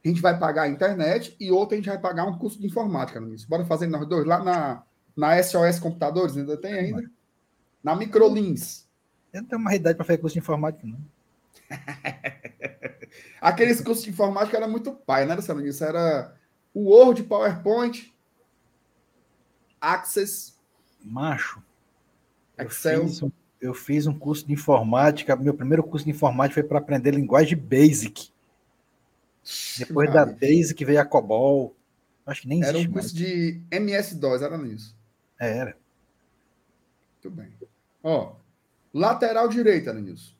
[0.04, 2.68] a gente vai pagar a internet e outra a gente vai pagar um curso de
[2.68, 3.48] informática nisso.
[3.48, 4.84] Bora fazer nós dois lá na,
[5.16, 7.10] na SOS Computadores, ainda tem ainda?
[7.84, 8.88] Na Microlins.
[9.32, 11.00] Eu não tenho mais idade para fazer curso de informática, não.
[13.40, 15.66] Aqueles cursos de informática era muito pai, né, Luciano?
[15.66, 16.36] Isso era
[16.74, 18.14] o Word, PowerPoint,
[19.80, 20.54] Access,
[21.04, 21.64] Macho,
[22.58, 23.08] eu Excel.
[23.08, 25.36] fiz, um, eu fiz um curso de informática.
[25.36, 28.30] Meu primeiro curso de informática foi para aprender linguagem Basic.
[29.78, 31.76] Depois da Basic veio a COBOL.
[32.26, 32.92] Acho que nem Era um mais.
[32.92, 34.96] curso de MS-DOS, era nisso.
[35.40, 35.78] É, Era.
[37.24, 37.52] Muito bem.
[38.04, 38.34] Ó,
[38.92, 40.34] lateral direita, Nilson.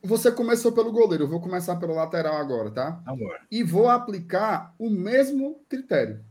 [0.00, 3.02] Você começou pelo goleiro, eu vou começar pelo lateral agora, tá?
[3.04, 3.40] Amor.
[3.50, 6.24] E vou aplicar o mesmo critério.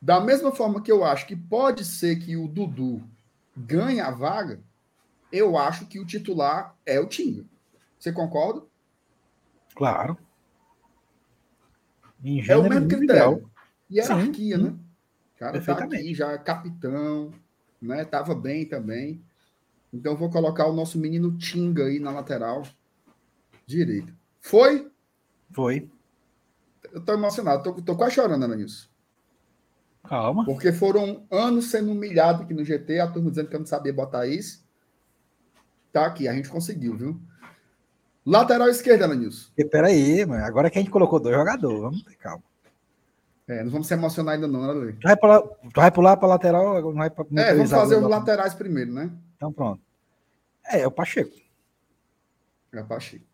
[0.00, 3.02] Da mesma forma que eu acho que pode ser que o Dudu
[3.56, 4.60] ganhe a vaga,
[5.32, 7.44] eu acho que o titular é o Tinga.
[7.98, 8.62] Você concorda?
[9.74, 10.18] Claro.
[12.22, 13.50] Em É o mesmo critério.
[13.90, 14.70] Hierarquia, Sim, né?
[15.34, 17.32] O cara tá aqui, já é capitão,
[17.80, 18.04] né?
[18.04, 19.22] Tava bem também.
[19.92, 22.62] Então vou colocar o nosso menino Tinga aí na lateral
[23.66, 24.12] direita.
[24.40, 24.90] Foi?
[25.50, 25.90] Foi.
[26.92, 28.91] Eu tô emocionado, tô, tô quase chorando, Ananis.
[30.08, 30.44] Calma.
[30.44, 33.92] Porque foram anos sendo humilhado aqui no GT, a turma dizendo que eu não sabia
[33.92, 34.62] botar isso.
[35.92, 37.20] Tá aqui, a gente conseguiu, viu?
[38.24, 39.08] Lateral esquerda.
[39.56, 40.44] E peraí, mano.
[40.44, 42.42] Agora que a gente colocou dois jogadores, vamos ter calma.
[43.48, 44.92] É, não vamos se emocionar ainda não, né?
[44.92, 48.04] Tu vai pular, tu vai pular pra lateral, não vai pra É, vamos fazer os
[48.04, 49.10] o- laterais primeiro, né?
[49.36, 49.80] Então pronto.
[50.64, 51.34] É, é o Pacheco.
[52.72, 53.24] É Pacheco.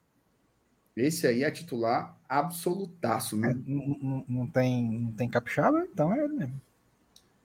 [1.01, 3.55] Esse aí é titular absolutaço, né?
[3.67, 6.61] Não, não- não tem, não tem capixaba, então é ele mesmo.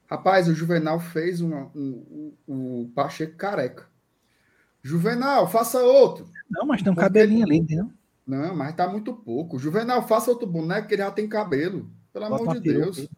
[0.10, 3.88] Rapaz, o Juvenal fez uma, um, um, um Pacheco careca.
[4.82, 6.30] Juvenal, faça outro.
[6.50, 7.90] Não, mas tem um Porque- cabelinho ali, entendeu?
[8.26, 9.58] Não, mas tá muito pouco.
[9.60, 11.90] Juvenal, faça outro boneco que ele já tem cabelo.
[12.12, 12.96] Pelo Bota amor de Deus.
[12.98, 13.14] peruca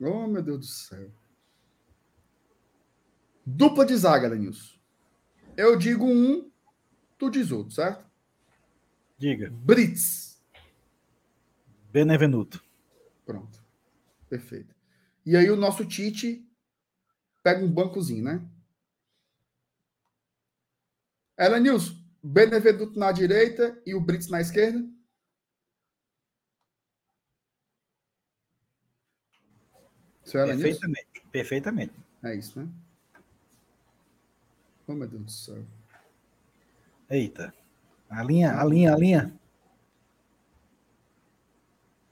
[0.00, 1.10] Oh, meu Deus do céu.
[3.46, 4.30] Dupla de zaga.
[5.56, 6.50] Eu digo um,
[7.18, 8.04] tu diz outro, certo?
[9.22, 9.50] Diga.
[9.50, 10.42] Brits.
[11.92, 12.60] Benevenuto.
[13.24, 13.62] Pronto.
[14.28, 14.74] Perfeito.
[15.24, 16.44] E aí o nosso Tite
[17.40, 18.44] pega um bancozinho, né?
[21.36, 24.84] Ela Nilson, Benevenuto na direita e o Brits na esquerda.
[30.24, 30.80] Seu Ela Nilson?
[30.80, 31.28] Perfeitamente.
[31.30, 31.94] Perfeitamente.
[32.24, 32.68] É isso, né?
[34.88, 35.64] Oh, meu Deus do céu.
[37.08, 37.61] Eita.
[38.12, 39.34] A linha, a linha, a linha.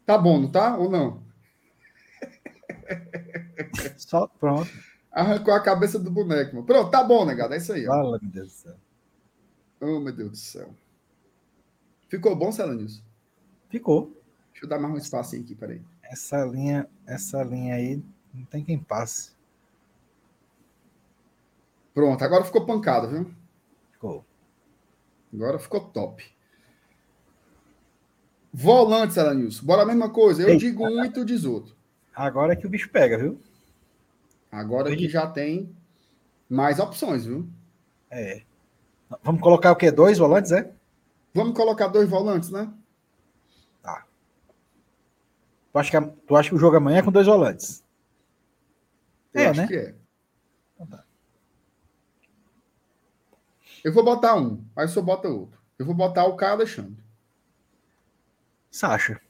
[0.06, 0.76] Tá bom, não tá?
[0.78, 1.22] Ou não?
[3.98, 4.70] Só pronto.
[5.12, 6.54] Arrancou a cabeça do boneco.
[6.54, 6.66] Mano.
[6.66, 7.52] Pronto, tá bom, negado.
[7.52, 7.84] É isso aí.
[7.84, 8.76] Fala, meu Deus do céu.
[9.80, 10.74] Oh, meu Deus do céu.
[12.08, 13.02] Ficou bom, Celanilson?
[13.68, 14.16] Ficou.
[14.52, 15.82] Deixa eu dar mais um espacinho aqui, peraí.
[16.02, 18.02] Essa linha, essa linha aí,
[18.32, 19.32] não tem quem passe.
[21.92, 23.30] Pronto, agora ficou pancada, viu?
[23.92, 24.24] Ficou.
[25.32, 26.24] Agora ficou top.
[28.52, 29.64] Volante, Celanilson.
[29.64, 30.42] Bora a mesma coisa.
[30.42, 30.56] Eu Ei.
[30.56, 31.74] digo um e tu diz outro.
[32.14, 33.40] Agora é que o bicho pega, viu?
[34.50, 35.74] Agora que já tem
[36.48, 37.48] mais opções, viu?
[38.10, 38.42] É.
[39.22, 39.90] Vamos colocar o quê?
[39.92, 40.72] Dois volantes, é?
[41.32, 42.72] Vamos colocar dois volantes, né?
[45.72, 47.84] Tu acha que, a- tu acha que o jogo amanhã é com dois volantes?
[49.32, 49.66] Eu É, acho né?
[49.68, 49.94] que é.
[50.74, 51.04] Então tá.
[53.84, 55.58] Eu vou botar um, aí senhor bota outro.
[55.78, 57.02] Eu vou botar o Caio Alexandre.
[58.70, 59.20] Sacha.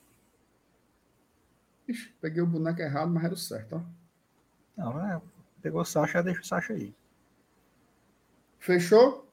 [1.89, 4.01] Ixi, peguei o boneco errado, mas era o certo, ó.
[4.77, 5.21] Não, é,
[5.63, 6.95] pegou o Sacha, deixa o Sacha aí.
[8.59, 9.29] Fechou?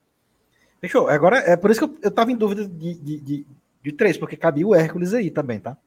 [0.79, 1.07] Fechou.
[1.09, 3.47] Agora, é por isso que eu, eu tava em dúvida de, de, de,
[3.81, 5.77] de três, porque cabia o Hércules aí também, tá?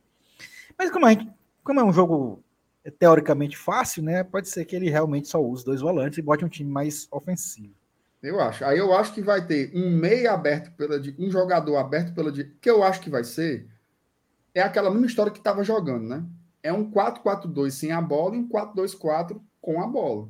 [0.76, 1.30] Mas como, a gente,
[1.62, 2.42] como é um jogo
[2.98, 4.24] teoricamente fácil, né?
[4.24, 7.74] Pode ser que ele realmente só use dois volantes e bote um time mais ofensivo.
[8.22, 8.64] Eu acho.
[8.64, 12.30] Aí eu acho que vai ter um meia aberto pela di- um jogador aberto pela
[12.30, 13.66] di- que eu acho que vai ser
[14.54, 16.24] é aquela mesma história que estava jogando, né?
[16.62, 20.28] É um 4-4-2 sem a bola e um 4-2-4 com a bola.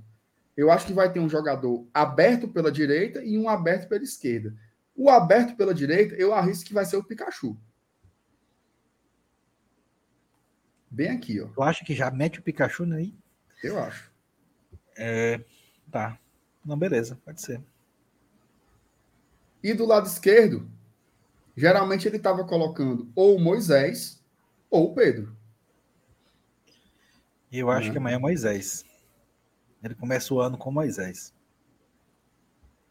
[0.56, 4.54] Eu acho que vai ter um jogador aberto pela direita e um aberto pela esquerda.
[4.94, 7.56] O aberto pela direita, eu arrisco que vai ser o Pikachu.
[10.90, 11.46] Bem aqui, ó.
[11.48, 13.14] Tu acha que já mete o Pikachu aí?
[13.62, 14.10] Eu acho.
[15.90, 16.18] Tá.
[16.64, 17.60] Não, beleza, pode ser.
[19.62, 20.69] E do lado esquerdo,
[21.57, 24.23] geralmente ele estava colocando ou o Moisés
[24.70, 25.37] ou Pedro.
[27.53, 27.93] Eu acho É.
[27.93, 28.85] que amanhã é Moisés.
[29.82, 31.35] Ele começa o ano com Moisés.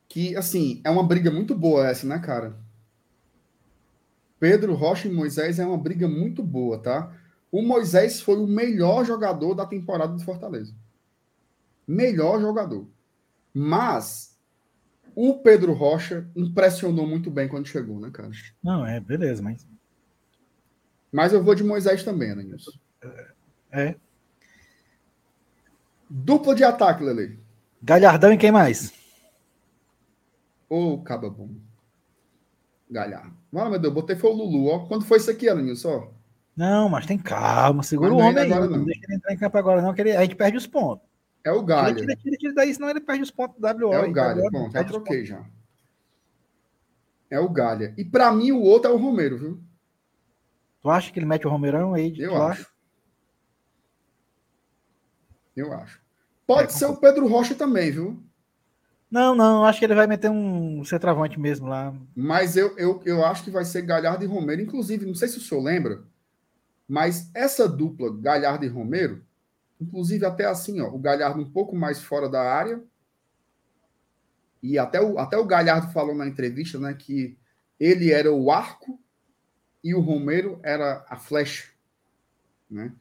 [0.08, 2.58] Que, assim, é uma briga muito boa essa, né, cara?
[4.40, 7.16] Pedro, Rocha e Moisés é uma briga muito boa, tá?
[7.52, 10.74] O Moisés foi o melhor jogador da temporada do Fortaleza.
[11.88, 12.88] Melhor jogador.
[13.54, 14.38] Mas
[15.22, 18.32] o Pedro Rocha impressionou muito bem quando chegou, né, cara?
[18.64, 19.68] Não, é, beleza, mas.
[21.12, 22.72] Mas eu vou de Moisés também, né, Nilson?
[23.70, 23.96] É.
[26.10, 27.38] Dupla de ataque, Lele.
[27.84, 28.94] Galhardão e quem mais?
[30.70, 31.50] Ô, caba bom.
[32.90, 33.36] Galhardo.
[33.54, 34.88] Ah, meu Deus, botei foi o Lulu, ó.
[34.88, 36.14] Quando foi isso aqui, Alanil, só?
[36.56, 38.50] Não, mas tem calma, segura Mas o é homem aí.
[38.50, 38.70] Não.
[38.70, 38.86] não.
[38.86, 41.09] deixa ele entrar em campo agora, não, que ele- a gente perde os pontos.
[41.44, 41.96] É o Galha.
[41.96, 43.94] tira, tira, tira daí, senão ele perde os pontos do WO.
[43.94, 44.32] É o Galha.
[44.46, 45.46] agora Bom, já troquei já.
[47.30, 47.94] É o Galha.
[47.98, 49.64] E pra mim o outro é o Romero, viu?
[50.82, 52.14] Tu acha que ele mete o Romeirão aí?
[52.18, 52.62] Eu acho.
[52.62, 52.70] acha?
[55.56, 56.02] Eu acho.
[56.48, 58.24] Pode É, ser o Pedro Rocha também, viu?
[59.12, 61.94] Não, não, acho que ele vai meter um centroavante mesmo lá.
[62.16, 64.62] Mas eu, eu, eu acho que vai ser Galhardo e Romero.
[64.62, 66.04] Inclusive, não sei se o senhor lembra,
[66.88, 69.24] mas essa dupla, Galhardo e Romero,
[69.80, 72.84] inclusive até assim, ó, o Galhardo um pouco mais fora da área.
[74.62, 77.38] E até o, até o Galhardo falou na entrevista, né, que
[77.80, 79.00] ele era o arco
[79.84, 81.70] e o Romero era a flecha,
[82.70, 82.94] né?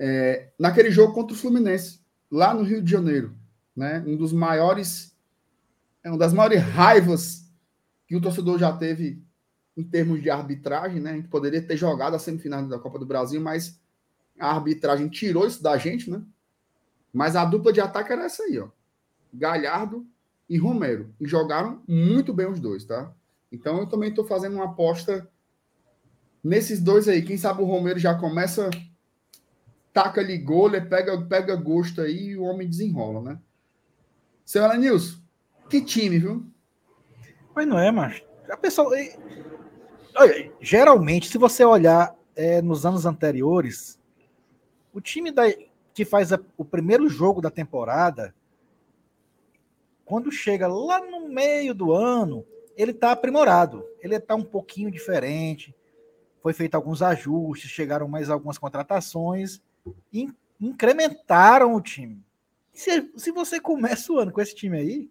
[0.00, 3.36] É, naquele jogo contra o Fluminense, lá no Rio de Janeiro,
[3.76, 4.02] né?
[4.06, 5.14] Um dos maiores
[6.02, 7.52] é uma das maiores raivas
[8.06, 9.22] que o torcedor já teve
[9.76, 11.10] em termos de arbitragem, né?
[11.10, 13.78] A gente poderia ter jogado a semifinal da Copa do Brasil, mas
[14.38, 16.22] a arbitragem tirou isso da gente, né?
[17.12, 18.68] Mas a dupla de ataque era essa aí, ó.
[19.32, 20.06] Galhardo
[20.48, 21.14] e Romero.
[21.20, 23.12] E jogaram muito bem os dois, tá?
[23.50, 25.28] Então eu também estou fazendo uma aposta
[26.42, 27.22] nesses dois aí.
[27.22, 28.70] Quem sabe o Romero já começa,
[29.92, 33.40] taca ali gol, ele pega, pega gosto aí e o homem desenrola, né?
[34.44, 35.18] Seu Alanilson,
[35.68, 36.46] que time, viu?
[37.54, 38.22] Mas não é, macho.
[38.50, 38.94] A pessoa.
[40.60, 43.97] geralmente, se você olhar é, nos anos anteriores,
[44.98, 45.44] o time da,
[45.94, 48.34] que faz a- o primeiro jogo da temporada,
[50.04, 52.44] quando chega lá no meio do ano,
[52.76, 53.84] ele está aprimorado.
[54.00, 55.74] Ele está um pouquinho diferente.
[56.42, 59.60] Foi feito alguns ajustes, chegaram mais algumas contratações
[60.12, 60.28] e
[60.60, 62.22] incrementaram o time.
[62.72, 65.10] Se, se você começa o ano com esse time aí,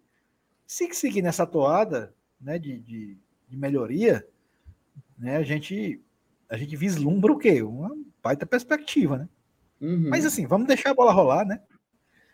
[0.66, 3.16] se seguir nessa toada né, de, de,
[3.48, 4.26] de melhoria,
[5.18, 6.00] né, a gente
[6.50, 7.62] a gente vislumbra o quê?
[7.62, 9.28] Uma baita perspectiva, né?
[9.80, 10.08] Uhum.
[10.08, 11.60] Mas assim, vamos deixar a bola rolar, né?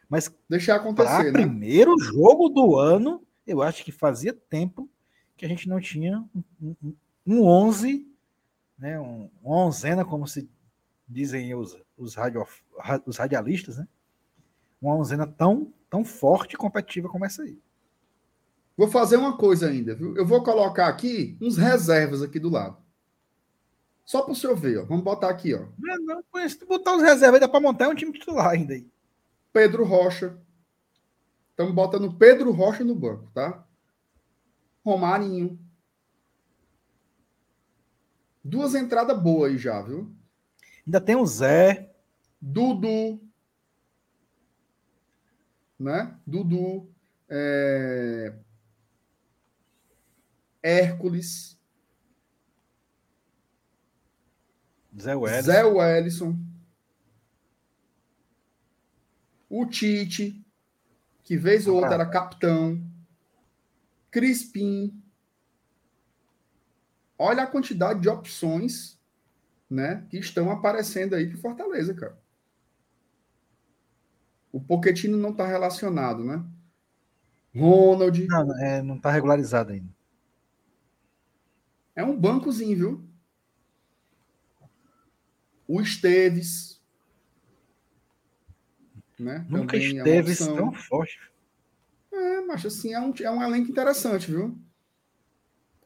[0.09, 1.33] Mas Deixar acontecer, né?
[1.33, 4.89] primeiro jogo do ano, eu acho que fazia tempo
[5.37, 6.95] que a gente não tinha um, um,
[7.27, 8.07] um 11,
[8.79, 10.49] né, um, uma onzena, como se
[11.09, 12.47] dizem os, os, radio,
[13.07, 13.89] os radialistas, né?
[14.81, 17.59] Uma onzena tão, tão forte e competitiva como essa aí.
[18.77, 20.16] Vou fazer uma coisa ainda, viu?
[20.16, 22.84] Eu vou colocar aqui uns reservas aqui do lado.
[24.05, 24.85] Só para o senhor ver, ó.
[24.85, 25.67] Vamos botar aqui, ó.
[25.79, 28.75] Não, não, mas se tu botar os reservas dá para montar um time titular ainda
[28.75, 28.87] aí.
[29.53, 30.39] Pedro Rocha.
[31.51, 33.65] Estamos botando Pedro Rocha no banco, tá?
[34.85, 35.59] Romarinho.
[38.43, 40.15] Duas entradas boas aí já, viu?
[40.87, 41.91] Ainda tem o Zé.
[42.41, 43.19] Dudu.
[45.79, 46.15] Né?
[46.27, 46.93] Dudu.
[47.29, 48.35] É...
[50.63, 51.59] Hércules.
[55.01, 55.47] Zé Welles.
[55.47, 56.39] Zé Wellison.
[59.49, 60.45] O Tite,
[61.23, 62.83] que vez ou outra era capitão.
[64.11, 65.01] Crispim.
[67.19, 68.99] Olha a quantidade de opções
[69.71, 72.19] né, que estão aparecendo aí para Fortaleza, cara.
[74.53, 76.45] O Poquetino não está relacionado, né?
[77.55, 78.27] Ronald.
[78.27, 79.89] Não, não, é, não tá regularizado ainda.
[81.95, 83.14] É um bancozinho, viu?
[85.66, 86.81] O Esteves.
[89.19, 89.47] Né?
[89.49, 90.57] Nunca Também é uma esteve opção.
[90.57, 91.19] tão forte.
[92.12, 94.59] É, mas assim, é um, é um elenco interessante, viu?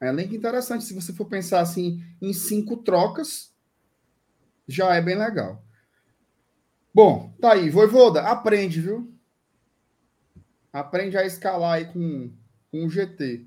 [0.00, 0.84] É um elenco interessante.
[0.84, 3.52] Se você for pensar assim em cinco trocas,
[4.66, 5.62] já é bem legal.
[6.94, 7.70] Bom, tá aí.
[7.70, 9.12] Voivoda, aprende, viu?
[10.72, 12.32] Aprende a escalar aí com,
[12.70, 13.46] com o GT.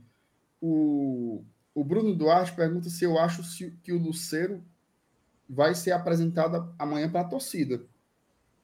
[0.59, 1.43] O,
[1.73, 4.63] o Bruno Duarte pergunta se eu acho se, que o Luceiro
[5.53, 7.83] vai ser apresentado amanhã para a torcida.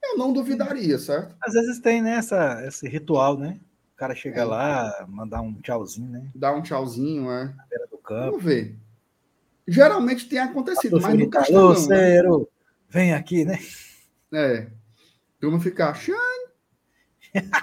[0.02, 1.36] Eu não duvidaria, certo?
[1.42, 3.60] Às vezes tem, né, essa, esse ritual, né?
[3.94, 4.44] O cara chega É.
[4.46, 6.32] lá, mandar um tchauzinho, né?
[6.34, 7.46] Dar um tchauzinho, é.
[7.46, 8.30] Na beira do campo.
[8.32, 8.78] Vamos ver.
[9.68, 11.88] Geralmente tem acontecido, mas está Alô, não.
[11.90, 12.22] né?
[12.90, 13.60] Vem aqui, né?
[14.34, 14.68] É.
[15.40, 16.14] Turma ficar "Xan",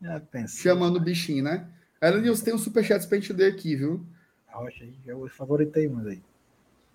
[0.00, 0.62] Já pensei.
[0.70, 1.66] chamando o bichinho, né?
[2.00, 4.04] Ela Nilson, tem um superchat pra gente ler aqui, viu?
[4.48, 6.22] Rocha aí, eu favoritei uns aí.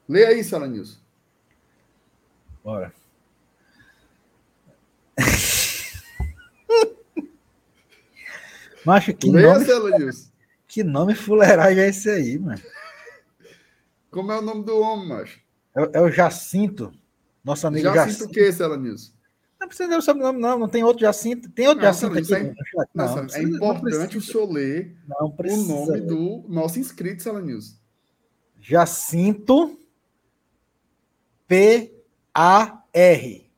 [0.10, 0.98] Lê aí, Sala Nilson.
[2.64, 2.91] Bora.
[8.84, 10.30] Macho, que Lê, nome, Sala Nilson.
[10.68, 12.60] que nome fuleiragem é esse aí, mano?
[14.10, 15.40] Como é o nome do homem, macho?
[15.77, 16.91] É, é o Jacinto,
[17.44, 18.18] nosso amigo Jacinto.
[18.18, 19.11] sinto o quê, Sala Nilson?
[19.60, 20.57] Não precisa ler o sobrenome, não.
[20.57, 21.49] Não tem outro Jacinto.
[21.52, 22.90] Tem outro Não, Jacinto aqui é- chat?
[22.95, 27.41] Não, Não, Sala, precisa, é importante o senhor ler o nome do nosso inscrito, Sala
[27.41, 27.76] Nilson.
[28.60, 29.77] Jacinto
[31.49, 33.51] P-A-R.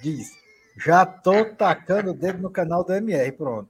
[0.00, 0.30] Diz.
[0.78, 3.32] Já tô tacando o dedo no canal do MR.
[3.32, 3.68] Pronto.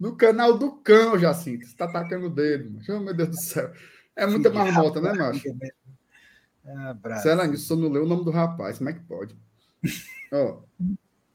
[0.00, 1.64] No canal do cão, Jacinto.
[1.64, 2.92] Você tá atacando o dedo, macho.
[2.92, 3.70] Oh, meu Deus do céu.
[4.16, 5.44] É muita marmota, né, macho?
[6.88, 7.22] Abraço.
[7.22, 8.78] Sala Nilson, só não leu o nome do rapaz.
[8.78, 9.36] Como é que pode?
[10.32, 10.58] Ó,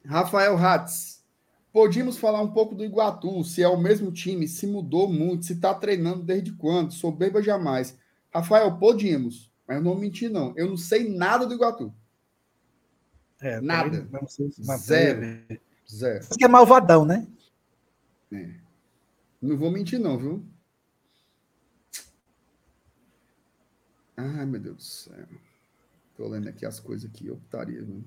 [0.04, 1.24] Rafael Hatz.
[1.72, 5.56] Podíamos falar um pouco do Iguatu, se é o mesmo time, se mudou muito, se
[5.56, 7.96] tá treinando desde quando, soberba jamais.
[8.32, 10.54] Rafael, podíamos, mas eu não menti, não.
[10.56, 11.94] Eu não sei nada do Iguatu.
[13.40, 14.08] É, Nada.
[14.78, 15.60] Zero.
[15.88, 16.20] Zero.
[16.20, 17.28] Isso que é malvadão, né?
[19.40, 20.44] Não vou mentir, não, viu?
[24.16, 25.26] Ai, meu Deus do céu.
[26.16, 28.02] Tô lendo aqui as coisas aqui, optaria, viu?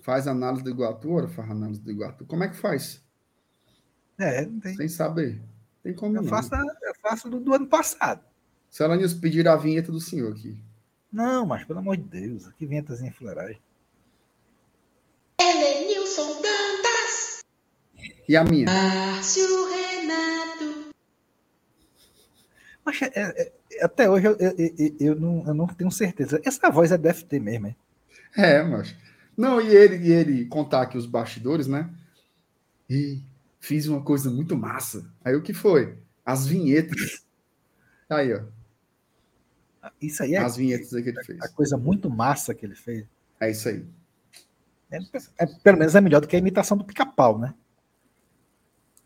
[0.00, 2.26] Faz análise do Iguatu, ora faz análise do Iguatu.
[2.26, 3.00] Como é que faz?
[4.18, 4.74] É, não tem.
[4.74, 5.40] Sem saber.
[5.82, 6.28] Tem como Eu não.
[6.28, 8.24] faço, eu faço do, do ano passado.
[8.70, 10.56] Se ela nos pedir a vinheta do senhor aqui.
[11.12, 13.60] Não, mas pelo amor de Deus, que ventazinha fuleiragem.
[15.40, 17.42] Elenilson Dantas,
[18.28, 18.66] E a minha?
[18.66, 20.90] Márcio Renato,
[22.84, 26.40] Mas é- é- é- até hoje eu, eu, eu- eu não, eu não tenho certeza.
[26.44, 27.76] Essa voz é do FT mesmo, é?
[28.36, 28.94] É, mas.
[29.36, 31.90] Não, e ele, e ele contar aqui os bastidores, né?
[32.88, 33.20] E
[33.58, 35.10] fiz uma coisa muito massa.
[35.24, 35.96] Aí o que foi?
[36.24, 37.24] As vinhetas.
[38.08, 38.42] Aí, ó.
[40.00, 41.40] Isso aí é As vinhetas que ele fez.
[41.40, 43.06] a coisa muito massa que ele fez.
[43.38, 43.84] É isso aí.
[44.90, 44.98] É,
[45.38, 47.54] é- pelo menos é melhor do que a imitação do pica-pau, né?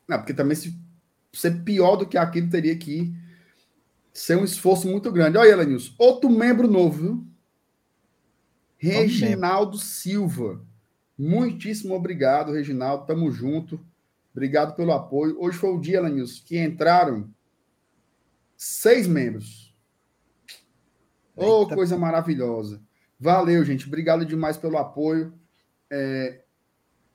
[0.09, 0.77] Não, porque também se
[1.33, 3.13] ser pior do que aquilo teria que
[4.13, 5.37] ser um esforço muito grande.
[5.37, 7.27] Olha, Elenilson, outro membro novo, viu?
[8.79, 10.65] Reginaldo Silva.
[11.19, 13.07] Muitíssimo obrigado, Reginaldo.
[13.07, 13.81] Tamo junto.
[14.33, 15.37] Obrigado pelo apoio.
[15.41, 17.31] Hoje foi o dia, Elenilson, que entraram
[18.57, 19.64] seis membros.
[21.37, 21.75] Ô, Eita.
[21.75, 22.81] coisa maravilhosa.
[23.19, 23.87] Valeu, gente.
[23.87, 25.33] Obrigado demais pelo apoio.
[25.91, 26.43] É,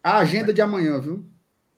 [0.03, 1.25] A agenda de amanhã, viu?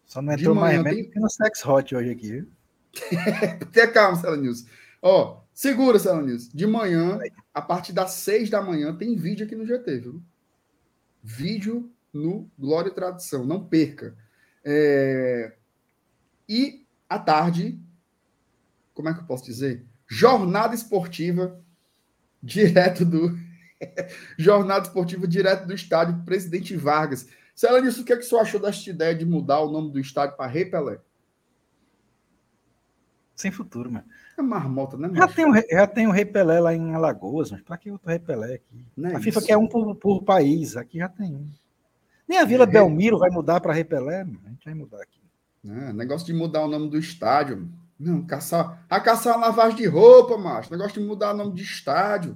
[0.06, 2.48] Só não De entrou mais manhã membro tem- que no Sex Hot hoje aqui?
[3.72, 4.66] Tenha calma, News.
[5.02, 6.50] Ó, segura, News.
[6.50, 7.18] De manhã,
[7.54, 10.22] a partir das seis da manhã, tem vídeo aqui no GT, viu?
[11.24, 13.46] Vídeo no Glória e Tradição.
[13.46, 14.16] Não perca.
[14.64, 15.54] É,
[16.48, 17.80] E à tarde,
[18.94, 19.86] como é que eu posso dizer?
[20.08, 21.60] Jornada esportiva
[22.42, 23.38] direto do.
[24.38, 27.28] Jornada esportiva direto do estádio Presidente Vargas.
[27.56, 30.00] Cela News, o que, é que você achou desta ideia de mudar o nome do
[30.00, 31.00] estádio para Repelé?
[33.36, 34.06] Sem futuro, mano.
[34.38, 37.52] É marmota, né, Já tem, o, Rei- já tem o Rei Pelé lá em Alagoas,
[37.52, 38.86] mas pra que outro Rei Pelé aqui?
[39.04, 39.48] É a FIFA isso.
[39.48, 41.50] quer um por, por país, aqui já tem um.
[42.28, 42.68] Nem a Vila É.
[42.68, 44.40] Belmiro vai mudar para Rei Pelé, mano.
[44.46, 45.20] a gente vai mudar aqui.
[45.68, 47.58] É, negócio de mudar o nome do estádio.
[47.58, 47.81] mano.
[48.04, 48.84] Não, caçar.
[48.90, 50.72] A caçar uma lavagem de roupa, macho.
[50.72, 52.36] Negócio de mudar o nome de estádio.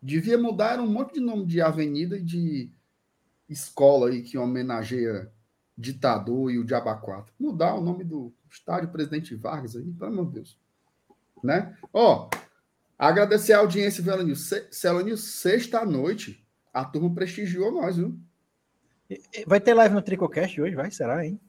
[0.00, 2.70] Devia mudar, era um monte de nome de avenida e de
[3.48, 5.30] escola aí que homenageia
[5.76, 7.34] ditador e o Diaba 4.
[7.38, 10.58] Mudar o nome do estádio Presidente Vargas aí, pelo amor de Deus.
[11.42, 11.76] Né?
[11.92, 12.30] Ó,
[12.96, 14.46] agradecer a audiência, Vela News.
[14.48, 18.16] Se- Cela News, sexta-noite, a turma prestigiou nós, viu?
[19.46, 20.90] Vai ter live no Tricocast hoje, vai?
[20.92, 21.40] Será, hein?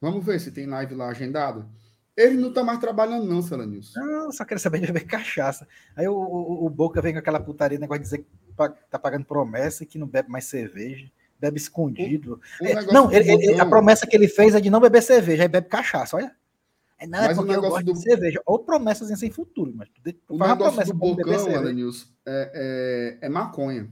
[0.00, 1.68] Vamos ver se tem live lá agendado.
[2.16, 3.92] Ele não tá mais trabalhando, não, News.
[3.94, 5.68] Não, só quero saber de beber cachaça.
[5.94, 8.26] Aí o, o, o Boca vem com aquela putaria, negócio de dizer que
[8.90, 11.10] tá pagando promessa e que não bebe mais cerveja.
[11.38, 12.40] Bebe escondido.
[12.62, 15.42] O É, não, ele- ele- a promessa que ele fez é de não beber cerveja,
[15.42, 16.34] aí bebe cachaça, olha.
[16.98, 18.40] É, não, é Mas o porque eu negócio gosto do- de cerveja.
[18.46, 21.58] Ou promessas sem futuro, mas tu, tu O negócio promessa do Bocão, cerveja.
[21.58, 23.90] Alanils, é, é, é maconha.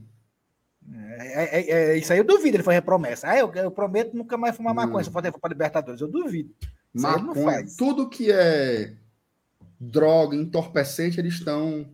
[1.19, 3.27] É, é- é- isso aí eu duvido, ele fazer promessa.
[3.29, 4.83] Ah, eu, eu prometo nunca mais fumar Não.
[4.83, 6.51] maconha, se eu for para Libertadores, eu duvido.
[7.01, 7.65] Maconha.
[7.77, 8.95] Tudo que é
[9.79, 11.89] droga, entorpecente, eles estão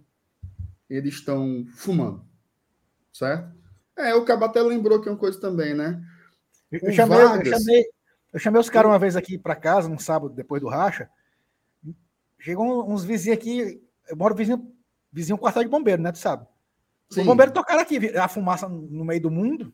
[0.89, 2.25] eles estão fumando.
[3.13, 3.49] Certo?
[3.97, 6.01] É, o Cabo até lembrou aqui uma coisa também, né?
[6.71, 7.85] Eu, eu chamei, eu, Vargas- chamei,
[8.33, 11.09] eu chamei os caras uma vez aqui para casa, num sábado, depois do racha.
[12.39, 13.81] chegou uns vizinhos aqui.
[14.07, 14.73] Eu moro vizinho,
[15.11, 16.11] vizinho quartel de bombeiro, né?
[16.11, 16.45] Tu sabe?
[17.09, 17.21] Sim.
[17.21, 19.73] Os bombeiros tocaram aqui, a fumaça no meio do mundo.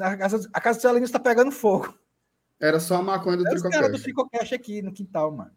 [0.00, 1.96] A casa, a casa do Celinho está pegando fogo.
[2.60, 4.02] Era só a maconha do os caras do Tricocast.
[4.02, 5.50] Tricocast aqui no quintal, mano.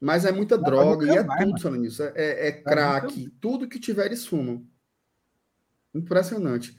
[0.00, 1.76] Mas é muita droga e é mais, tudo mano.
[1.82, 2.02] nisso.
[2.02, 4.66] É, é, é crack, tudo que tiver eles fumam.
[5.94, 6.76] Impressionante.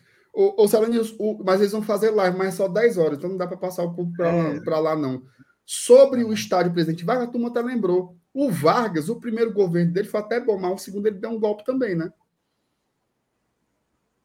[0.68, 3.48] Celanils, o- mas eles vão fazer live, mas é só 10 horas, então não dá
[3.48, 4.80] para passar o público para É.
[4.80, 5.24] lá, não.
[5.66, 8.18] Sobre o estádio Presidente Vargas, a turma até lembrou.
[8.34, 11.40] O Vargas, o primeiro governo dele foi até bom, mas o segundo ele deu um
[11.40, 12.12] golpe também, né?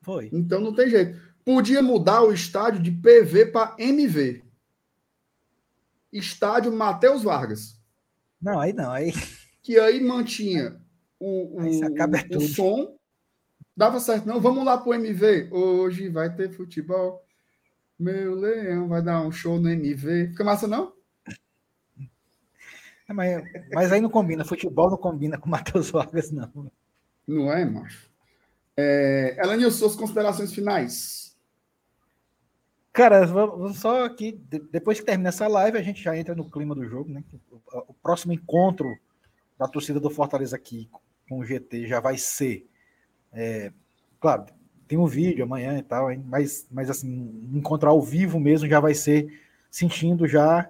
[0.00, 0.30] Foi.
[0.32, 1.20] Então não tem jeito.
[1.44, 4.42] Podia mudar o estádio de PV para MV.
[6.12, 7.78] Estádio Matheus Vargas.
[8.40, 8.90] Não, aí não.
[8.90, 9.12] Aí
[9.68, 10.80] que aí mantinha
[11.20, 11.80] o, o, Aí
[12.36, 12.96] o som.
[13.76, 14.40] Dava certo, não.
[14.40, 15.50] Vamos lá pro MV.
[15.52, 17.22] Hoje vai ter futebol.
[17.98, 20.28] Meu leão vai dar um show no MV.
[20.28, 20.94] Fica massa, não?
[23.08, 23.42] É, Mas,
[23.74, 24.42] mas aí não combina.
[24.42, 26.70] Futebol não combina com Matheus Vargas, não.
[27.26, 28.08] Não é, macho?
[28.74, 31.27] É, Elanil, suas considerações finais.
[32.98, 36.50] Cara, vamos só aqui, de- depois que termina essa live, a gente já entra no
[36.50, 37.22] clima do jogo, né?
[37.48, 37.60] O,
[37.92, 38.92] o próximo encontro
[39.56, 40.90] da torcida do Fortaleza aqui
[41.28, 42.66] com o GT já vai ser.
[43.32, 43.72] é,
[44.20, 44.46] claro,
[44.88, 48.80] tem um vídeo amanhã e tal, hein, mas, mas assim, encontrar ao vivo mesmo já
[48.80, 49.28] vai ser
[49.70, 50.68] sentindo já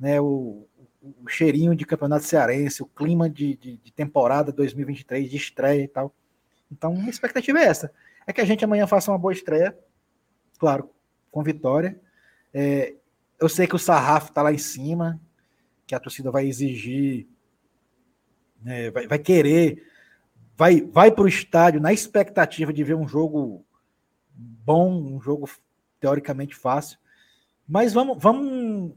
[0.00, 0.66] né, o,
[1.02, 5.88] o cheirinho de campeonato cearense, o clima de, de, de temporada 2023, de estreia e
[5.88, 6.14] tal.
[6.72, 7.92] Então, a expectativa é essa.
[8.26, 9.78] É que a gente amanhã faça uma boa estreia,
[10.58, 10.90] claro,
[11.38, 12.00] com vitória.
[12.52, 12.96] É,
[13.40, 15.20] eu sei que o sarrafo está lá em cima,
[15.86, 17.28] que a torcida vai exigir,
[18.60, 19.86] né, vai, vai querer,
[20.56, 23.64] vai, vai para o estádio na expectativa de ver um jogo
[24.34, 25.48] bom, um jogo
[26.00, 26.98] teoricamente fácil.
[27.66, 28.92] Mas vamos, vamos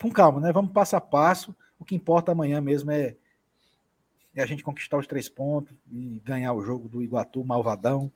[0.00, 0.52] com calma, né?
[0.52, 1.54] Vamos passo a passo.
[1.78, 3.16] O que importa amanhã mesmo é,
[4.34, 8.10] é a gente conquistar os três pontos e ganhar o jogo do Iguatu Malvadão,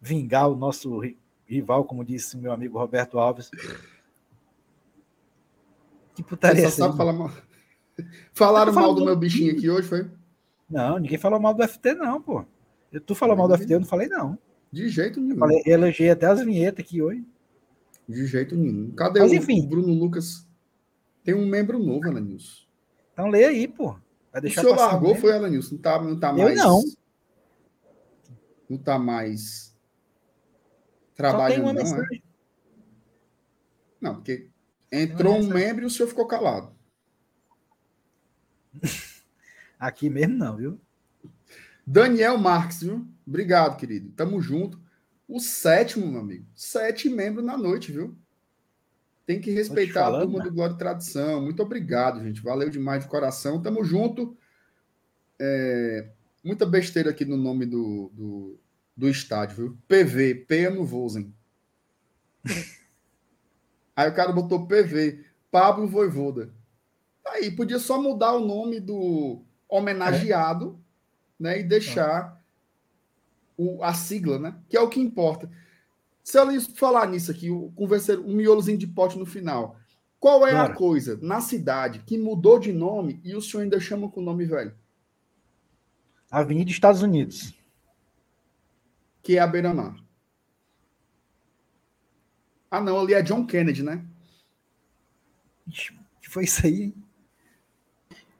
[0.00, 1.02] vingar o nosso
[1.46, 3.48] rival, como disse meu amigo Roberto Alves.
[6.14, 7.30] Que Você putaria sabe aí, falar mal.
[8.34, 10.10] Falaram Eu mal do meu bichinho aqui hoje, foi?
[10.68, 12.44] Não, ninguém falou mal do FT, não, pô.
[12.92, 14.38] Eu- Tu falou mal do FT, eu não falei, não.
[14.72, 15.38] De jeito nenhum.
[15.38, 17.24] Falei, elogiei até as vinhetas aqui hoje.
[18.08, 18.90] De jeito nenhum.
[18.92, 19.66] Cadê Mas, o enfim.
[19.66, 20.46] Bruno Lucas?
[21.24, 22.64] Tem um membro novo, Elanilson.
[23.12, 23.92] Então lê aí, pô.
[24.32, 25.20] Vai O deixar senhor passar largou, mesmo.
[25.22, 25.74] foi, Elanilson?
[25.76, 26.56] Não tá, não tá Eu mais.
[26.58, 26.82] não.
[28.68, 29.75] Não tá mais
[31.18, 32.08] Só tem uma não, é?
[34.00, 34.50] Não, porque
[34.92, 36.74] entrou um membro e o senhor ficou calado.
[39.78, 40.80] Aqui mesmo não, viu?
[41.86, 43.06] Daniel Marques, viu?
[43.26, 44.10] Obrigado, querido.
[44.12, 44.80] Tamo junto.
[45.28, 46.46] O sétimo, meu amigo.
[46.54, 48.16] Sete membros na noite, viu?
[49.24, 50.44] Tem que respeitar a falando, turma né?
[50.44, 51.42] do Glória e Tradição.
[51.42, 52.40] Muito obrigado, gente.
[52.42, 53.60] Valeu demais de coração.
[53.60, 54.36] Tamo junto.
[55.38, 56.08] É,
[56.46, 58.60] Muita besteira aqui no nome do, do,
[58.96, 59.78] do estádio, viu?
[59.86, 61.34] PV, Piano Vosen.
[63.94, 66.52] Aí o cara botou PV, Pablo Voivoda.
[67.26, 70.78] Aí, podia só mudar o nome do homenageado,
[71.38, 71.60] né?
[71.60, 72.40] E deixar
[73.56, 74.56] o, a sigla, né?
[74.68, 75.50] Que é o que importa.
[76.22, 79.76] Se eu falar nisso aqui, o- conversar um miolozinho de pote no final.
[80.20, 80.72] Qual é Bora.
[80.72, 84.24] a coisa na cidade que mudou de nome e o senhor ainda chama com o
[84.24, 84.74] nome velho?
[86.30, 87.54] Avenida Estados Unidos.
[89.26, 89.96] Que é a Beira-Mar.
[92.70, 94.06] Ah, não, ali é John Kennedy, né?
[95.68, 96.82] Que foi isso aí?
[96.84, 96.94] hein?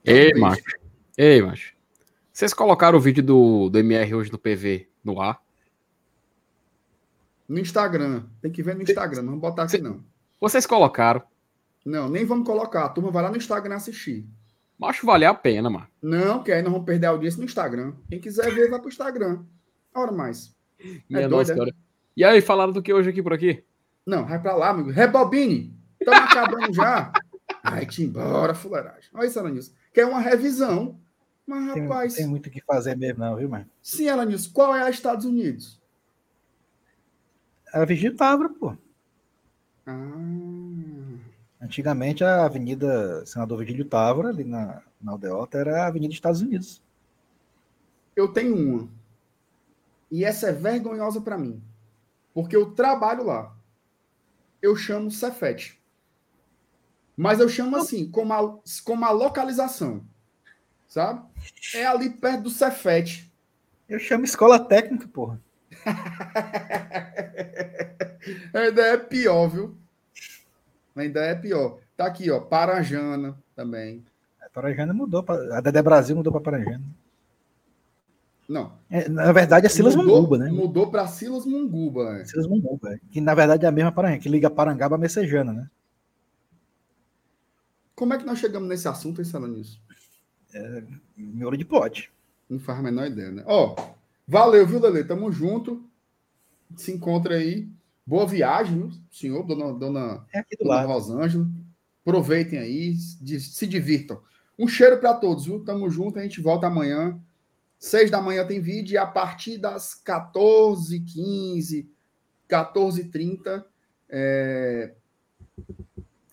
[0.04, 0.40] Ei, Talvez.
[0.40, 0.78] macho.
[1.18, 1.74] Ei, macho.
[2.32, 5.42] Vocês colocaram o vídeo do, do MR hoje do PV no ar?
[7.48, 8.22] No Instagram.
[8.40, 10.04] Tem que ver no Instagram, não vamos botar aqui, não.
[10.40, 11.20] Vocês colocaram.
[11.84, 12.84] Não, nem vamos colocar.
[12.84, 14.24] A turma vai lá no Instagram assistir.
[14.78, 15.88] Macho, valeu a pena, mano.
[16.00, 17.92] Não, que aí nós vamos perder a audiência no Instagram.
[18.08, 19.44] Quem quiser ver, vai pro Instagram.
[19.92, 20.55] Hora mais.
[21.08, 21.54] Minha É nossa doido, é?
[21.54, 21.74] senhora.
[22.16, 23.62] E aí, falaram do que hoje aqui por aqui?
[24.06, 24.90] Não, vai pra lá, amigo.
[24.90, 25.74] Rebobine.
[26.00, 27.12] Estamos acabando já.
[27.62, 29.10] Ai, te embora, fuleiragem.
[29.12, 29.74] Olha isso, Alanis.
[29.92, 30.98] Quer uma revisão.
[31.46, 33.66] Mas, Tem, rapaz, tem muito o que fazer mesmo, não, viu, mano?
[33.80, 35.80] sim, Alanis, qual é a Estados Unidos?
[37.72, 38.76] A Vigílio Távora, pô.
[39.86, 41.16] Ah,
[41.60, 46.82] Antigamente a Avenida Senador Vigílio Távora, ali na, na Aldeota, era a Avenida Estados Unidos.
[48.14, 48.88] eu tenho uma.
[50.10, 51.62] E essa é vergonhosa para mim.
[52.34, 53.54] Porque eu trabalho lá.
[54.62, 55.80] Eu chamo Cefete.
[57.16, 60.04] Mas eu chamo assim, como a, como a localização.
[60.86, 61.24] Sabe?
[61.74, 63.32] É ali perto do Cefete.
[63.88, 65.40] Eu chamo escola técnica, porra.
[68.52, 69.76] Ainda é pior, viu?
[70.94, 71.78] Ainda é pior.
[71.96, 72.40] Tá aqui, ó.
[72.40, 74.04] Parajana também.
[74.52, 75.22] Paranjana mudou.
[75.22, 76.84] pra- A Dedé Brasil mudou para Paranjana.
[78.48, 78.78] Não.
[78.88, 80.50] É, na verdade é Silas mudou, Munguba, né?
[80.50, 82.18] Mudou para Silas Munguba.
[82.18, 82.24] é.
[82.24, 83.00] Silas Munguba, é.
[83.10, 85.70] que na verdade é a mesma Paranjana, que liga Parangaba a Messejana, né?
[87.94, 89.80] Como é que nós chegamos nesse assunto, pensando nisso?
[91.16, 92.12] Miolo de pote.
[92.48, 93.42] Não faz a menor ideia, né?
[93.46, 93.74] Ó,
[94.26, 95.04] valeu, viu, Lele?
[95.04, 95.82] Tamo junto.
[96.76, 97.68] Se encontra aí.
[98.06, 100.88] Boa viagem, viu, senhor, dona, dona, É aqui do dona lado.
[100.88, 101.48] Rosângela.
[102.02, 104.20] Aproveitem aí, se divirtam.
[104.56, 105.64] Um cheiro para todos, viu?
[105.64, 107.20] Tamo junto, a gente volta amanhã.
[107.78, 111.86] Seis da manhã tem vídeo e a partir das 14h15,
[112.48, 113.64] 14h30,
[114.08, 114.94] é...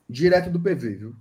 [0.10, 1.15] direto do PV, viu?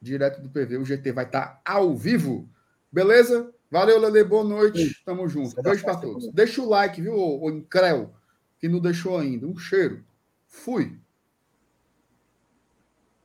[0.00, 2.48] Direto do PV, o GT vai estar ao vivo.
[2.90, 3.52] Beleza?
[3.70, 5.02] Valeu, Lele, boa noite.
[5.04, 5.60] Tamo junto.
[5.60, 6.24] Beijo para festa, todos.
[6.24, 6.34] Lele.
[6.34, 8.14] Deixa o like, viu, ô Increu,
[8.58, 9.46] que não deixou ainda.
[9.46, 10.04] Um cheiro.
[10.46, 10.98] Fui.